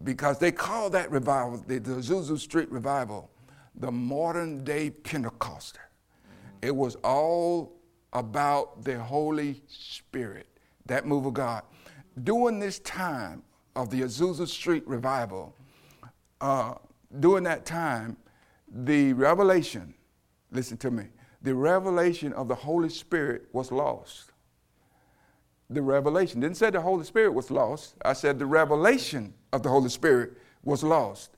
Because 0.03 0.39
they 0.39 0.51
call 0.51 0.89
that 0.91 1.11
revival, 1.11 1.63
the, 1.67 1.79
the 1.79 1.95
Azusa 1.95 2.39
Street 2.39 2.71
revival, 2.71 3.29
the 3.75 3.91
modern 3.91 4.63
day 4.63 4.89
Pentecostal. 4.89 5.81
It 6.61 6.75
was 6.75 6.95
all 7.03 7.73
about 8.13 8.83
the 8.83 8.99
Holy 8.99 9.61
Spirit, 9.67 10.47
that 10.89 11.07
move 11.07 11.25
of 11.25 11.33
God. 11.33 11.63
During 12.23 12.59
this 12.59 12.79
time 12.79 13.41
of 13.75 13.89
the 13.89 14.01
Azusa 14.01 14.47
Street 14.47 14.85
revival, 14.87 15.55
uh, 16.41 16.75
during 17.19 17.45
that 17.45 17.65
time, 17.65 18.17
the 18.71 19.13
revelation 19.13 19.95
listen 20.51 20.77
to 20.77 20.91
me, 20.91 21.05
the 21.41 21.53
revelation 21.53 22.33
of 22.33 22.47
the 22.47 22.55
Holy 22.55 22.89
Spirit 22.89 23.47
was 23.53 23.71
lost. 23.71 24.31
The 25.69 25.81
revelation. 25.81 26.39
Didn't 26.39 26.57
say 26.57 26.71
the 26.71 26.81
Holy 26.81 27.05
Spirit 27.05 27.33
was 27.33 27.51
lost. 27.51 27.95
I 28.03 28.13
said 28.13 28.39
the 28.39 28.45
revelation 28.45 29.33
of 29.53 29.61
the 29.61 29.69
Holy 29.69 29.89
Spirit 29.89 30.33
was 30.63 30.83
lost. 30.83 31.31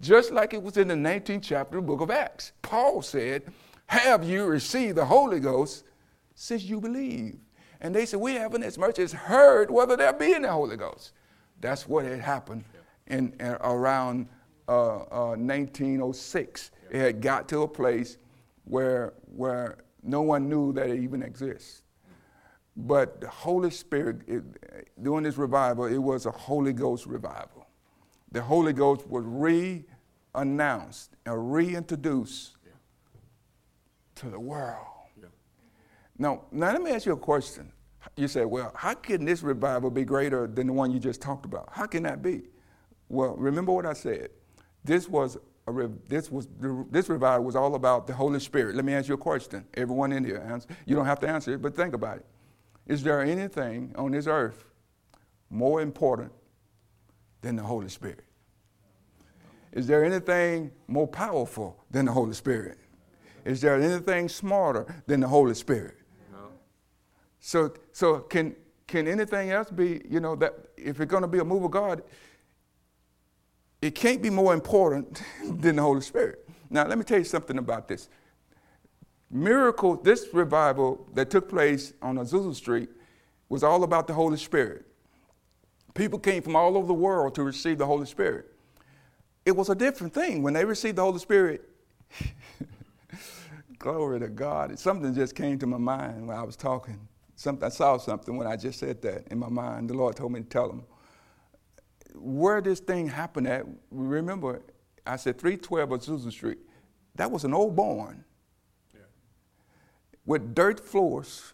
Just 0.00 0.30
like 0.30 0.54
it 0.54 0.62
was 0.62 0.76
in 0.76 0.88
the 0.88 0.94
19th 0.94 1.42
chapter 1.42 1.78
of 1.78 1.84
the 1.84 1.88
book 1.88 2.00
of 2.00 2.10
Acts. 2.10 2.52
Paul 2.62 3.02
said, 3.02 3.42
Have 3.86 4.24
you 4.24 4.46
received 4.46 4.96
the 4.96 5.04
Holy 5.04 5.40
Ghost 5.40 5.84
since 6.34 6.62
you 6.62 6.80
believe? 6.80 7.38
And 7.82 7.92
they 7.94 8.06
said, 8.06 8.20
We 8.20 8.34
haven't 8.34 8.62
as 8.62 8.78
much 8.78 8.98
as 8.98 9.12
heard 9.12 9.70
whether 9.70 9.96
there 9.96 10.12
be 10.12 10.32
in 10.32 10.42
the 10.42 10.52
Holy 10.52 10.76
Ghost. 10.76 11.12
That's 11.60 11.86
what 11.86 12.04
had 12.04 12.20
happened 12.20 12.64
in, 13.08 13.34
in 13.38 13.56
around 13.60 14.28
uh, 14.68 14.98
uh, 14.98 15.36
1906. 15.36 16.70
It 16.90 16.96
had 16.96 17.20
got 17.20 17.48
to 17.48 17.62
a 17.62 17.68
place 17.68 18.18
where, 18.64 19.14
where 19.34 19.78
no 20.02 20.22
one 20.22 20.48
knew 20.48 20.72
that 20.74 20.88
it 20.88 21.00
even 21.00 21.22
exists. 21.22 21.82
But 22.76 23.20
the 23.20 23.28
Holy 23.28 23.70
Spirit, 23.70 24.22
it, 24.28 24.44
during 25.02 25.24
this 25.24 25.36
revival, 25.36 25.86
it 25.86 25.98
was 25.98 26.24
a 26.26 26.30
Holy 26.30 26.72
Ghost 26.72 27.06
revival. 27.06 27.66
The 28.30 28.42
Holy 28.42 28.72
Ghost 28.72 29.06
was 29.08 29.24
re-announced 29.26 31.10
and 31.26 31.52
reintroduced 31.52 32.56
to 34.14 34.30
the 34.30 34.40
world. 34.40 34.91
Now, 36.22 36.42
now, 36.52 36.70
let 36.70 36.80
me 36.80 36.92
ask 36.92 37.04
you 37.04 37.14
a 37.14 37.16
question. 37.16 37.72
You 38.16 38.28
say, 38.28 38.44
well, 38.44 38.70
how 38.76 38.94
can 38.94 39.24
this 39.24 39.42
revival 39.42 39.90
be 39.90 40.04
greater 40.04 40.46
than 40.46 40.68
the 40.68 40.72
one 40.72 40.92
you 40.92 41.00
just 41.00 41.20
talked 41.20 41.44
about? 41.44 41.68
How 41.72 41.86
can 41.86 42.04
that 42.04 42.22
be? 42.22 42.42
Well, 43.08 43.34
remember 43.34 43.72
what 43.72 43.86
I 43.86 43.92
said. 43.92 44.30
This 44.84 45.08
was 45.08 45.36
a, 45.66 45.88
this 46.08 46.30
was 46.30 46.46
this 46.92 47.08
revival 47.08 47.44
was 47.44 47.56
all 47.56 47.74
about 47.74 48.06
the 48.06 48.12
Holy 48.12 48.38
Spirit. 48.38 48.76
Let 48.76 48.84
me 48.84 48.94
ask 48.94 49.08
you 49.08 49.14
a 49.14 49.18
question. 49.18 49.64
Everyone 49.74 50.12
in 50.12 50.24
here, 50.24 50.46
answer. 50.46 50.68
you 50.86 50.94
don't 50.94 51.06
have 51.06 51.18
to 51.20 51.28
answer 51.28 51.54
it, 51.54 51.60
but 51.60 51.74
think 51.74 51.92
about 51.92 52.18
it. 52.18 52.26
Is 52.86 53.02
there 53.02 53.20
anything 53.20 53.92
on 53.96 54.12
this 54.12 54.28
earth 54.28 54.64
more 55.50 55.80
important 55.80 56.30
than 57.40 57.56
the 57.56 57.64
Holy 57.64 57.88
Spirit? 57.88 58.22
Is 59.72 59.88
there 59.88 60.04
anything 60.04 60.70
more 60.86 61.08
powerful 61.08 61.82
than 61.90 62.04
the 62.04 62.12
Holy 62.12 62.34
Spirit? 62.34 62.78
Is 63.44 63.60
there 63.60 63.74
anything 63.74 64.28
smarter 64.28 65.02
than 65.08 65.18
the 65.18 65.26
Holy 65.26 65.54
Spirit? 65.54 65.96
So, 67.42 67.74
so 67.90 68.20
can 68.20 68.54
can 68.86 69.08
anything 69.08 69.50
else 69.50 69.68
be? 69.68 70.00
You 70.08 70.20
know 70.20 70.36
that 70.36 70.54
if 70.76 71.00
it's 71.00 71.10
going 71.10 71.22
to 71.22 71.28
be 71.28 71.40
a 71.40 71.44
move 71.44 71.64
of 71.64 71.72
God, 71.72 72.02
it 73.82 73.94
can't 73.94 74.22
be 74.22 74.30
more 74.30 74.54
important 74.54 75.20
than 75.60 75.76
the 75.76 75.82
Holy 75.82 76.00
Spirit. 76.00 76.48
Now, 76.70 76.86
let 76.86 76.96
me 76.96 77.04
tell 77.04 77.18
you 77.18 77.24
something 77.24 77.58
about 77.58 77.88
this. 77.88 78.08
Miracle, 79.30 79.96
this 79.96 80.28
revival 80.32 81.06
that 81.14 81.30
took 81.30 81.48
place 81.48 81.92
on 82.00 82.16
Azusa 82.16 82.54
Street 82.54 82.90
was 83.48 83.64
all 83.64 83.82
about 83.82 84.06
the 84.06 84.14
Holy 84.14 84.36
Spirit. 84.36 84.86
People 85.94 86.18
came 86.18 86.42
from 86.42 86.54
all 86.54 86.76
over 86.76 86.86
the 86.86 86.94
world 86.94 87.34
to 87.34 87.42
receive 87.42 87.78
the 87.78 87.86
Holy 87.86 88.06
Spirit. 88.06 88.46
It 89.44 89.52
was 89.52 89.68
a 89.68 89.74
different 89.74 90.14
thing. 90.14 90.42
When 90.42 90.54
they 90.54 90.64
received 90.64 90.96
the 90.96 91.02
Holy 91.02 91.18
Spirit, 91.18 91.68
glory 93.78 94.20
to 94.20 94.28
God. 94.28 94.78
Something 94.78 95.12
just 95.12 95.34
came 95.34 95.58
to 95.58 95.66
my 95.66 95.78
mind 95.78 96.28
when 96.28 96.36
I 96.36 96.42
was 96.42 96.56
talking. 96.56 97.08
Something, 97.34 97.66
I 97.66 97.70
saw 97.70 97.96
something 97.96 98.36
when 98.36 98.46
I 98.46 98.56
just 98.56 98.78
said 98.78 99.02
that 99.02 99.28
in 99.28 99.38
my 99.38 99.48
mind. 99.48 99.90
The 99.90 99.94
Lord 99.94 100.16
told 100.16 100.32
me 100.32 100.40
to 100.40 100.46
tell 100.46 100.68
them 100.68 100.84
where 102.14 102.60
this 102.60 102.80
thing 102.80 103.08
happened 103.08 103.46
at, 103.48 103.64
remember, 103.90 104.62
I 105.06 105.16
said 105.16 105.38
312 105.38 105.88
Azusa 105.88 106.30
Street. 106.30 106.58
That 107.14 107.30
was 107.30 107.44
an 107.44 107.54
old 107.54 107.76
barn 107.76 108.24
yeah. 108.94 109.00
with 110.24 110.54
dirt 110.54 110.80
floors. 110.80 111.52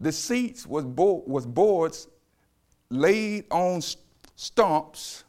The 0.00 0.12
seats 0.12 0.66
was, 0.66 0.84
bo- 0.84 1.24
was 1.26 1.46
boards 1.46 2.08
laid 2.90 3.46
on 3.50 3.80
st- 3.80 4.04
stumps. 4.36 5.24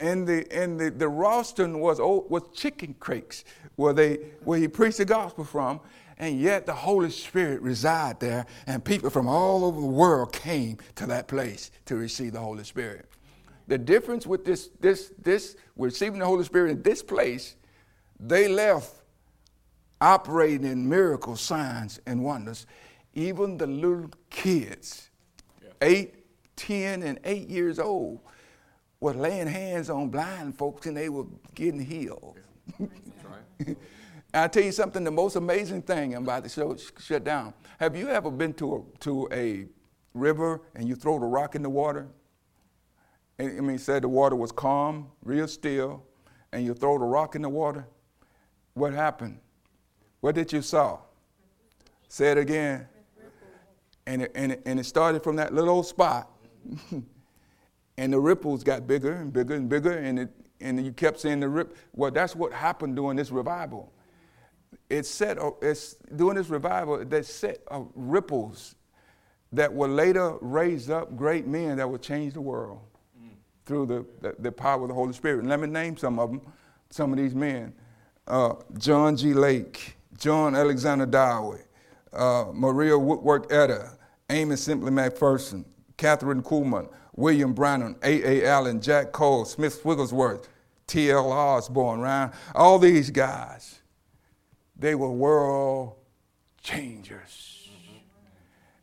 And 0.00 0.26
the 0.26 0.44
and 0.52 0.78
the, 0.78 0.90
the 0.90 1.08
rostrum 1.08 1.78
was 1.78 2.00
old, 2.00 2.28
was 2.28 2.42
chicken 2.52 2.94
crates 2.98 3.44
where 3.76 3.92
they 3.92 4.14
where 4.42 4.58
he 4.58 4.66
preached 4.66 4.98
the 4.98 5.04
gospel 5.04 5.44
from, 5.44 5.78
and 6.22 6.40
yet 6.40 6.66
the 6.66 6.72
Holy 6.72 7.10
Spirit 7.10 7.60
resided 7.62 8.20
there, 8.20 8.46
and 8.68 8.84
people 8.84 9.10
from 9.10 9.26
all 9.26 9.64
over 9.64 9.80
the 9.80 9.86
world 9.88 10.32
came 10.32 10.78
to 10.94 11.04
that 11.06 11.26
place 11.26 11.72
to 11.86 11.96
receive 11.96 12.34
the 12.34 12.38
Holy 12.38 12.62
Spirit. 12.62 13.08
The 13.66 13.76
difference 13.76 14.24
with 14.24 14.44
this, 14.44 14.70
this, 14.78 15.12
this 15.20 15.56
receiving 15.76 16.20
the 16.20 16.24
Holy 16.24 16.44
Spirit 16.44 16.70
in 16.70 16.82
this 16.82 17.02
place, 17.02 17.56
they 18.20 18.46
left 18.46 18.94
operating 20.00 20.64
in 20.64 20.88
miracles, 20.88 21.40
signs, 21.40 22.00
and 22.06 22.22
wonders. 22.22 22.68
Even 23.14 23.58
the 23.58 23.66
little 23.66 24.08
kids, 24.30 25.10
yeah. 25.60 25.70
eight, 25.82 26.24
ten, 26.54 27.02
and 27.02 27.18
eight 27.24 27.48
years 27.48 27.80
old, 27.80 28.20
were 29.00 29.12
laying 29.12 29.48
hands 29.48 29.90
on 29.90 30.08
blind 30.08 30.56
folks 30.56 30.86
and 30.86 30.96
they 30.96 31.08
were 31.08 31.26
getting 31.56 31.80
healed. 31.80 32.38
Yeah. 32.78 32.86
And 34.32 34.44
I 34.44 34.48
tell 34.48 34.62
you 34.62 34.72
something, 34.72 35.04
the 35.04 35.10
most 35.10 35.36
amazing 35.36 35.82
thing, 35.82 36.14
about 36.14 36.44
to 36.44 36.48
show, 36.48 36.74
shut 36.98 37.22
down. 37.22 37.52
Have 37.78 37.94
you 37.96 38.08
ever 38.08 38.30
been 38.30 38.54
to 38.54 38.76
a, 38.76 38.98
to 39.00 39.28
a 39.30 39.66
river 40.14 40.62
and 40.74 40.88
you 40.88 40.94
throw 40.94 41.18
the 41.18 41.26
rock 41.26 41.54
in 41.54 41.62
the 41.62 41.70
water? 41.70 42.08
And, 43.38 43.58
I 43.58 43.60
mean, 43.60 43.78
said 43.78 44.02
the 44.02 44.08
water 44.08 44.36
was 44.36 44.50
calm, 44.50 45.08
real 45.22 45.46
still, 45.46 46.04
and 46.52 46.64
you 46.64 46.72
throw 46.72 46.98
the 46.98 47.04
rock 47.04 47.34
in 47.34 47.42
the 47.42 47.48
water? 47.48 47.86
What 48.74 48.94
happened? 48.94 49.38
What 50.20 50.34
did 50.34 50.52
you 50.52 50.62
saw? 50.62 51.00
Say 52.08 52.30
it 52.30 52.38
again. 52.38 52.86
And 54.06 54.22
it, 54.22 54.32
and 54.34 54.52
it, 54.52 54.62
and 54.64 54.80
it 54.80 54.84
started 54.84 55.22
from 55.22 55.36
that 55.36 55.52
little 55.52 55.82
spot. 55.82 56.30
and 57.98 58.12
the 58.12 58.18
ripples 58.18 58.64
got 58.64 58.86
bigger 58.86 59.12
and 59.12 59.32
bigger 59.32 59.54
and 59.54 59.68
bigger, 59.68 59.92
and 59.92 60.18
it 60.18 60.30
and 60.62 60.84
you 60.84 60.92
kept 60.92 61.20
seeing 61.20 61.40
the 61.40 61.48
rip. 61.48 61.76
Well, 61.92 62.10
that's 62.10 62.34
what 62.34 62.52
happened 62.52 62.96
during 62.96 63.16
this 63.16 63.30
revival. 63.30 63.91
It 64.88 65.06
set, 65.06 65.38
it's 65.62 65.94
during 66.14 66.36
this 66.36 66.48
revival, 66.48 67.04
that 67.04 67.26
set 67.26 67.60
ripples 67.94 68.74
that 69.52 69.72
will 69.72 69.88
later 69.88 70.36
raise 70.40 70.90
up 70.90 71.16
great 71.16 71.46
men 71.46 71.76
that 71.76 71.88
will 71.88 71.98
change 71.98 72.34
the 72.34 72.40
world 72.40 72.80
mm. 73.18 73.30
through 73.66 73.86
the, 73.86 74.06
the, 74.20 74.34
the, 74.38 74.52
power 74.52 74.82
of 74.82 74.88
the 74.88 74.94
Holy 74.94 75.12
Spirit. 75.12 75.40
And 75.40 75.48
let 75.48 75.60
me 75.60 75.68
name 75.68 75.96
some 75.96 76.18
of 76.18 76.30
them, 76.30 76.40
some 76.90 77.12
of 77.12 77.18
these 77.18 77.34
men. 77.34 77.72
Uh, 78.26 78.54
John 78.78 79.16
G. 79.16 79.34
Lake, 79.34 79.96
John 80.18 80.54
Alexander 80.54 81.06
Dowie, 81.06 81.58
uh, 82.12 82.46
Maria 82.52 82.98
Woodworth 82.98 83.48
Etter, 83.48 83.96
Aimee 84.30 84.56
Semple 84.56 84.88
McPherson, 84.90 85.64
Kathryn 85.98 86.42
Kuhlman, 86.42 86.88
William 87.14 87.52
Branham, 87.52 87.96
A. 88.02 88.42
A. 88.42 88.46
Allen, 88.46 88.80
Jack 88.80 89.12
Coe, 89.12 89.44
Smith 89.44 89.84
Wigglesworth, 89.84 90.48
T.L. 90.86 91.30
Osborn, 91.30 92.00
Ryan, 92.00 92.32
all 92.54 92.78
these 92.78 93.10
guys, 93.10 93.81
they 94.82 94.96
were 94.96 95.10
world 95.10 95.94
changers. 96.60 97.70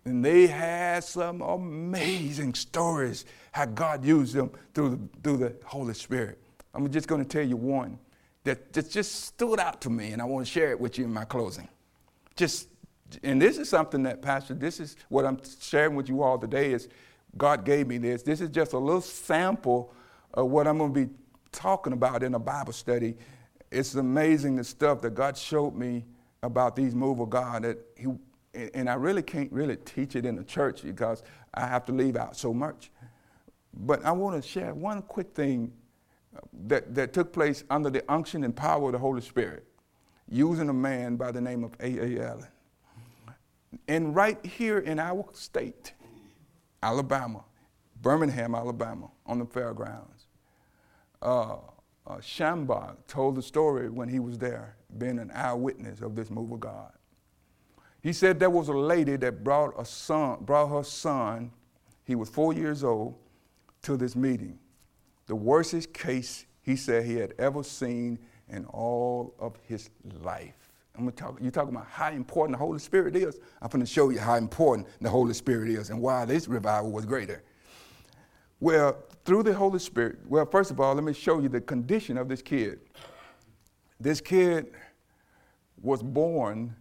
And 0.06 0.24
they 0.24 0.47
had 0.47 1.04
some 1.04 1.41
amazing 1.41 2.54
stories 2.54 3.26
how 3.52 3.66
God 3.66 4.06
used 4.06 4.34
them 4.34 4.52
through 4.74 4.89
the, 4.91 5.00
through 5.24 5.38
the 5.38 5.56
Holy 5.66 5.93
Spirit. 5.93 6.39
I'm 6.74 6.89
just 6.89 7.08
going 7.08 7.22
to 7.22 7.28
tell 7.28 7.45
you 7.45 7.58
one 7.58 8.00
that, 8.45 8.72
that 8.74 8.89
just 8.89 9.26
stood 9.26 9.60
out 9.60 9.82
to 9.82 9.89
me, 9.89 10.12
and 10.12 10.22
I 10.22 10.26
want 10.26 10.45
to 10.45 10.52
share 10.52 10.72
it 10.72 10.80
with 10.80 10.97
you 10.97 11.04
in 11.04 11.14
my 11.14 11.26
closing. 11.26 11.68
Just, 12.38 12.70
and 13.22 13.41
this 13.41 13.58
is 13.58 13.68
something 13.68 14.02
that, 14.04 14.22
Pastor, 14.22 14.54
this 14.54 14.80
is 14.80 14.95
what 15.10 15.26
I'm 15.26 15.39
sharing 15.60 15.95
with 15.95 16.08
you 16.08 16.24
all 16.24 16.39
today 16.39 16.72
is 16.72 16.88
God 17.38 17.66
gave 17.66 17.88
me 17.88 17.97
this. 17.97 18.24
This 18.24 18.39
is 18.39 18.50
just 18.50 18.72
a 18.72 18.80
little 18.80 19.02
sample 19.02 19.93
of 20.34 20.50
what 20.50 20.66
I'm 20.66 20.78
going 20.78 20.93
to 20.93 21.06
be 21.08 21.14
talking 21.52 21.91
about 21.91 22.24
in 22.24 22.36
a 22.36 22.39
Bible 22.39 22.74
study. 22.74 23.18
It's 23.72 23.95
amazing 23.95 24.55
the 24.55 24.63
stuff 24.63 25.01
that 25.01 25.11
God 25.11 25.38
showed 25.38 25.76
me 25.76 26.05
about 26.41 26.76
these 26.76 26.95
move 26.95 27.20
of 27.20 27.30
God 27.30 27.63
that 27.63 27.78
he 27.95 28.07
and 28.53 28.89
I 28.89 28.95
really 28.95 29.22
can't 29.22 29.51
really 29.51 29.76
teach 29.78 30.15
it 30.15 30.26
in 30.26 30.36
the 30.36 30.43
church 30.43 30.82
because 30.82 31.24
I 31.53 31.67
have 31.67 31.86
to 31.86 31.91
leave 31.91 32.15
out 32.15 32.36
so 32.36 32.53
much. 32.53 32.91
But 33.74 34.03
I 34.03 34.11
want 34.11 34.41
to 34.41 34.47
share 34.47 34.74
one 34.74 35.03
quick 35.03 35.34
thing 35.34 35.72
that, 36.65 36.95
that 36.95 37.13
took 37.13 37.32
place 37.32 37.63
under 37.70 37.89
the 37.89 38.03
unction 38.11 38.43
and 38.43 38.55
power 38.55 38.88
of 38.88 38.93
the 38.93 38.97
Holy 38.97 39.22
Spirit, 39.22 39.65
using 40.28 40.70
a 40.70 40.74
man 40.74 41.15
by 41.15 41.32
the 41.32 41.41
name 41.41 41.63
of 41.63 41.74
A. 41.80 41.97
A. 41.97 42.28
Allen. 42.28 42.47
And 43.88 44.15
right 44.15 44.43
here 44.43 44.80
in 44.80 44.99
our 44.99 45.26
state, 45.34 45.93
Alabama, 46.82 47.43
Birmingham, 48.01 48.55
Alabama, 48.55 49.11
on 49.26 49.39
the 49.39 49.45
fairgrounds, 49.45 50.26
uh, 51.22 51.57
uh, 52.10 52.16
Schambach 52.16 52.95
told 53.07 53.36
the 53.36 53.41
story 53.41 53.89
when 53.89 54.10
he 54.10 54.20
was 54.20 54.38
there, 54.38 54.76
being 54.97 55.20
an 55.20 55.32
eyewitness 55.34 56.01
of 56.01 56.16
this 56.16 56.32
move 56.32 56.51
of 56.51 56.60
God. 56.60 56.91
He 58.01 58.14
said 58.14 58.39
there 58.39 58.49
was 58.49 58.70
a 58.70 58.74
lady 58.74 59.16
that 59.18 59.43
brought 59.43 59.80
a 59.80 59.86
son, 59.86 60.39
brought 60.41 60.68
her 60.70 60.84
son, 60.84 61.51
he 62.05 62.16
was 62.16 62.28
four 62.30 62.53
years 62.53 62.84
old, 62.84 63.16
to 63.84 63.95
this 63.95 64.16
meeting. 64.16 64.57
The 65.28 65.36
worstest 65.36 65.93
case 65.93 66.45
he 66.64 66.76
said 66.76 67.05
he 67.05 67.16
had 67.16 67.36
ever 67.38 67.64
seen 67.64 68.18
in 68.49 68.66
all 68.66 69.36
of 69.39 69.55
his 69.68 69.89
life. 70.24 70.55
I'm 70.95 71.01
gonna 71.01 71.12
talk, 71.12 71.38
you're 71.39 71.51
talking 71.51 71.76
about 71.76 71.88
how 71.88 72.12
important 72.12 72.57
the 72.57 72.66
Holy 72.66 72.80
Spirit 72.80 73.16
is. 73.16 73.39
I'm 73.62 73.70
to 73.70 73.86
show 73.86 74.10
you 74.10 74.20
how 74.20 74.36
important 74.36 74.88
the 74.99 75.10
Holy 75.10 75.34
Spirit 75.34 75.70
is 75.70 75.91
and 75.91 76.01
why 76.01 76.26
this 76.26 76.47
revival 76.47 76.91
was 76.91 77.05
greater. 77.05 77.43
Well, 78.60 78.97
through 79.30 79.43
the 79.43 79.53
Holy 79.53 79.77
Spirit, 79.77 80.17
well, 80.27 80.43
first 80.43 80.71
of 80.71 80.80
all, 80.80 80.95
let 80.95 81.03
me 81.03 81.13
show 81.13 81.39
you 81.39 81.49
the 81.49 81.61
condition 81.61 82.17
of 82.17 82.27
this 82.27 82.41
kid. 82.41 82.80
This 83.99 84.21
kid 84.21 84.73
was 85.80 86.01
born 86.01 86.75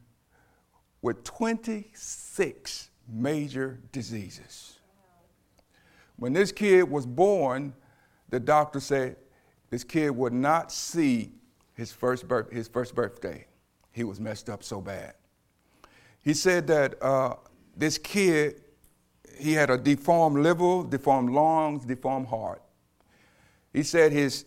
with 1.02 1.22
26 1.24 2.88
major 3.06 3.78
diseases. 3.92 4.78
When 6.16 6.32
this 6.32 6.50
kid 6.50 6.90
was 6.90 7.04
born, 7.04 7.74
the 8.30 8.40
doctor 8.40 8.80
said 8.80 9.16
this 9.68 9.84
kid 9.84 10.08
would 10.08 10.32
not 10.32 10.72
see 10.72 11.32
his 11.74 11.92
first, 11.92 12.26
birth, 12.26 12.50
his 12.50 12.66
first 12.66 12.94
birthday. 12.94 13.46
He 13.92 14.04
was 14.04 14.20
messed 14.20 14.48
up 14.48 14.64
so 14.64 14.80
bad. 14.80 15.12
He 16.24 16.32
said 16.32 16.66
that 16.68 17.02
uh, 17.02 17.34
this 17.76 17.98
kid 17.98 18.62
he 19.36 19.52
had 19.52 19.70
a 19.70 19.78
deformed 19.78 20.38
liver, 20.38 20.84
deformed 20.88 21.30
lungs, 21.30 21.84
deformed 21.84 22.26
heart. 22.26 22.62
He 23.72 23.82
said 23.82 24.12
his, 24.12 24.44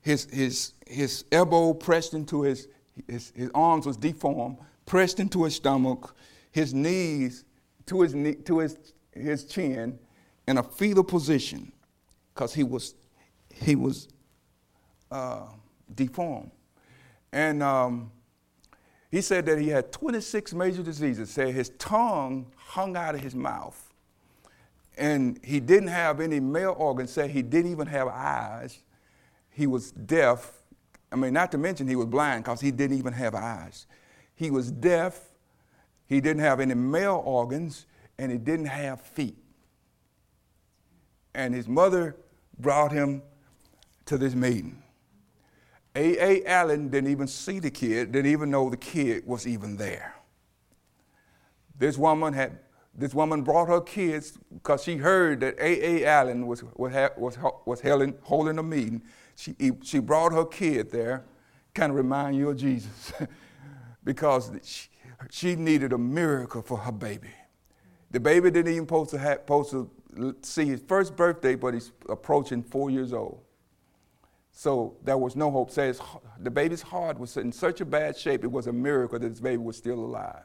his, 0.00 0.28
his, 0.30 0.72
his 0.86 1.24
elbow 1.32 1.72
pressed 1.74 2.14
into 2.14 2.42
his, 2.42 2.68
his, 3.06 3.32
his 3.34 3.50
arms 3.54 3.86
was 3.86 3.96
deformed, 3.96 4.58
pressed 4.86 5.20
into 5.20 5.44
his 5.44 5.56
stomach, 5.56 6.14
his 6.50 6.74
knees 6.74 7.44
to 7.86 8.02
his, 8.02 8.14
knee, 8.14 8.34
to 8.34 8.58
his, 8.58 8.78
his 9.12 9.44
chin 9.44 9.98
in 10.46 10.58
a 10.58 10.62
fetal 10.62 11.04
position 11.04 11.72
because 12.34 12.54
he 12.54 12.62
was, 12.62 12.94
he 13.52 13.76
was 13.76 14.08
uh, 15.10 15.46
deformed. 15.94 16.50
And 17.32 17.62
um, 17.62 18.10
he 19.10 19.20
said 19.20 19.46
that 19.46 19.58
he 19.58 19.68
had 19.68 19.92
26 19.92 20.54
major 20.54 20.82
diseases. 20.82 21.30
Said 21.30 21.54
his 21.54 21.70
tongue 21.78 22.46
hung 22.56 22.96
out 22.96 23.14
of 23.14 23.20
his 23.20 23.34
mouth 23.34 23.87
and 24.98 25.38
he 25.42 25.60
didn't 25.60 25.88
have 25.88 26.20
any 26.20 26.40
male 26.40 26.74
organs, 26.76 27.12
say 27.12 27.28
he 27.28 27.42
didn't 27.42 27.70
even 27.70 27.86
have 27.86 28.08
eyes. 28.08 28.80
He 29.50 29.66
was 29.66 29.90
deaf. 29.92 30.52
I 31.10 31.16
mean, 31.16 31.32
not 31.32 31.52
to 31.52 31.58
mention 31.58 31.88
he 31.88 31.96
was 31.96 32.06
blind 32.06 32.44
because 32.44 32.60
he 32.60 32.70
didn't 32.70 32.98
even 32.98 33.12
have 33.12 33.34
eyes. 33.34 33.86
He 34.34 34.50
was 34.50 34.70
deaf, 34.70 35.20
he 36.06 36.20
didn't 36.20 36.42
have 36.42 36.60
any 36.60 36.74
male 36.74 37.22
organs, 37.24 37.86
and 38.18 38.30
he 38.30 38.38
didn't 38.38 38.66
have 38.66 39.00
feet. 39.00 39.36
And 41.34 41.54
his 41.54 41.68
mother 41.68 42.16
brought 42.58 42.92
him 42.92 43.22
to 44.06 44.18
this 44.18 44.34
meeting. 44.34 44.82
A. 45.94 46.16
A. 46.22 46.44
Allen 46.46 46.88
didn't 46.88 47.10
even 47.10 47.26
see 47.26 47.58
the 47.58 47.70
kid, 47.70 48.12
didn't 48.12 48.30
even 48.30 48.50
know 48.50 48.70
the 48.70 48.76
kid 48.76 49.26
was 49.26 49.46
even 49.46 49.76
there. 49.76 50.14
This 51.76 51.98
woman 51.98 52.32
had 52.32 52.58
this 52.98 53.14
woman 53.14 53.42
brought 53.42 53.68
her 53.68 53.80
kids 53.80 54.36
because 54.52 54.82
she 54.82 54.96
heard 54.96 55.38
that 55.40 55.54
A.A. 55.60 56.04
Allen 56.04 56.48
was, 56.48 56.64
was, 56.74 56.92
was, 57.16 57.38
was 57.64 57.80
holding, 57.80 58.14
holding 58.22 58.58
a 58.58 58.62
meeting. 58.62 59.02
She, 59.36 59.54
she 59.82 60.00
brought 60.00 60.32
her 60.32 60.44
kid 60.44 60.90
there, 60.90 61.24
kind 61.74 61.90
of 61.90 61.96
remind 61.96 62.36
you 62.36 62.50
of 62.50 62.56
Jesus, 62.56 63.12
because 64.04 64.50
she, 64.64 64.88
she 65.30 65.54
needed 65.54 65.92
a 65.92 65.98
miracle 65.98 66.60
for 66.60 66.76
her 66.76 66.90
baby. 66.90 67.30
The 68.10 68.18
baby 68.18 68.50
didn't 68.50 68.72
even 68.72 68.84
supposed 68.84 69.10
to, 69.10 69.18
have, 69.18 69.46
to 69.46 69.88
see 70.42 70.64
his 70.64 70.82
first 70.88 71.14
birthday, 71.14 71.54
but 71.54 71.74
he's 71.74 71.92
approaching 72.08 72.64
four 72.64 72.90
years 72.90 73.12
old. 73.12 73.42
So 74.50 74.96
there 75.04 75.18
was 75.18 75.36
no 75.36 75.52
hope. 75.52 75.70
Says 75.70 76.00
the 76.40 76.50
baby's 76.50 76.82
heart 76.82 77.16
was 77.20 77.36
in 77.36 77.52
such 77.52 77.80
a 77.80 77.84
bad 77.84 78.16
shape, 78.16 78.42
it 78.42 78.50
was 78.50 78.66
a 78.66 78.72
miracle 78.72 79.20
that 79.20 79.28
this 79.28 79.40
baby 79.40 79.58
was 79.58 79.76
still 79.76 80.00
alive 80.00 80.42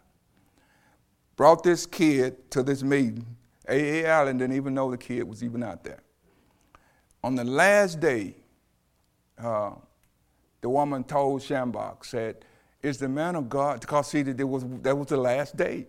brought 1.36 1.63
this 1.63 1.86
kid 1.86 2.49
to 2.51 2.63
this 2.63 2.84
meeting. 2.84 3.25
A.A. 3.67 4.05
Allen 4.05 4.38
didn't 4.38 4.55
even 4.55 4.73
know 4.73 4.91
the 4.91 4.97
kid 4.97 5.23
was 5.23 5.43
even 5.43 5.63
out 5.63 5.84
there. 5.84 6.03
On 7.23 7.36
the 7.36 7.43
last 7.43 7.99
day, 7.99 8.36
uh, 9.38 9.71
the 10.61 10.69
woman 10.69 11.03
told 11.03 11.41
Schambach, 11.41 12.05
said, 12.05 12.45
Is 12.81 12.97
the 12.97 13.07
man 13.07 13.36
of 13.36 13.49
God, 13.49 13.81
because 13.81 14.07
see, 14.07 14.21
that, 14.21 14.45
was, 14.45 14.65
that 14.81 14.97
was 14.97 15.07
the 15.07 15.17
last 15.17 15.55
day. 15.55 15.88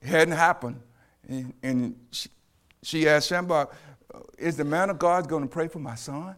It 0.00 0.08
hadn't 0.08 0.34
happened. 0.34 0.80
And, 1.28 1.54
and 1.62 1.96
she, 2.10 2.28
she 2.82 3.08
asked 3.08 3.30
Schambach, 3.30 3.72
Is 4.38 4.56
the 4.56 4.64
man 4.64 4.90
of 4.90 4.98
God 4.98 5.28
going 5.28 5.42
to 5.42 5.48
pray 5.48 5.68
for 5.68 5.80
my 5.80 5.94
son? 5.94 6.36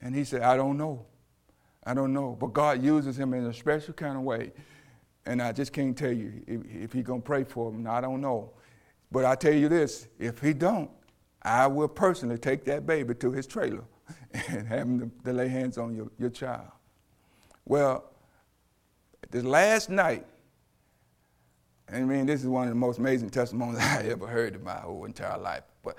And 0.00 0.14
he 0.14 0.24
said, 0.24 0.42
I 0.42 0.56
don't 0.56 0.76
know. 0.76 1.04
I 1.84 1.94
don't 1.94 2.12
know. 2.12 2.36
But 2.38 2.52
God 2.52 2.82
uses 2.82 3.18
him 3.18 3.34
in 3.34 3.46
a 3.46 3.52
special 3.52 3.94
kind 3.94 4.16
of 4.16 4.22
way. 4.22 4.52
And 5.28 5.42
I 5.42 5.52
just 5.52 5.74
can't 5.74 5.94
tell 5.94 6.10
you 6.10 6.42
if, 6.46 6.62
if 6.84 6.92
he's 6.94 7.04
going 7.04 7.20
to 7.20 7.24
pray 7.26 7.44
for 7.44 7.70
him. 7.70 7.86
I 7.86 8.00
don't 8.00 8.22
know. 8.22 8.50
But 9.12 9.26
I 9.26 9.34
tell 9.34 9.52
you 9.52 9.68
this, 9.68 10.08
if 10.18 10.40
he 10.40 10.54
don't, 10.54 10.90
I 11.42 11.66
will 11.66 11.86
personally 11.86 12.38
take 12.38 12.64
that 12.64 12.86
baby 12.86 13.14
to 13.16 13.30
his 13.30 13.46
trailer 13.46 13.84
and 14.48 14.66
have 14.66 14.86
him 14.86 15.00
to, 15.00 15.24
to 15.26 15.32
lay 15.34 15.48
hands 15.48 15.76
on 15.76 15.94
your, 15.94 16.10
your 16.18 16.30
child. 16.30 16.68
Well, 17.66 18.10
this 19.30 19.44
last 19.44 19.90
night, 19.90 20.24
I 21.92 22.00
mean, 22.00 22.24
this 22.24 22.40
is 22.40 22.48
one 22.48 22.64
of 22.64 22.70
the 22.70 22.76
most 22.76 22.98
amazing 22.98 23.28
testimonies 23.28 23.78
I 23.82 24.04
ever 24.04 24.26
heard 24.26 24.54
in 24.54 24.64
my 24.64 24.80
whole 24.80 25.04
entire 25.04 25.38
life. 25.38 25.64
But 25.82 25.98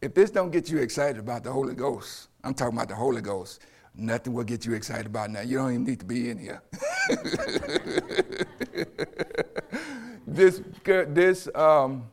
if 0.00 0.14
this 0.14 0.30
don't 0.30 0.52
get 0.52 0.70
you 0.70 0.78
excited 0.78 1.18
about 1.18 1.42
the 1.42 1.50
Holy 1.50 1.74
Ghost, 1.74 2.28
I'm 2.44 2.54
talking 2.54 2.76
about 2.76 2.88
the 2.88 2.94
Holy 2.94 3.22
Ghost, 3.22 3.60
nothing 3.98 4.32
will 4.32 4.44
get 4.44 4.64
you 4.64 4.74
excited 4.74 5.06
about 5.06 5.30
now. 5.30 5.40
You 5.40 5.58
don't 5.58 5.72
even 5.72 5.84
need 5.84 6.00
to 6.00 6.06
be 6.06 6.30
in 6.30 6.38
here. 6.38 6.62
this, 10.26 10.62
this, 10.84 11.48
um, 11.54 12.06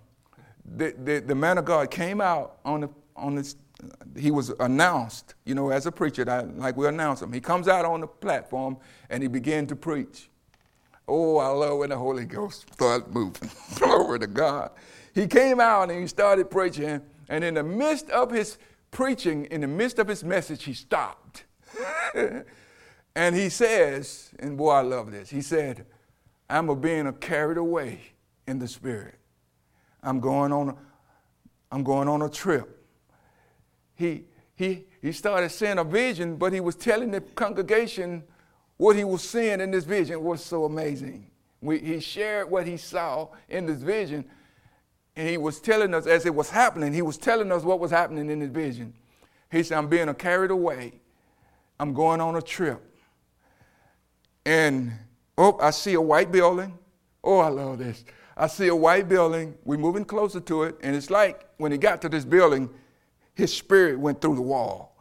the, 0.65 0.95
the, 1.03 1.19
the, 1.19 1.36
man 1.36 1.57
of 1.57 1.65
God 1.65 1.91
came 1.91 2.19
out 2.19 2.57
on 2.65 2.81
the, 2.81 2.89
on 3.15 3.36
this, 3.36 3.55
he 4.17 4.31
was 4.31 4.51
announced, 4.59 5.36
you 5.45 5.53
know, 5.53 5.69
as 5.69 5.86
a 5.86 5.91
preacher, 5.91 6.25
like 6.57 6.75
we 6.75 6.88
announce 6.88 7.21
him. 7.21 7.31
He 7.31 7.39
comes 7.39 7.67
out 7.67 7.86
on 7.86 8.01
the 8.01 8.07
platform 8.07 8.77
and 9.09 9.21
he 9.21 9.29
began 9.29 9.67
to 9.67 9.75
preach. 9.75 10.29
Oh, 11.07 11.38
I 11.38 11.47
love 11.49 11.77
when 11.77 11.89
the 11.89 11.97
Holy 11.97 12.25
Ghost 12.25 12.65
started 12.73 13.13
moving. 13.13 13.51
Glory 13.75 14.19
to 14.19 14.27
God. 14.27 14.71
He 15.13 15.27
came 15.27 15.59
out 15.59 15.91
and 15.91 16.01
he 16.01 16.07
started 16.07 16.49
preaching, 16.49 16.99
and 17.29 17.43
in 17.43 17.53
the 17.53 17.63
midst 17.63 18.09
of 18.09 18.31
his 18.31 18.57
preaching, 18.89 19.45
in 19.45 19.61
the 19.61 19.67
midst 19.67 19.99
of 19.99 20.07
his 20.07 20.23
message, 20.23 20.63
he 20.63 20.73
stopped. 20.73 21.24
and 23.15 23.36
he 23.36 23.49
says, 23.49 24.32
and 24.39 24.57
boy, 24.57 24.71
I 24.71 24.82
love 24.82 25.11
this. 25.11 25.30
He 25.30 25.41
said, 25.41 25.86
I'm 26.49 26.69
a 26.69 26.76
being 26.76 27.11
carried 27.13 27.57
away 27.57 27.99
in 28.47 28.59
the 28.59 28.67
spirit. 28.67 29.15
I'm 30.03 30.19
going 30.19 30.51
on 30.51 30.69
a, 30.69 30.76
I'm 31.71 31.84
going 31.84 32.07
on 32.07 32.21
a 32.21 32.30
trip. 32.30 32.86
He, 33.95 34.26
he, 34.55 34.86
he 35.01 35.11
started 35.11 35.49
seeing 35.49 35.80
a 35.80 35.84
vision, 35.84 36.36
but 36.36 36.53
he 36.53 36.59
was 36.59 36.76
telling 36.76 37.11
the 37.11 37.21
congregation 37.21 38.23
what 38.78 38.95
he 38.95 39.03
was 39.03 39.23
seeing 39.23 39.61
in 39.61 39.71
this 39.71 39.86
vision 39.86 40.23
was 40.23 40.43
so 40.43 40.65
amazing. 40.65 41.28
We, 41.61 41.80
he 41.80 41.99
shared 41.99 42.49
what 42.49 42.67
he 42.67 42.78
saw 42.78 43.30
in 43.49 43.65
this 43.65 43.82
vision, 43.82 44.26
and 45.15 45.28
he 45.28 45.38
was 45.38 45.59
telling 45.59 45.93
us 45.93 46.05
as 46.05 46.26
it 46.26 46.36
was 46.36 46.49
happening, 46.49 46.93
he 46.93 47.01
was 47.01 47.17
telling 47.17 47.51
us 47.51 47.63
what 47.63 47.80
was 47.80 47.91
happening 47.91 48.30
in 48.30 48.41
his 48.41 48.51
vision. 48.51 48.93
He 49.51 49.63
said, 49.63 49.78
I'm 49.78 49.88
being 49.88 50.13
carried 50.15 50.51
away. 50.51 50.99
I'm 51.80 51.93
going 51.93 52.21
on 52.21 52.36
a 52.36 52.41
trip. 52.41 52.82
And 54.45 54.91
oh, 55.38 55.57
I 55.59 55.71
see 55.71 55.93
a 55.93 56.01
white 56.01 56.32
building. 56.32 56.78
Oh, 57.23 57.39
I 57.39 57.49
love 57.49 57.80
this. 57.80 58.05
I 58.38 58.47
see 58.47 58.67
a 58.67 58.76
white 58.76 59.07
building. 59.09 59.55
We're 59.63 59.78
moving 59.78 60.05
closer 60.05 60.39
to 60.41 60.63
it. 60.63 60.78
And 60.82 60.95
it's 60.95 61.09
like 61.09 61.47
when 61.57 61.71
he 61.71 61.78
got 61.78 62.01
to 62.03 62.09
this 62.09 62.26
building, 62.26 62.69
his 63.34 63.53
spirit 63.53 63.99
went 63.99 64.21
through 64.21 64.36
the 64.36 64.41
wall. 64.41 64.97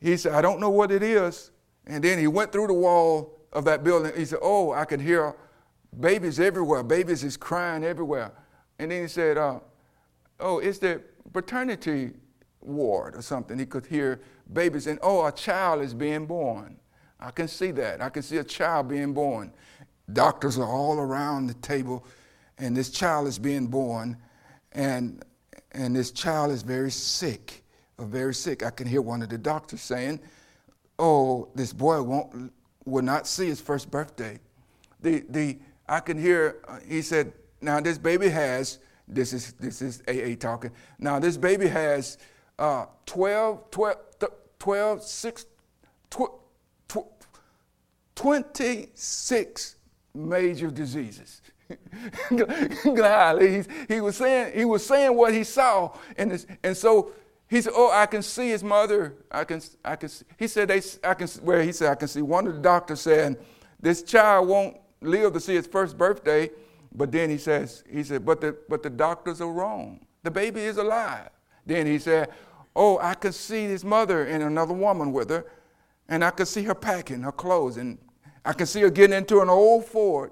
He 0.00 0.16
said, 0.16 0.32
I 0.32 0.42
don't 0.42 0.60
know 0.60 0.70
what 0.70 0.90
it 0.90 1.02
is, 1.02 1.50
and 1.86 2.04
then 2.04 2.18
he 2.18 2.26
went 2.26 2.52
through 2.52 2.66
the 2.66 2.74
wall 2.74 3.40
of 3.52 3.64
that 3.64 3.82
building. 3.82 4.12
He 4.16 4.24
said, 4.24 4.38
Oh, 4.42 4.72
I 4.72 4.84
could 4.84 5.00
hear 5.00 5.34
babies 5.98 6.38
everywhere. 6.38 6.82
Babies 6.82 7.24
is 7.24 7.36
crying 7.36 7.84
everywhere. 7.84 8.32
And 8.78 8.90
then 8.90 9.02
he 9.02 9.08
said, 9.08 9.38
uh, 9.38 9.60
Oh, 10.38 10.58
it's 10.58 10.78
the 10.78 11.02
paternity 11.32 12.12
ward 12.60 13.16
or 13.16 13.22
something. 13.22 13.58
He 13.58 13.66
could 13.66 13.86
hear 13.86 14.20
babies, 14.52 14.86
and 14.86 14.98
oh, 15.02 15.26
a 15.26 15.32
child 15.32 15.82
is 15.82 15.94
being 15.94 16.26
born. 16.26 16.76
I 17.18 17.30
can 17.30 17.48
see 17.48 17.70
that. 17.72 18.02
I 18.02 18.08
can 18.08 18.22
see 18.22 18.36
a 18.36 18.44
child 18.44 18.88
being 18.88 19.12
born. 19.12 19.52
Doctors 20.12 20.58
are 20.58 20.68
all 20.68 20.98
around 20.98 21.48
the 21.48 21.54
table, 21.54 22.04
and 22.58 22.76
this 22.76 22.90
child 22.90 23.26
is 23.26 23.38
being 23.38 23.66
born, 23.66 24.16
and, 24.72 25.24
and 25.72 25.96
this 25.96 26.10
child 26.10 26.52
is 26.52 26.62
very 26.62 26.90
sick, 26.90 27.64
very 27.98 28.34
sick. 28.34 28.62
I 28.62 28.70
can 28.70 28.86
hear 28.86 29.02
one 29.02 29.22
of 29.22 29.28
the 29.28 29.38
doctors 29.38 29.80
saying, 29.80 30.20
oh, 30.98 31.48
this 31.54 31.72
boy 31.72 32.02
won't, 32.02 32.52
will 32.84 33.02
not 33.02 33.26
see 33.26 33.46
his 33.46 33.60
first 33.60 33.90
birthday. 33.90 34.38
The, 35.00 35.24
the, 35.28 35.58
I 35.88 36.00
can 36.00 36.18
hear, 36.18 36.58
uh, 36.68 36.78
he 36.86 37.02
said, 37.02 37.32
now 37.60 37.80
this 37.80 37.98
baby 37.98 38.28
has, 38.28 38.78
this 39.08 39.32
is, 39.32 39.52
this 39.54 39.82
is 39.82 40.02
AA 40.08 40.36
talking, 40.38 40.70
now 40.98 41.18
this 41.18 41.36
baby 41.36 41.66
has 41.66 42.18
uh, 42.58 42.86
12, 43.06 43.70
12, 43.70 43.96
12, 44.66 45.00
6, 45.00 45.46
12, 46.10 46.32
26 48.16 49.76
major 50.12 50.72
diseases. 50.72 51.40
he 53.88 54.00
was 54.00 54.16
saying 54.16 54.58
he 54.58 54.64
was 54.64 54.84
saying 54.84 55.16
what 55.16 55.32
he 55.32 55.44
saw, 55.44 55.96
and 56.18 56.32
this, 56.32 56.48
and 56.64 56.76
so 56.76 57.12
he 57.46 57.60
said, 57.60 57.74
"Oh, 57.76 57.92
I 57.92 58.06
can 58.06 58.22
see 58.22 58.48
his 58.48 58.64
mother. 58.64 59.14
I 59.30 59.44
can, 59.44 59.62
I 59.84 59.94
can." 59.94 60.08
See. 60.08 60.24
He 60.36 60.48
said, 60.48 60.66
"They, 60.66 60.82
I 61.04 61.14
can." 61.14 61.28
Where 61.42 61.62
he 61.62 61.70
said, 61.70 61.92
"I 61.92 61.94
can 61.94 62.08
see." 62.08 62.22
One 62.22 62.48
of 62.48 62.56
the 62.56 62.60
doctors 62.60 63.02
said, 63.02 63.38
"This 63.78 64.02
child 64.02 64.48
won't 64.48 64.78
live 65.00 65.32
to 65.34 65.38
see 65.38 65.54
his 65.54 65.68
first 65.68 65.96
birthday." 65.96 66.50
But 66.92 67.12
then 67.12 67.30
he 67.30 67.38
says, 67.38 67.84
"He 67.88 68.02
said, 68.02 68.26
but 68.26 68.40
the 68.40 68.56
but 68.68 68.82
the 68.82 68.90
doctors 68.90 69.40
are 69.40 69.52
wrong. 69.52 70.04
The 70.24 70.30
baby 70.32 70.62
is 70.62 70.76
alive." 70.76 71.30
Then 71.66 71.86
he 71.86 71.98
said, 71.98 72.30
"Oh, 72.76 72.98
I 72.98 73.14
can 73.14 73.32
see 73.32 73.64
his 73.64 73.84
mother 73.84 74.24
and 74.24 74.42
another 74.42 74.74
woman 74.74 75.12
with 75.12 75.30
her, 75.30 75.44
and 76.08 76.22
I 76.22 76.30
can 76.30 76.46
see 76.46 76.62
her 76.64 76.74
packing 76.74 77.22
her 77.22 77.32
clothes, 77.32 77.76
and 77.76 77.98
I 78.44 78.52
can 78.52 78.66
see 78.66 78.82
her 78.82 78.90
getting 78.90 79.16
into 79.16 79.40
an 79.40 79.48
old 79.48 79.86
Ford." 79.86 80.30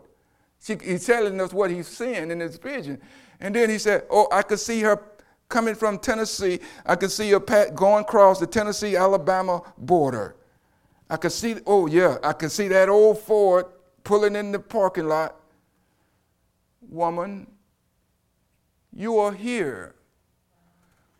She, 0.64 0.76
he's 0.82 1.04
telling 1.04 1.40
us 1.40 1.52
what 1.52 1.70
he's 1.70 1.88
seeing 1.88 2.30
in 2.30 2.40
his 2.40 2.56
vision. 2.56 3.00
And 3.38 3.54
then 3.54 3.68
he 3.68 3.76
said, 3.76 4.04
Oh, 4.10 4.28
I 4.32 4.40
could 4.40 4.60
see 4.60 4.80
her 4.80 5.02
coming 5.48 5.74
from 5.74 5.98
Tennessee. 5.98 6.60
I 6.86 6.96
can 6.96 7.10
see 7.10 7.30
her 7.30 7.40
pat 7.40 7.74
going 7.74 8.04
across 8.04 8.40
the 8.40 8.46
Tennessee 8.46 8.96
Alabama 8.96 9.62
border. 9.76 10.36
I 11.10 11.18
can 11.18 11.30
see, 11.30 11.56
oh 11.66 11.86
yeah, 11.86 12.16
I 12.22 12.32
can 12.32 12.48
see 12.48 12.68
that 12.68 12.88
old 12.88 13.18
Ford 13.18 13.66
pulling 14.04 14.36
in 14.36 14.52
the 14.52 14.58
parking 14.58 15.06
lot. 15.06 15.36
Woman, 16.88 17.46
you 18.92 19.18
are 19.18 19.32
here. 19.32 19.94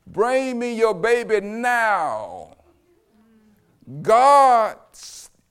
Bring 0.06 0.58
me 0.58 0.74
your 0.74 0.94
baby 0.94 1.40
now. 1.40 2.56
God 4.02 4.76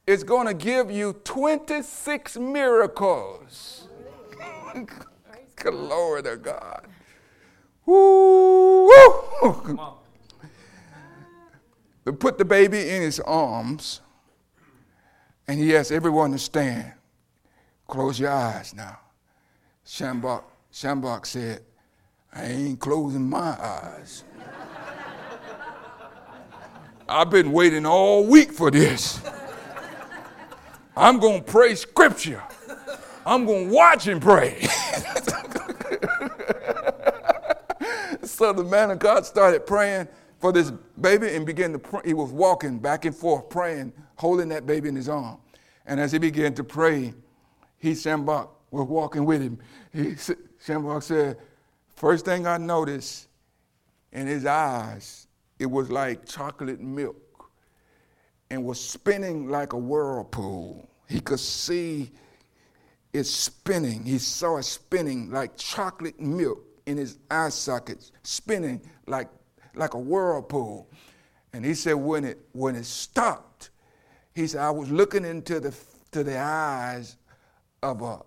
is 0.05 0.23
going 0.23 0.47
to 0.47 0.53
give 0.53 0.91
you 0.91 1.13
26 1.23 2.37
miracles. 2.37 3.87
Glory 5.55 6.23
to 6.23 6.37
God. 6.37 6.87
Woo. 7.85 8.89
They 12.05 12.11
put 12.11 12.37
the 12.37 12.45
baby 12.45 12.89
in 12.89 13.01
his 13.01 13.19
arms, 13.21 14.01
and 15.47 15.59
he 15.59 15.75
asked 15.75 15.91
everyone 15.91 16.31
to 16.31 16.39
stand. 16.39 16.93
Close 17.87 18.19
your 18.19 18.31
eyes 18.31 18.73
now. 18.73 18.99
Schambach, 19.85 20.43
Schambach 20.71 21.25
said, 21.25 21.61
I 22.35 22.45
ain't 22.45 22.79
closing 22.79 23.29
my 23.29 23.57
eyes. 23.61 24.23
I've 27.07 27.29
been 27.29 27.51
waiting 27.51 27.85
all 27.85 28.25
week 28.25 28.51
for 28.51 28.71
this. 28.71 29.21
I'm 30.95 31.19
going 31.19 31.43
to 31.43 31.51
pray 31.51 31.75
scripture. 31.75 32.41
I'm 33.25 33.45
going 33.45 33.69
to 33.69 33.73
watch 33.73 34.07
and 34.07 34.21
pray. 34.21 34.61
so 38.23 38.53
the 38.53 38.63
man 38.63 38.91
of 38.91 38.99
God 38.99 39.25
started 39.25 39.65
praying 39.65 40.07
for 40.39 40.51
this 40.51 40.71
baby 40.99 41.35
and 41.35 41.45
began 41.45 41.71
to 41.73 41.79
pray. 41.79 42.01
He 42.05 42.13
was 42.13 42.31
walking 42.31 42.79
back 42.79 43.05
and 43.05 43.15
forth 43.15 43.49
praying, 43.49 43.93
holding 44.15 44.49
that 44.49 44.65
baby 44.65 44.89
in 44.89 44.95
his 44.95 45.07
arm. 45.09 45.37
And 45.85 45.99
as 45.99 46.11
he 46.11 46.17
began 46.19 46.53
to 46.55 46.63
pray, 46.63 47.13
he, 47.77 47.91
Schambach, 47.91 48.49
was 48.71 48.87
walking 48.87 49.25
with 49.25 49.41
him. 49.41 49.59
He, 49.91 50.11
Schambach 50.11 51.03
said, 51.03 51.37
First 52.03 52.25
thing 52.25 52.45
I 52.45 52.57
noticed 52.57 53.29
in 54.11 54.27
his 54.27 54.45
eyes, 54.45 55.25
it 55.57 55.67
was 55.67 55.89
like 55.89 56.25
chocolate 56.25 56.81
milk 56.81 57.49
and 58.49 58.65
was 58.65 58.77
spinning 58.77 59.47
like 59.47 59.71
a 59.71 59.77
whirlpool. 59.77 60.89
He 61.07 61.21
could 61.21 61.39
see 61.39 62.11
it 63.13 63.23
spinning. 63.23 64.03
He 64.03 64.17
saw 64.17 64.57
it 64.57 64.63
spinning 64.63 65.31
like 65.31 65.55
chocolate 65.55 66.19
milk 66.19 66.59
in 66.85 66.97
his 66.97 67.19
eye 67.31 67.47
sockets, 67.47 68.11
spinning 68.23 68.81
like, 69.07 69.29
like 69.73 69.93
a 69.93 69.99
whirlpool. 69.99 70.89
And 71.53 71.63
he 71.63 71.73
said, 71.73 71.93
when 71.93 72.25
it, 72.25 72.39
when 72.51 72.75
it 72.75 72.83
stopped, 72.85 73.69
he 74.35 74.47
said, 74.47 74.59
I 74.59 74.71
was 74.71 74.91
looking 74.91 75.23
into 75.23 75.61
the, 75.61 75.73
to 76.11 76.25
the 76.25 76.37
eyes 76.37 77.15
of 77.81 78.01
a, 78.01 78.19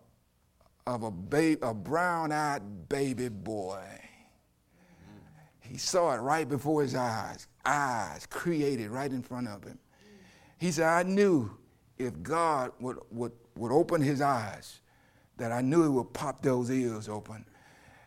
of 0.86 1.02
a, 1.02 1.10
babe, 1.10 1.62
a 1.62 1.74
brown 1.74 2.32
eyed 2.32 2.88
baby 2.88 3.28
boy. 3.28 3.84
He 5.60 5.78
saw 5.78 6.14
it 6.14 6.18
right 6.18 6.48
before 6.48 6.82
his 6.82 6.94
eyes, 6.94 7.48
eyes 7.64 8.26
created 8.26 8.90
right 8.90 9.10
in 9.10 9.22
front 9.22 9.48
of 9.48 9.64
him. 9.64 9.78
He 10.58 10.70
said, 10.70 10.86
I 10.86 11.02
knew 11.02 11.50
if 11.98 12.22
God 12.22 12.72
would, 12.80 12.98
would, 13.10 13.32
would 13.56 13.72
open 13.72 14.00
his 14.00 14.20
eyes, 14.20 14.80
that 15.38 15.52
I 15.52 15.60
knew 15.60 15.82
he 15.82 15.88
would 15.88 16.12
pop 16.14 16.42
those 16.42 16.70
ears 16.70 17.08
open 17.08 17.44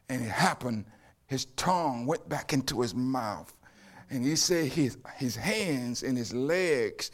and 0.10 0.22
it 0.22 0.30
happened. 0.30 0.86
His 1.28 1.46
tongue 1.46 2.06
went 2.06 2.28
back 2.28 2.54
into 2.54 2.82
his 2.82 2.96
mouth. 2.96 3.54
And 4.10 4.26
he 4.26 4.36
said 4.36 4.66
his, 4.66 4.98
his 5.18 5.36
hands 5.36 6.02
and 6.02 6.18
his 6.18 6.34
legs 6.34 7.12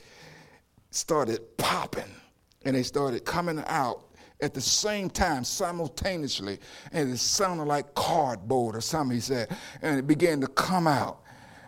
started 0.92 1.58
popping 1.58 2.16
and 2.64 2.76
they 2.76 2.84
started 2.84 3.26
coming 3.26 3.62
out 3.68 4.05
at 4.42 4.54
the 4.54 4.62
same 4.62 5.10
time, 5.10 5.44
simultaneously. 5.44 6.60
And 6.92 7.12
it 7.12 7.18
sounded 7.18 7.66
like 7.66 7.94
cardboard 7.96 8.76
or 8.76 8.82
something, 8.82 9.16
he 9.16 9.22
said. 9.22 9.50
And 9.82 10.00
it 10.00 10.08
began 10.08 10.42
to 10.42 10.48
come 10.48 10.88
out. 10.88 11.20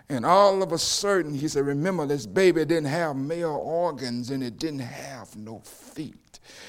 And 0.10 0.26
all 0.26 0.64
of 0.64 0.72
a 0.72 0.78
sudden, 0.78 1.34
he 1.34 1.48
said, 1.48 1.66
Remember, 1.66 2.06
this 2.06 2.26
baby 2.26 2.64
didn't 2.64 2.86
have 2.86 3.16
male 3.16 3.60
organs 3.62 4.30
and 4.30 4.42
it 4.42 4.58
didn't 4.58 4.80
have 4.80 5.36
no 5.36 5.60
feet. 5.60 6.16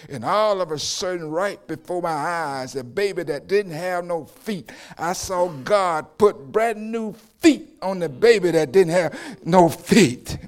And 0.08 0.24
all 0.24 0.60
of 0.60 0.72
a 0.72 0.78
sudden, 0.78 1.30
right 1.30 1.64
before 1.66 2.02
my 2.02 2.10
eyes, 2.10 2.74
a 2.74 2.82
baby 2.82 3.22
that 3.24 3.46
didn't 3.46 3.72
have 3.72 4.04
no 4.04 4.24
feet, 4.24 4.70
I 4.96 5.12
saw 5.12 5.48
God 5.48 6.18
put 6.18 6.50
brand 6.50 6.90
new 6.90 7.12
feet 7.12 7.76
on 7.80 7.98
the 7.98 8.08
baby 8.08 8.50
that 8.50 8.72
didn't 8.72 8.92
have 8.92 9.18
no 9.44 9.68
feet. 9.68 10.38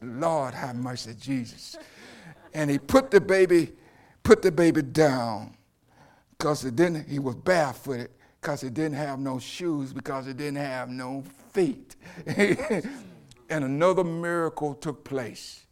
Lord, 0.00 0.54
have 0.54 0.76
mercy, 0.76 1.14
Jesus. 1.18 1.76
And 2.52 2.70
he 2.70 2.78
put 2.78 3.10
the 3.10 3.20
baby, 3.20 3.72
put 4.24 4.42
the 4.42 4.50
baby 4.50 4.82
down 4.82 5.54
because 6.32 6.64
it 6.64 6.74
didn't, 6.74 7.08
he 7.08 7.20
was 7.20 7.36
barefooted 7.36 8.10
because 8.40 8.60
he 8.60 8.68
didn't 8.68 8.96
have 8.96 9.20
no 9.20 9.38
shoes, 9.38 9.92
because 9.92 10.26
he 10.26 10.32
didn't 10.32 10.56
have 10.56 10.88
no 10.90 11.22
feet. 11.52 11.96
and 12.26 12.84
another 13.48 14.04
miracle 14.04 14.74
took 14.74 15.04
place. 15.04 15.66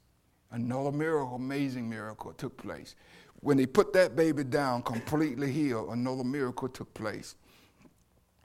Another 0.50 0.92
miracle, 0.92 1.34
amazing 1.34 1.88
miracle 1.88 2.32
took 2.34 2.57
place. 2.57 2.94
When 3.40 3.59
he 3.59 3.66
put 3.66 3.92
that 3.94 4.14
baby 4.14 4.44
down, 4.44 4.82
completely 4.82 5.50
healed, 5.50 5.90
another 5.90 6.24
miracle 6.24 6.68
took 6.68 6.92
place. 6.94 7.34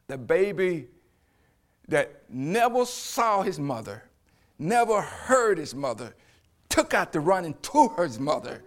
The 0.07 0.17
baby 0.17 0.87
that 1.87 2.23
never 2.29 2.85
saw 2.85 3.43
his 3.43 3.59
mother, 3.59 4.03
never 4.57 5.01
heard 5.01 5.57
his 5.57 5.75
mother, 5.75 6.15
took 6.69 6.93
out 6.93 7.11
the 7.11 7.19
run 7.19 7.45
into 7.45 7.89
his 7.97 8.19
mother 8.19 8.63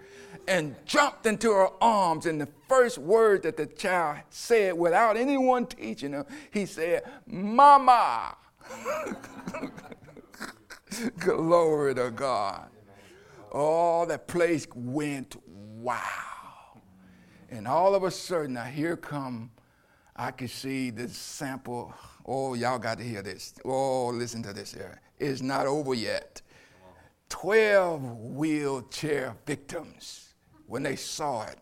and 0.51 0.75
jumped 0.85 1.27
into 1.27 1.53
her 1.53 1.69
arms. 1.81 2.27
And 2.27 2.41
the 2.41 2.49
first 2.69 2.99
word 2.99 3.45
that 3.45 3.57
the 3.57 3.67
child 3.67 4.19
said, 4.31 4.77
without 4.77 5.17
anyone 5.17 5.65
teaching 5.65 6.13
him, 6.13 6.27
he 6.51 6.67
said, 6.67 7.05
Mama. 7.25 8.37
Glory 11.19 11.95
to 11.95 12.11
God. 12.11 12.69
Oh, 13.53 14.05
that 14.07 14.27
place 14.27 14.67
went 14.75 15.37
wow. 15.47 16.01
And 17.49 17.69
all 17.69 17.95
of 17.95 18.03
a 18.03 18.11
sudden, 18.11 18.55
now 18.55 18.65
here 18.65 18.97
come, 18.97 19.53
I 20.17 20.33
could 20.33 20.51
see 20.51 20.91
the 20.91 21.09
sample. 21.09 21.95
Oh, 22.27 22.55
y'all 22.55 22.79
got 22.79 22.99
to 22.99 23.05
hear 23.05 23.23
this. 23.23 23.55
Oh, 23.65 24.09
listen 24.09 24.43
to 24.43 24.53
this 24.53 24.75
here. 24.75 25.01
It's 25.19 25.43
not 25.43 25.67
over 25.67 25.95
yet. 25.95 26.43
12 27.29 28.19
wheelchair 28.19 29.37
victims 29.47 30.30
when 30.71 30.83
they 30.83 30.97
saw 30.97 31.43
it 31.43 31.59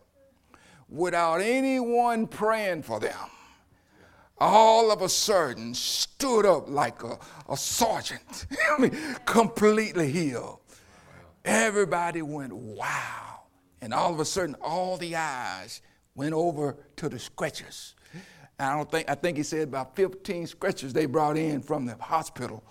without 0.87 1.41
anyone 1.41 2.27
praying 2.27 2.81
for 2.81 2.99
them 2.99 3.29
all 4.39 4.91
of 4.91 5.01
a 5.01 5.09
sudden 5.09 5.73
stood 5.73 6.45
up 6.45 6.69
like 6.69 7.03
a, 7.03 7.17
a 7.49 7.57
sergeant, 7.57 8.47
I 8.71 8.81
mean, 8.81 8.97
completely 9.25 10.11
healed. 10.11 10.59
Everybody 11.43 12.21
went, 12.21 12.53
wow. 12.53 13.41
And 13.81 13.93
all 13.93 14.13
of 14.13 14.19
a 14.19 14.25
sudden, 14.25 14.55
all 14.61 14.97
the 14.97 15.15
eyes 15.15 15.81
went 16.15 16.33
over 16.33 16.77
to 16.97 17.09
the 17.09 17.19
stretchers. 17.19 17.95
I 18.59 18.75
don't 18.75 18.91
think, 18.91 19.09
I 19.09 19.15
think 19.15 19.37
he 19.37 19.43
said 19.43 19.69
about 19.69 19.95
15 19.95 20.47
stretchers 20.47 20.91
they 20.91 21.05
brought 21.05 21.37
in 21.37 21.61
from 21.61 21.85
the 21.85 21.95
hospital 21.95 22.63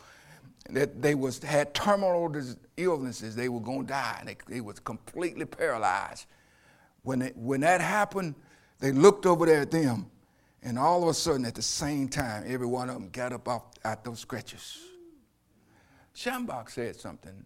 that 0.71 1.01
they 1.01 1.15
was, 1.15 1.43
had 1.43 1.75
terminal 1.75 2.35
illnesses. 2.77 3.35
They 3.35 3.49
were 3.49 3.61
going 3.61 3.83
to 3.83 3.87
die. 3.87 4.23
They, 4.25 4.37
they 4.49 4.61
was 4.61 4.79
completely 4.79 5.45
paralyzed. 5.45 6.27
When, 7.03 7.21
when 7.35 7.61
that 7.63 7.81
happened, 7.81 8.35
they 8.81 8.93
looked 8.93 9.27
over 9.27 9.47
there 9.47 9.63
at 9.63 9.71
them 9.71 10.11
and 10.63 10.79
all 10.79 11.03
of 11.03 11.09
a 11.09 11.15
sudden, 11.15 11.45
at 11.45 11.55
the 11.55 11.63
same 11.63 12.09
time, 12.09 12.45
every 12.47 12.67
one 12.67 12.89
of 12.89 12.97
them 12.97 13.11
got 13.11 13.33
up 13.33 13.47
off, 13.49 13.63
out 13.85 14.05
those 14.05 14.21
scratches. 14.21 14.79
Schambach 16.15 16.71
said 16.71 16.97
something, 16.97 17.45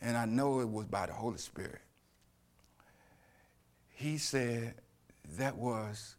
and 0.00 0.16
I 0.16 0.24
know 0.24 0.60
it 0.60 0.68
was 0.68 0.86
by 0.86 1.06
the 1.06 1.12
Holy 1.12 1.38
Spirit. 1.38 1.80
He 3.90 4.16
said 4.16 4.74
that 5.36 5.56
was 5.56 6.16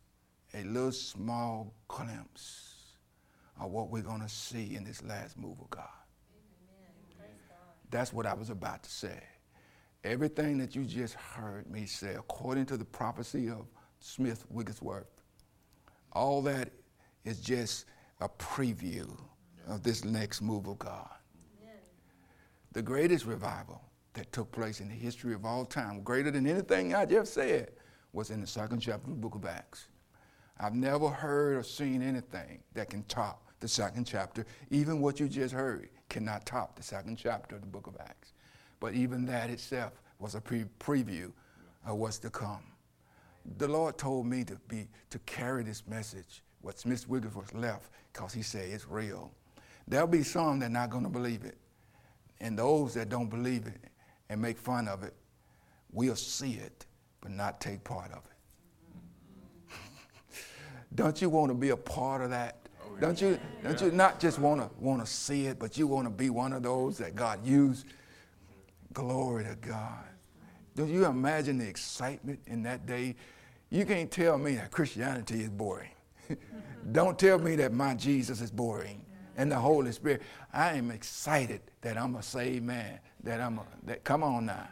a 0.53 0.63
little 0.63 0.91
small 0.91 1.73
glimpse 1.87 2.66
of 3.59 3.71
what 3.71 3.89
we're 3.89 4.01
going 4.01 4.21
to 4.21 4.29
see 4.29 4.75
in 4.75 4.83
this 4.83 5.03
last 5.03 5.37
move 5.37 5.59
of 5.59 5.69
God. 5.69 5.85
That's 7.89 8.11
what 8.11 8.25
I 8.25 8.33
was 8.33 8.49
about 8.49 8.83
to 8.83 8.89
say. 8.89 9.23
Everything 10.03 10.57
that 10.59 10.75
you 10.75 10.83
just 10.83 11.15
heard 11.15 11.69
me 11.69 11.85
say, 11.85 12.15
according 12.15 12.65
to 12.67 12.77
the 12.77 12.85
prophecy 12.85 13.49
of 13.49 13.65
Smith 13.99 14.45
Wigglesworth, 14.49 15.21
all 16.11 16.41
that 16.43 16.71
is 17.25 17.39
just 17.39 17.85
a 18.21 18.29
preview 18.29 19.09
of 19.67 19.83
this 19.83 20.03
next 20.03 20.41
move 20.41 20.67
of 20.67 20.79
God. 20.79 21.09
The 22.73 22.81
greatest 22.81 23.25
revival 23.25 23.81
that 24.13 24.31
took 24.31 24.51
place 24.51 24.81
in 24.81 24.89
the 24.89 24.93
history 24.93 25.33
of 25.33 25.45
all 25.45 25.65
time, 25.65 26.03
greater 26.03 26.31
than 26.31 26.45
anything 26.45 26.93
I 26.93 27.05
just 27.05 27.33
said, 27.33 27.71
was 28.13 28.29
in 28.29 28.41
the 28.41 28.47
second 28.47 28.79
chapter 28.79 29.05
of 29.05 29.15
the 29.15 29.21
book 29.21 29.35
of 29.35 29.45
Acts. 29.45 29.87
I've 30.59 30.75
never 30.75 31.09
heard 31.09 31.57
or 31.57 31.63
seen 31.63 32.01
anything 32.01 32.63
that 32.73 32.89
can 32.89 33.03
top 33.03 33.46
the 33.59 33.67
second 33.67 34.05
chapter. 34.05 34.45
Even 34.69 35.01
what 35.01 35.19
you 35.19 35.27
just 35.27 35.53
heard 35.53 35.89
cannot 36.09 36.45
top 36.45 36.75
the 36.75 36.83
second 36.83 37.17
chapter 37.17 37.55
of 37.55 37.61
the 37.61 37.67
book 37.67 37.87
of 37.87 37.97
Acts. 37.99 38.33
But 38.79 38.93
even 38.93 39.25
that 39.25 39.49
itself 39.49 39.93
was 40.19 40.35
a 40.35 40.41
pre- 40.41 40.65
preview 40.79 41.31
of 41.85 41.97
what's 41.97 42.19
to 42.19 42.29
come 42.29 42.63
the 43.57 43.67
Lord 43.67 43.97
told 43.97 44.25
me 44.25 44.43
to 44.43 44.55
be 44.67 44.87
to 45.09 45.19
carry 45.19 45.63
this 45.63 45.83
message, 45.87 46.43
what 46.61 46.77
Smith 46.79 47.07
Wigglesworth 47.07 47.53
left, 47.53 47.89
because 48.11 48.33
he 48.33 48.41
said 48.41 48.69
it's 48.69 48.87
real. 48.87 49.31
There'll 49.87 50.07
be 50.07 50.23
some 50.23 50.59
that 50.59 50.65
are 50.65 50.69
not 50.69 50.89
going 50.89 51.03
to 51.03 51.09
believe 51.09 51.45
it. 51.45 51.57
And 52.41 52.59
those 52.59 52.93
that 52.95 53.09
don't 53.09 53.29
believe 53.29 53.67
it 53.67 53.89
and 54.29 54.41
make 54.41 54.57
fun 54.57 54.87
of 54.87 55.03
it 55.03 55.13
will 55.91 56.15
see 56.15 56.53
it, 56.53 56.85
but 57.21 57.31
not 57.31 57.61
take 57.61 57.83
part 57.83 58.11
of 58.11 58.23
it. 58.25 59.75
don't 60.95 61.21
you 61.21 61.29
want 61.29 61.49
to 61.49 61.55
be 61.55 61.69
a 61.69 61.77
part 61.77 62.21
of 62.21 62.29
that? 62.31 62.66
Don't 62.99 63.21
you 63.21 63.39
don't 63.63 63.79
you 63.79 63.91
not 63.91 64.19
just 64.19 64.39
want 64.39 64.61
to 64.61 64.69
want 64.79 65.05
to 65.05 65.11
see 65.11 65.45
it, 65.45 65.59
but 65.59 65.77
you 65.77 65.87
want 65.87 66.05
to 66.07 66.09
be 66.09 66.29
one 66.29 66.53
of 66.53 66.63
those 66.63 66.97
that 66.97 67.15
God 67.15 67.45
used? 67.45 67.85
Glory 68.93 69.43
to 69.43 69.55
God. 69.55 70.03
Don't 70.75 70.89
you 70.89 71.05
imagine 71.05 71.57
the 71.57 71.67
excitement 71.67 72.39
in 72.47 72.63
that 72.63 72.85
day 72.85 73.15
you 73.69 73.85
can't 73.85 74.09
tell 74.09 74.37
me 74.37 74.55
that 74.55 74.71
Christianity 74.71 75.41
is 75.41 75.49
boring. 75.49 75.91
Don't 76.91 77.19
tell 77.19 77.37
me 77.37 77.55
that 77.57 77.73
my 77.73 77.95
Jesus 77.95 78.39
is 78.41 78.49
boring 78.49 79.05
and 79.35 79.51
the 79.51 79.57
Holy 79.57 79.91
Spirit. 79.91 80.21
I 80.53 80.73
am 80.73 80.89
excited 80.89 81.61
that 81.81 81.97
I'm 81.97 82.15
a 82.15 82.23
saved 82.23 82.63
man. 82.63 82.99
That 83.23 83.41
I'm 83.41 83.59
a, 83.59 83.65
that 83.83 84.03
come 84.03 84.23
on 84.23 84.45
now. 84.45 84.69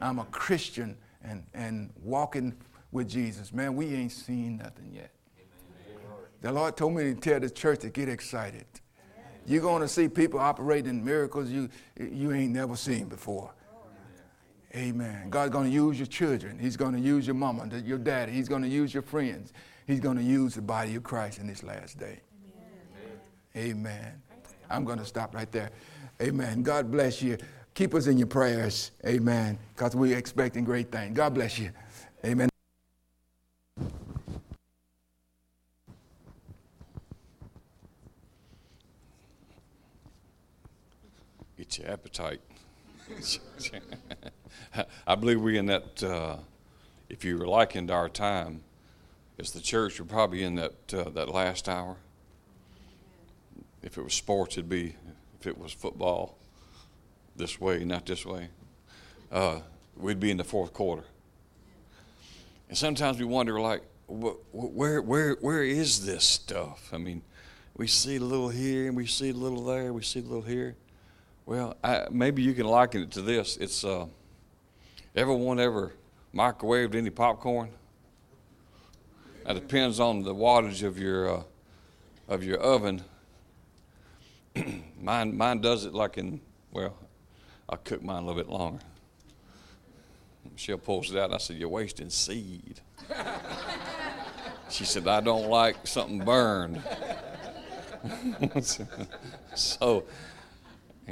I'm 0.00 0.18
a 0.20 0.24
Christian 0.26 0.96
and, 1.24 1.44
and 1.54 1.90
walking 2.02 2.56
with 2.92 3.08
Jesus. 3.08 3.52
Man, 3.52 3.74
we 3.74 3.94
ain't 3.94 4.12
seen 4.12 4.58
nothing 4.58 4.92
yet. 4.94 5.10
The 6.40 6.52
Lord 6.52 6.76
told 6.76 6.94
me 6.94 7.04
to 7.04 7.14
tell 7.14 7.40
the 7.40 7.50
church 7.50 7.80
to 7.80 7.90
get 7.90 8.08
excited. 8.08 8.64
You're 9.46 9.62
going 9.62 9.82
to 9.82 9.88
see 9.88 10.08
people 10.08 10.38
operating 10.38 11.04
miracles 11.04 11.50
you, 11.50 11.68
you 11.98 12.32
ain't 12.32 12.52
never 12.52 12.76
seen 12.76 13.06
before. 13.06 13.52
Amen. 14.74 15.30
God's 15.30 15.50
going 15.50 15.66
to 15.66 15.72
use 15.72 15.98
your 15.98 16.06
children. 16.06 16.58
He's 16.58 16.76
going 16.76 16.92
to 16.92 17.00
use 17.00 17.26
your 17.26 17.34
mama, 17.34 17.68
your 17.84 17.98
daddy. 17.98 18.32
He's 18.32 18.48
going 18.48 18.62
to 18.62 18.68
use 18.68 18.94
your 18.94 19.02
friends. 19.02 19.52
He's 19.86 19.98
going 19.98 20.16
to 20.16 20.22
use 20.22 20.54
the 20.54 20.62
body 20.62 20.94
of 20.94 21.02
Christ 21.02 21.40
in 21.40 21.48
this 21.48 21.64
last 21.64 21.98
day. 21.98 22.20
Amen. 23.56 23.76
Amen. 23.78 24.22
I'm 24.70 24.84
going 24.84 25.00
to 25.00 25.04
stop 25.04 25.34
right 25.34 25.50
there. 25.50 25.70
Amen. 26.22 26.62
God 26.62 26.90
bless 26.90 27.20
you. 27.20 27.36
Keep 27.74 27.94
us 27.94 28.06
in 28.06 28.16
your 28.18 28.28
prayers. 28.28 28.92
Amen. 29.04 29.58
Because 29.74 29.96
we're 29.96 30.16
expecting 30.16 30.64
great 30.64 30.92
things. 30.92 31.16
God 31.16 31.34
bless 31.34 31.58
you. 31.58 31.72
Amen. 32.24 32.50
Get 41.70 41.84
your 41.84 41.92
appetite. 41.92 42.40
I 45.06 45.14
believe 45.14 45.40
we're 45.40 45.56
in 45.56 45.66
that, 45.66 46.02
uh, 46.02 46.36
if 47.08 47.24
you 47.24 47.38
were 47.38 47.46
likened 47.46 47.92
our 47.92 48.08
time, 48.08 48.62
as 49.38 49.52
the 49.52 49.60
church, 49.60 50.00
we're 50.00 50.06
probably 50.06 50.42
in 50.42 50.56
that, 50.56 50.92
uh, 50.92 51.10
that 51.10 51.28
last 51.28 51.68
hour. 51.68 51.96
If 53.84 53.98
it 53.98 54.02
was 54.02 54.14
sports, 54.14 54.56
it'd 54.56 54.68
be, 54.68 54.96
if 55.38 55.46
it 55.46 55.56
was 55.56 55.72
football, 55.72 56.38
this 57.36 57.60
way, 57.60 57.84
not 57.84 58.04
this 58.04 58.26
way, 58.26 58.48
uh, 59.30 59.60
we'd 59.96 60.18
be 60.18 60.32
in 60.32 60.38
the 60.38 60.44
fourth 60.44 60.72
quarter. 60.72 61.04
And 62.68 62.76
sometimes 62.76 63.20
we 63.20 63.26
wonder, 63.26 63.60
like, 63.60 63.82
where, 64.08 65.02
where, 65.02 65.34
where 65.34 65.62
is 65.62 66.04
this 66.04 66.24
stuff? 66.24 66.90
I 66.92 66.98
mean, 66.98 67.22
we 67.76 67.86
see 67.86 68.16
a 68.16 68.20
little 68.20 68.48
here 68.48 68.88
and 68.88 68.96
we 68.96 69.06
see 69.06 69.30
a 69.30 69.34
little 69.34 69.64
there, 69.64 69.92
we 69.92 70.02
see 70.02 70.18
a 70.18 70.22
little 70.22 70.42
here. 70.42 70.74
Well, 71.50 71.76
I, 71.82 72.06
maybe 72.12 72.42
you 72.42 72.54
can 72.54 72.66
liken 72.66 73.02
it 73.02 73.10
to 73.10 73.22
this. 73.22 73.56
It's 73.56 73.82
uh, 73.82 74.06
everyone 75.16 75.58
ever 75.58 75.92
microwaved 76.32 76.94
any 76.94 77.10
popcorn? 77.10 77.70
That 79.44 79.54
depends 79.54 79.98
on 79.98 80.22
the 80.22 80.32
wattage 80.32 80.84
of 80.84 80.96
your 80.96 81.38
uh, 81.38 81.42
of 82.28 82.44
your 82.44 82.58
oven. 82.58 83.02
mine 85.00 85.36
mine 85.36 85.60
does 85.60 85.86
it 85.86 85.92
like 85.92 86.18
in 86.18 86.40
well, 86.70 86.94
I'll 87.68 87.78
cook 87.78 88.00
mine 88.00 88.22
a 88.22 88.26
little 88.26 88.40
bit 88.40 88.48
longer. 88.48 88.84
Michelle 90.52 90.78
pulls 90.78 91.10
it 91.10 91.18
out, 91.18 91.24
and 91.24 91.34
I 91.34 91.38
said, 91.38 91.56
You're 91.56 91.68
wasting 91.68 92.10
seed. 92.10 92.80
she 94.70 94.84
said, 94.84 95.08
I 95.08 95.20
don't 95.20 95.48
like 95.48 95.84
something 95.84 96.20
burned. 96.20 96.80
so, 99.56 100.04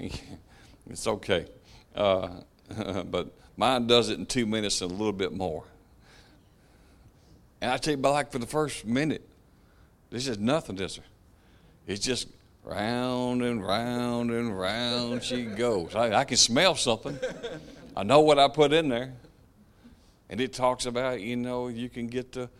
it's 0.90 1.06
okay. 1.06 1.46
Uh, 1.94 2.28
but 3.04 3.32
mine 3.56 3.86
does 3.86 4.10
it 4.10 4.18
in 4.18 4.26
two 4.26 4.46
minutes 4.46 4.80
and 4.80 4.90
a 4.90 4.94
little 4.94 5.12
bit 5.12 5.32
more. 5.32 5.64
And 7.60 7.72
I 7.72 7.76
tell 7.76 7.94
you, 7.94 8.00
like 8.00 8.30
for 8.30 8.38
the 8.38 8.46
first 8.46 8.86
minute, 8.86 9.26
this 10.10 10.28
is 10.28 10.38
nothing, 10.38 10.78
her. 10.78 10.88
It's 11.86 12.04
just 12.04 12.28
round 12.64 13.42
and 13.42 13.66
round 13.66 14.30
and 14.30 14.58
round 14.58 15.24
she 15.24 15.44
goes. 15.44 15.94
I, 15.94 16.20
I 16.20 16.24
can 16.24 16.36
smell 16.36 16.74
something. 16.74 17.18
I 17.96 18.02
know 18.04 18.20
what 18.20 18.38
I 18.38 18.48
put 18.48 18.72
in 18.72 18.88
there. 18.88 19.12
And 20.30 20.40
it 20.40 20.52
talks 20.52 20.86
about, 20.86 21.20
you 21.20 21.36
know, 21.36 21.68
you 21.68 21.88
can 21.88 22.06
get 22.06 22.32
the 22.32 22.50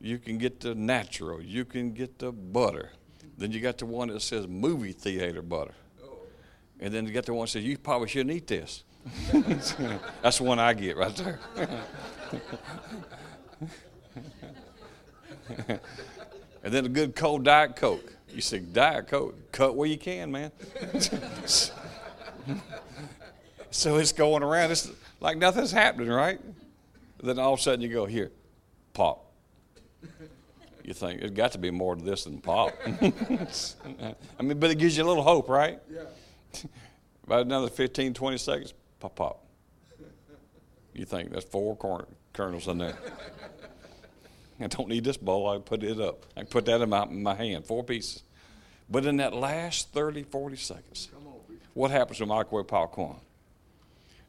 you 0.00 0.18
can 0.18 0.36
get 0.36 0.60
the 0.60 0.74
natural, 0.74 1.40
you 1.40 1.64
can 1.64 1.94
get 1.94 2.18
the 2.18 2.30
butter. 2.30 2.90
Then 3.38 3.52
you 3.52 3.60
got 3.60 3.78
the 3.78 3.86
one 3.86 4.08
that 4.08 4.20
says 4.20 4.46
movie 4.46 4.92
theater 4.92 5.40
butter. 5.40 5.74
And 6.84 6.92
then 6.92 7.06
you 7.06 7.12
get 7.12 7.24
the 7.24 7.32
one 7.32 7.46
that 7.46 7.52
says 7.52 7.64
you 7.64 7.78
probably 7.78 8.08
shouldn't 8.08 8.36
eat 8.36 8.46
this. 8.46 8.84
That's 9.32 10.36
the 10.36 10.44
one 10.44 10.58
I 10.58 10.74
get 10.74 10.98
right 10.98 11.16
there. 11.16 11.40
and 16.62 16.74
then 16.74 16.84
a 16.84 16.90
good 16.90 17.16
cold 17.16 17.42
Diet 17.42 17.74
Coke. 17.74 18.12
You 18.28 18.42
say, 18.42 18.58
Diet 18.58 19.08
Coke, 19.08 19.50
cut 19.50 19.74
where 19.74 19.88
you 19.88 19.96
can, 19.96 20.30
man. 20.30 20.52
so 23.70 23.96
it's 23.96 24.12
going 24.12 24.42
around. 24.42 24.70
It's 24.70 24.90
like 25.20 25.38
nothing's 25.38 25.72
happening, 25.72 26.10
right? 26.10 26.38
Then 27.22 27.38
all 27.38 27.54
of 27.54 27.60
a 27.60 27.62
sudden 27.62 27.80
you 27.80 27.88
go, 27.88 28.04
here, 28.04 28.30
pop. 28.92 29.32
You 30.82 30.92
think 30.92 31.22
it's 31.22 31.30
got 31.30 31.52
to 31.52 31.58
be 31.58 31.70
more 31.70 31.96
to 31.96 32.04
this 32.04 32.24
than 32.24 32.42
pop. 32.42 32.74
I 32.86 34.42
mean, 34.42 34.60
but 34.60 34.70
it 34.70 34.76
gives 34.76 34.98
you 34.98 35.04
a 35.04 35.08
little 35.08 35.22
hope, 35.22 35.48
right? 35.48 35.80
Yeah. 35.90 36.02
About 37.26 37.46
another 37.46 37.68
15, 37.68 38.12
20 38.12 38.36
seconds, 38.38 38.74
pop, 39.00 39.16
pop. 39.16 39.44
You 40.92 41.04
think 41.04 41.32
that's 41.32 41.44
four 41.44 41.76
corn- 41.76 42.06
kernels 42.32 42.68
in 42.68 42.78
there. 42.78 42.96
I 44.60 44.66
don't 44.68 44.88
need 44.88 45.04
this 45.04 45.16
bowl. 45.16 45.48
I 45.48 45.58
put 45.58 45.82
it 45.82 46.00
up. 46.00 46.26
I 46.36 46.44
put 46.44 46.66
that 46.66 46.80
in 46.80 46.88
my, 46.88 47.02
in 47.04 47.22
my 47.22 47.34
hand, 47.34 47.66
four 47.66 47.82
pieces. 47.82 48.22
But 48.88 49.06
in 49.06 49.16
that 49.16 49.34
last 49.34 49.92
30, 49.92 50.24
40 50.24 50.56
seconds, 50.56 51.08
what 51.72 51.90
happens 51.90 52.20
with 52.20 52.28
microwave 52.28 52.68
popcorn? 52.68 53.16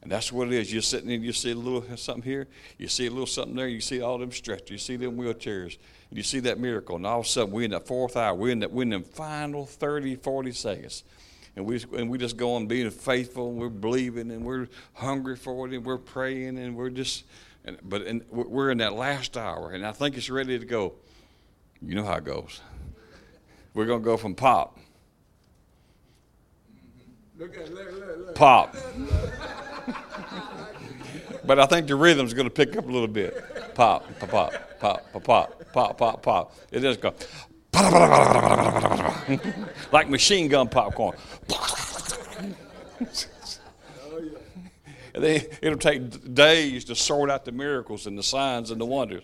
And 0.02 0.10
that's 0.10 0.32
what 0.32 0.48
it 0.48 0.54
is. 0.54 0.72
You're 0.72 0.82
sitting 0.82 1.10
in, 1.10 1.22
you 1.22 1.32
see 1.32 1.50
a 1.50 1.54
little 1.54 1.96
something 1.96 2.22
here, 2.22 2.46
you 2.78 2.88
see 2.88 3.06
a 3.06 3.10
little 3.10 3.26
something 3.26 3.56
there, 3.56 3.68
you 3.68 3.80
see 3.80 4.00
all 4.00 4.18
them 4.18 4.32
stretchers, 4.32 4.70
you 4.70 4.78
see 4.78 4.96
them 4.96 5.16
wheelchairs, 5.16 5.78
and 6.10 6.16
you 6.16 6.22
see 6.22 6.40
that 6.40 6.58
miracle. 6.58 6.96
And 6.96 7.06
all 7.06 7.20
of 7.20 7.26
a 7.26 7.28
sudden, 7.28 7.52
we're 7.52 7.64
in 7.64 7.72
that 7.72 7.86
fourth 7.86 8.16
hour, 8.16 8.34
we're 8.34 8.52
in 8.52 8.60
that, 8.60 8.70
we're 8.70 8.82
in 8.82 8.90
the 8.90 9.00
final 9.00 9.66
30, 9.66 10.16
40 10.16 10.52
seconds. 10.52 11.02
And 11.56 11.64
we, 11.64 11.82
and 11.96 12.10
we 12.10 12.18
just 12.18 12.36
go 12.36 12.54
on 12.54 12.66
being 12.66 12.90
faithful, 12.90 13.48
and 13.48 13.58
we're 13.58 13.70
believing, 13.70 14.30
and 14.30 14.44
we're 14.44 14.68
hungry 14.92 15.36
for 15.36 15.66
it, 15.66 15.72
and 15.72 15.84
we're 15.84 15.96
praying, 15.96 16.58
and 16.58 16.76
we're 16.76 16.90
just, 16.90 17.24
and, 17.64 17.78
but 17.82 18.02
in, 18.02 18.22
we're 18.30 18.70
in 18.70 18.78
that 18.78 18.92
last 18.92 19.38
hour, 19.38 19.70
and 19.70 19.84
I 19.84 19.92
think 19.92 20.18
it's 20.18 20.28
ready 20.28 20.58
to 20.58 20.66
go. 20.66 20.92
You 21.80 21.94
know 21.94 22.04
how 22.04 22.16
it 22.16 22.24
goes. 22.24 22.60
We're 23.72 23.86
going 23.86 24.00
to 24.00 24.04
go 24.04 24.18
from 24.18 24.34
pop. 24.34 24.78
Look 27.38 27.56
at, 27.56 27.72
look, 27.72 27.92
look. 27.92 28.34
Pop. 28.34 28.76
but 31.44 31.58
I 31.58 31.66
think 31.66 31.86
the 31.86 31.96
rhythm's 31.96 32.34
going 32.34 32.46
to 32.46 32.54
pick 32.54 32.76
up 32.76 32.86
a 32.86 32.90
little 32.90 33.08
bit. 33.08 33.74
Pop, 33.74 34.06
pop, 34.18 34.30
pop, 34.30 34.52
pop, 34.80 35.12
pop, 35.12 35.22
pop, 35.22 35.72
pop, 35.72 35.98
pop, 35.98 36.22
pop. 36.22 36.54
It 36.70 36.80
just 36.80 37.00
goes 37.00 37.14
like 39.92 40.08
machine 40.08 40.48
gun 40.48 40.68
popcorn. 40.68 41.16
They, 45.14 45.48
it'll 45.62 45.78
take 45.78 46.34
days 46.34 46.84
to 46.84 46.94
sort 46.94 47.30
out 47.30 47.44
the 47.46 47.52
miracles 47.52 48.06
and 48.06 48.18
the 48.18 48.22
signs 48.22 48.70
and 48.70 48.80
the 48.80 48.84
wonders. 48.84 49.22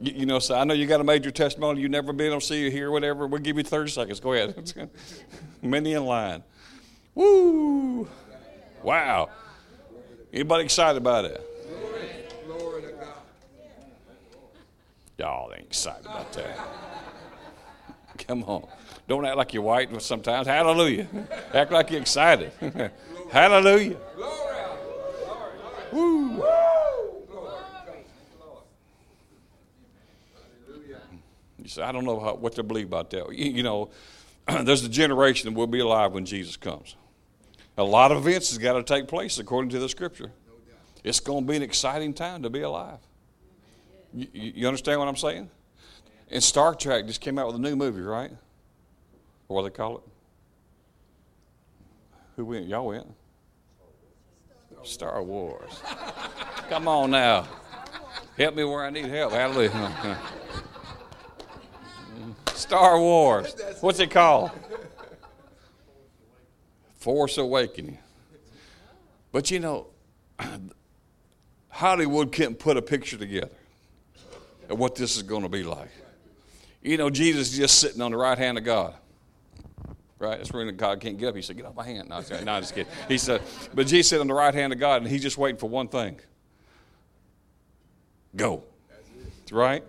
You, 0.00 0.12
you 0.12 0.26
know, 0.26 0.38
so 0.38 0.54
I 0.56 0.64
know 0.64 0.74
you 0.74 0.86
got 0.86 1.00
a 1.00 1.04
major 1.04 1.30
testimony. 1.30 1.80
You've 1.80 1.90
never 1.90 2.12
been 2.12 2.28
able 2.28 2.40
to 2.40 2.46
see 2.46 2.66
or 2.66 2.70
here, 2.70 2.90
whatever. 2.90 3.26
We'll 3.26 3.40
give 3.40 3.56
you 3.56 3.64
30 3.64 3.90
seconds. 3.90 4.20
Go 4.20 4.32
ahead. 4.32 4.90
Many 5.62 5.94
in 5.94 6.04
line. 6.04 6.44
Woo! 7.14 8.08
Wow. 8.82 9.30
Anybody 10.32 10.64
excited 10.64 10.96
about 10.96 11.24
it? 11.24 11.48
Y'all 15.18 15.52
ain't 15.52 15.66
excited 15.66 16.04
about 16.04 16.32
that. 16.32 16.58
Come 18.26 18.44
on. 18.44 18.66
Don't 19.08 19.24
act 19.24 19.36
like 19.36 19.54
you're 19.54 19.62
white 19.62 20.00
sometimes. 20.02 20.46
Hallelujah. 20.46 21.06
Act 21.52 21.72
like 21.72 21.90
you're 21.90 22.00
excited. 22.00 22.52
Hallelujah. 23.30 23.96
Woo. 25.92 26.44
You 31.58 31.68
say, 31.68 31.82
I 31.82 31.92
don't 31.92 32.04
know 32.04 32.18
how, 32.18 32.34
what 32.34 32.54
to 32.54 32.62
believe 32.62 32.86
about 32.86 33.10
that. 33.10 33.32
You, 33.32 33.52
you 33.52 33.62
know, 33.62 33.90
there's 34.62 34.84
a 34.84 34.88
generation 34.88 35.52
that 35.52 35.58
will 35.58 35.66
be 35.66 35.80
alive 35.80 36.12
when 36.12 36.24
Jesus 36.24 36.56
comes. 36.56 36.96
A 37.78 37.84
lot 37.84 38.12
of 38.12 38.18
events 38.26 38.50
has 38.50 38.58
got 38.58 38.74
to 38.74 38.82
take 38.82 39.08
place 39.08 39.38
according 39.38 39.70
to 39.70 39.78
the 39.78 39.88
scripture. 39.88 40.32
It's 41.04 41.20
going 41.20 41.44
to 41.44 41.50
be 41.50 41.56
an 41.56 41.62
exciting 41.62 42.14
time 42.14 42.42
to 42.42 42.50
be 42.50 42.62
alive. 42.62 42.98
You, 44.12 44.26
you 44.32 44.66
understand 44.66 45.00
what 45.00 45.08
I'm 45.08 45.16
saying? 45.16 45.50
And 46.32 46.42
Star 46.42 46.74
Trek 46.74 47.06
just 47.06 47.20
came 47.20 47.38
out 47.38 47.46
with 47.46 47.56
a 47.56 47.58
new 47.58 47.76
movie, 47.76 48.00
right? 48.00 48.30
What 49.48 49.62
do 49.62 49.68
they 49.68 49.74
call 49.74 49.98
it? 49.98 50.02
Who 52.36 52.46
went? 52.46 52.66
Y'all 52.66 52.86
went? 52.86 53.06
Star 54.82 55.22
Wars. 55.22 55.82
Come 56.70 56.88
on 56.88 57.10
now. 57.10 57.46
Help 58.38 58.54
me 58.54 58.64
where 58.64 58.82
I 58.82 58.88
need 58.88 59.04
help. 59.04 59.32
Hallelujah. 59.32 60.18
Star 62.54 62.98
Wars. 62.98 63.54
What's 63.82 64.00
it 64.00 64.10
called? 64.10 64.52
Force 66.94 67.36
Awakening. 67.36 67.98
But 69.32 69.50
you 69.50 69.60
know, 69.60 69.88
Hollywood 71.68 72.32
can't 72.32 72.58
put 72.58 72.78
a 72.78 72.82
picture 72.82 73.18
together 73.18 73.50
of 74.70 74.78
what 74.78 74.94
this 74.94 75.16
is 75.16 75.22
going 75.22 75.42
to 75.42 75.50
be 75.50 75.62
like. 75.62 75.90
You 76.82 76.96
know, 76.96 77.10
Jesus 77.10 77.52
is 77.52 77.58
just 77.58 77.78
sitting 77.78 78.00
on 78.00 78.10
the 78.10 78.16
right 78.16 78.38
hand 78.38 78.58
of 78.58 78.64
God 78.64 78.94
right? 80.22 80.38
That's 80.38 80.52
when 80.52 80.74
God 80.76 81.00
can't 81.00 81.18
get 81.18 81.28
up. 81.30 81.36
He 81.36 81.42
said, 81.42 81.56
Get 81.56 81.66
off 81.66 81.74
my 81.74 81.84
hand. 81.84 82.08
No, 82.08 82.20
no, 82.20 82.60
just 82.60 82.74
kidding. 82.74 82.90
He 83.08 83.18
said, 83.18 83.42
But 83.74 83.88
Jesus 83.88 84.08
said 84.08 84.20
on 84.20 84.28
the 84.28 84.34
right 84.34 84.54
hand 84.54 84.72
of 84.72 84.78
God, 84.78 85.02
and 85.02 85.10
he's 85.10 85.20
just 85.20 85.36
waiting 85.36 85.58
for 85.58 85.68
one 85.68 85.88
thing 85.88 86.20
go. 88.34 88.64
Right? 89.50 89.84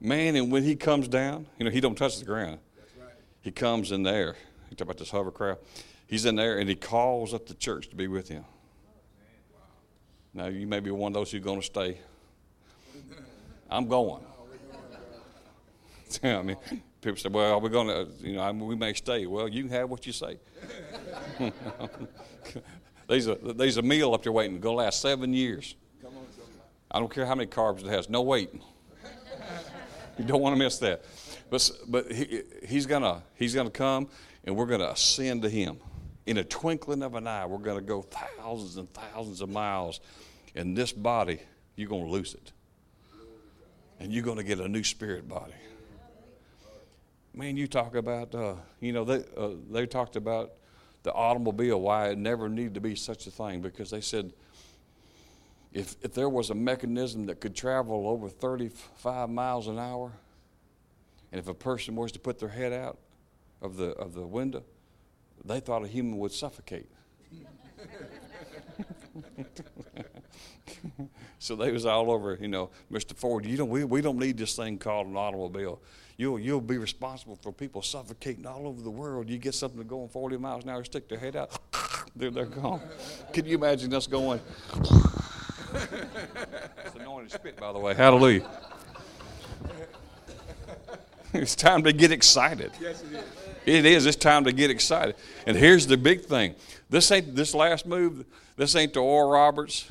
Man, 0.00 0.36
and 0.36 0.50
when 0.50 0.62
he 0.62 0.76
comes 0.76 1.08
down, 1.08 1.46
you 1.58 1.64
know, 1.64 1.70
he 1.70 1.80
don't 1.80 1.96
touch 1.96 2.18
the 2.18 2.24
ground. 2.24 2.58
Right. 2.98 3.10
He 3.42 3.50
comes 3.50 3.92
in 3.92 4.02
there. 4.02 4.36
You 4.70 4.76
talk 4.76 4.86
about 4.86 4.98
this 4.98 5.10
hovercraft. 5.10 5.60
He's 6.06 6.24
in 6.24 6.36
there 6.36 6.58
and 6.58 6.68
he 6.68 6.76
calls 6.76 7.34
up 7.34 7.46
the 7.46 7.54
church 7.54 7.88
to 7.90 7.96
be 7.96 8.06
with 8.06 8.28
him. 8.28 8.44
Now, 10.32 10.46
you 10.46 10.66
may 10.66 10.80
be 10.80 10.90
one 10.90 11.10
of 11.10 11.14
those 11.14 11.30
who's 11.30 11.42
going 11.42 11.60
to 11.60 11.66
stay. 11.66 11.98
I'm 13.70 13.88
going. 13.88 14.22
I 16.22 16.42
mean, 16.42 16.56
people 17.00 17.16
say, 17.16 17.28
well, 17.28 17.54
are 17.54 17.58
we 17.58 17.68
going 17.68 17.88
to, 17.88 18.08
you 18.20 18.36
know, 18.36 18.52
we 18.52 18.76
may 18.76 18.94
stay. 18.94 19.26
Well, 19.26 19.48
you 19.48 19.68
have 19.68 19.90
what 19.90 20.06
you 20.06 20.12
say. 20.12 20.38
there's, 23.08 23.26
a, 23.26 23.34
there's 23.34 23.76
a 23.76 23.82
meal 23.82 24.14
up 24.14 24.22
there 24.22 24.32
waiting, 24.32 24.58
going 24.60 24.76
to 24.76 24.82
last 24.84 25.00
seven 25.00 25.32
years. 25.32 25.74
I 26.90 26.98
don't 26.98 27.12
care 27.12 27.26
how 27.26 27.34
many 27.34 27.48
carbs 27.48 27.80
it 27.84 27.88
has, 27.88 28.08
no 28.08 28.22
weight. 28.22 28.50
you 30.18 30.24
don't 30.24 30.40
want 30.40 30.56
to 30.56 30.58
miss 30.58 30.78
that. 30.78 31.04
But, 31.50 31.70
but 31.88 32.10
he, 32.10 32.42
he's 32.66 32.86
going 32.86 33.22
he's 33.34 33.54
gonna 33.54 33.70
come 33.70 34.08
and 34.44 34.56
we're 34.56 34.66
going 34.66 34.80
to 34.80 34.90
ascend 34.90 35.42
to 35.42 35.50
him. 35.50 35.78
In 36.24 36.38
a 36.38 36.44
twinkling 36.44 37.02
of 37.02 37.14
an 37.14 37.26
eye, 37.26 37.46
we're 37.46 37.58
going 37.58 37.78
to 37.78 37.84
go 37.84 38.02
thousands 38.02 38.76
and 38.78 38.92
thousands 38.92 39.40
of 39.40 39.48
miles. 39.48 40.00
In 40.54 40.74
this 40.74 40.92
body, 40.92 41.40
you're 41.76 41.88
going 41.88 42.04
to 42.04 42.10
lose 42.10 42.34
it. 42.34 42.52
And 44.00 44.12
you're 44.12 44.24
going 44.24 44.38
to 44.38 44.42
get 44.42 44.58
a 44.58 44.68
new 44.68 44.82
spirit 44.82 45.28
body 45.28 45.54
man, 47.36 47.56
you 47.56 47.68
talk 47.68 47.94
about, 47.94 48.34
uh, 48.34 48.54
you 48.80 48.92
know, 48.92 49.04
they, 49.04 49.22
uh, 49.36 49.50
they 49.70 49.86
talked 49.86 50.16
about 50.16 50.54
the 51.02 51.12
automobile, 51.12 51.78
why 51.80 52.08
it 52.08 52.18
never 52.18 52.48
needed 52.48 52.74
to 52.74 52.80
be 52.80 52.96
such 52.96 53.26
a 53.26 53.30
thing, 53.30 53.60
because 53.60 53.90
they 53.90 54.00
said 54.00 54.32
if, 55.72 55.94
if 56.02 56.14
there 56.14 56.30
was 56.30 56.50
a 56.50 56.54
mechanism 56.54 57.26
that 57.26 57.40
could 57.40 57.54
travel 57.54 58.08
over 58.08 58.30
35 58.30 59.28
miles 59.28 59.68
an 59.68 59.78
hour, 59.78 60.12
and 61.30 61.38
if 61.38 61.46
a 61.48 61.54
person 61.54 61.94
was 61.94 62.10
to 62.12 62.18
put 62.18 62.38
their 62.38 62.48
head 62.48 62.72
out 62.72 62.96
of 63.60 63.76
the, 63.76 63.90
of 63.90 64.14
the 64.14 64.26
window, 64.26 64.64
they 65.44 65.60
thought 65.60 65.84
a 65.84 65.86
human 65.86 66.16
would 66.18 66.32
suffocate. 66.32 66.88
so 71.38 71.54
they 71.54 71.70
was 71.70 71.84
all 71.84 72.10
over, 72.10 72.38
you 72.40 72.48
know, 72.48 72.70
Mr. 72.90 73.14
Ford, 73.14 73.44
you 73.44 73.58
don't, 73.58 73.68
we, 73.68 73.84
we 73.84 74.00
don't 74.00 74.18
need 74.18 74.38
this 74.38 74.56
thing 74.56 74.78
called 74.78 75.06
an 75.06 75.16
automobile. 75.16 75.82
You'll, 76.16 76.38
you'll 76.38 76.62
be 76.62 76.78
responsible 76.78 77.36
for 77.36 77.52
people 77.52 77.82
suffocating 77.82 78.46
all 78.46 78.66
over 78.66 78.80
the 78.80 78.90
world. 78.90 79.28
You 79.28 79.36
get 79.36 79.54
something 79.54 79.78
to 79.78 79.84
going 79.84 80.08
40 80.08 80.38
miles 80.38 80.64
an 80.64 80.70
hour, 80.70 80.82
stick 80.82 81.08
their 81.08 81.18
head 81.18 81.36
out, 81.36 81.58
they're, 82.16 82.30
they're 82.30 82.46
gone. 82.46 82.80
Can 83.32 83.44
you 83.44 83.56
imagine 83.56 83.92
us 83.92 84.06
going? 84.06 84.40
it's 85.74 86.94
anointed 86.94 87.32
spit, 87.32 87.56
by 87.58 87.72
the 87.72 87.78
way. 87.78 87.94
Hallelujah. 87.94 88.48
it's 91.34 91.54
time 91.54 91.82
to 91.84 91.92
get 91.92 92.12
excited. 92.12 92.72
Yes, 92.80 93.02
it 93.02 93.12
is. 93.12 93.24
It 93.66 93.84
is. 93.84 94.06
It's 94.06 94.16
time 94.16 94.44
to 94.44 94.52
get 94.52 94.70
excited. 94.70 95.16
And 95.46 95.56
here's 95.56 95.86
the 95.86 95.96
big 95.96 96.22
thing. 96.22 96.54
This 96.88 97.10
ain't 97.10 97.34
this 97.34 97.52
last 97.52 97.84
move. 97.84 98.24
This 98.56 98.74
ain't 98.74 98.94
the 98.94 99.00
Oral 99.00 99.30
Roberts 99.30 99.86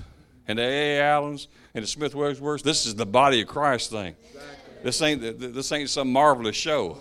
and 0.47 0.57
the 0.57 0.64
A. 0.64 1.02
Allens 1.02 1.49
and 1.76 1.84
the 1.84 1.88
Smith 1.88 2.15
Wigglesworths. 2.15 2.64
This 2.64 2.85
is 2.85 2.95
the 2.95 3.06
body 3.06 3.41
of 3.41 3.47
Christ 3.47 3.91
thing. 3.91 4.15
This 4.86 5.02
ain't 5.02 5.40
this 5.40 5.72
ain't 5.72 5.90
some 5.90 6.12
marvelous 6.12 6.56
show. 6.56 6.99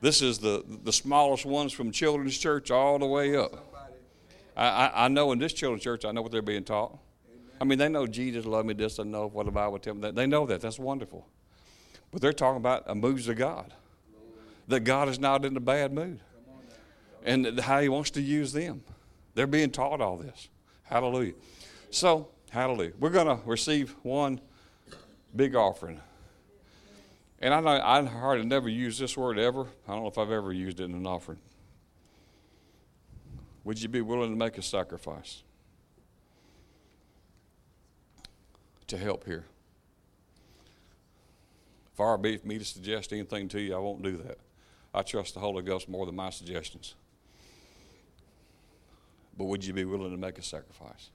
This 0.00 0.22
is 0.22 0.38
the 0.38 0.64
the 0.84 0.92
smallest 0.92 1.44
ones 1.44 1.72
from 1.72 1.90
children's 1.90 2.38
church 2.38 2.70
all 2.70 3.00
the 3.00 3.06
way 3.06 3.36
up. 3.36 3.52
I, 4.56 4.92
I, 4.94 5.08
know 5.08 5.32
in 5.32 5.40
this 5.40 5.52
children's 5.52 5.82
church, 5.82 6.04
I 6.04 6.12
know 6.12 6.22
what 6.22 6.30
they're 6.30 6.40
being 6.40 6.62
taught. 6.62 6.96
I 7.60 7.64
mean, 7.64 7.80
they 7.80 7.88
know 7.88 8.06
Jesus 8.06 8.46
loved 8.46 8.68
me. 8.68 8.74
This, 8.74 9.00
I 9.00 9.02
know 9.02 9.26
what 9.26 9.46
the 9.46 9.50
Bible 9.50 9.80
tells 9.80 9.98
them. 9.98 10.14
They 10.14 10.26
know 10.26 10.46
that. 10.46 10.60
That's 10.60 10.78
wonderful. 10.78 11.26
But 12.12 12.22
they're 12.22 12.32
talking 12.32 12.58
about 12.58 12.84
a 12.86 12.94
moves 12.94 13.26
of 13.26 13.36
God. 13.36 13.74
That 14.68 14.80
God 14.80 15.08
is 15.08 15.18
not 15.18 15.44
in 15.44 15.56
a 15.56 15.60
bad 15.60 15.92
mood. 15.92 16.20
And 17.24 17.58
how 17.58 17.80
He 17.80 17.88
wants 17.88 18.12
to 18.12 18.20
use 18.20 18.52
them. 18.52 18.84
They're 19.34 19.48
being 19.48 19.72
taught 19.72 20.00
all 20.00 20.16
this. 20.16 20.48
Hallelujah. 20.84 21.34
So, 21.90 22.28
hallelujah. 22.50 22.92
We're 23.00 23.10
going 23.10 23.26
to 23.26 23.40
receive 23.44 23.96
one 24.04 24.40
big 25.34 25.56
offering. 25.56 26.00
And 27.40 27.52
I 27.52 27.98
I 27.98 28.04
hardly 28.04 28.46
never 28.46 28.68
use 28.68 28.98
this 28.98 29.16
word 29.16 29.38
ever. 29.38 29.66
I 29.86 29.92
don't 29.92 30.02
know 30.02 30.08
if 30.08 30.18
I've 30.18 30.30
ever 30.30 30.52
used 30.52 30.80
it 30.80 30.84
in 30.84 30.94
an 30.94 31.06
offering. 31.06 31.38
Would 33.64 33.80
you 33.80 33.88
be 33.88 34.00
willing 34.00 34.30
to 34.30 34.36
make 34.36 34.58
a 34.58 34.62
sacrifice 34.62 35.42
to 38.86 38.98
help 38.98 39.24
here? 39.24 39.44
Far 41.94 42.18
be 42.18 42.34
it 42.34 42.44
me 42.44 42.58
to 42.58 42.64
suggest 42.64 43.12
anything 43.12 43.48
to 43.48 43.60
you, 43.60 43.74
I 43.74 43.78
won't 43.78 44.02
do 44.02 44.16
that. 44.18 44.38
I 44.92 45.02
trust 45.02 45.34
the 45.34 45.40
Holy 45.40 45.62
Ghost 45.62 45.88
more 45.88 46.06
than 46.06 46.16
my 46.16 46.30
suggestions. 46.30 46.94
But 49.36 49.44
would 49.46 49.64
you 49.64 49.72
be 49.72 49.84
willing 49.84 50.10
to 50.10 50.16
make 50.16 50.38
a 50.38 50.42
sacrifice? 50.42 51.10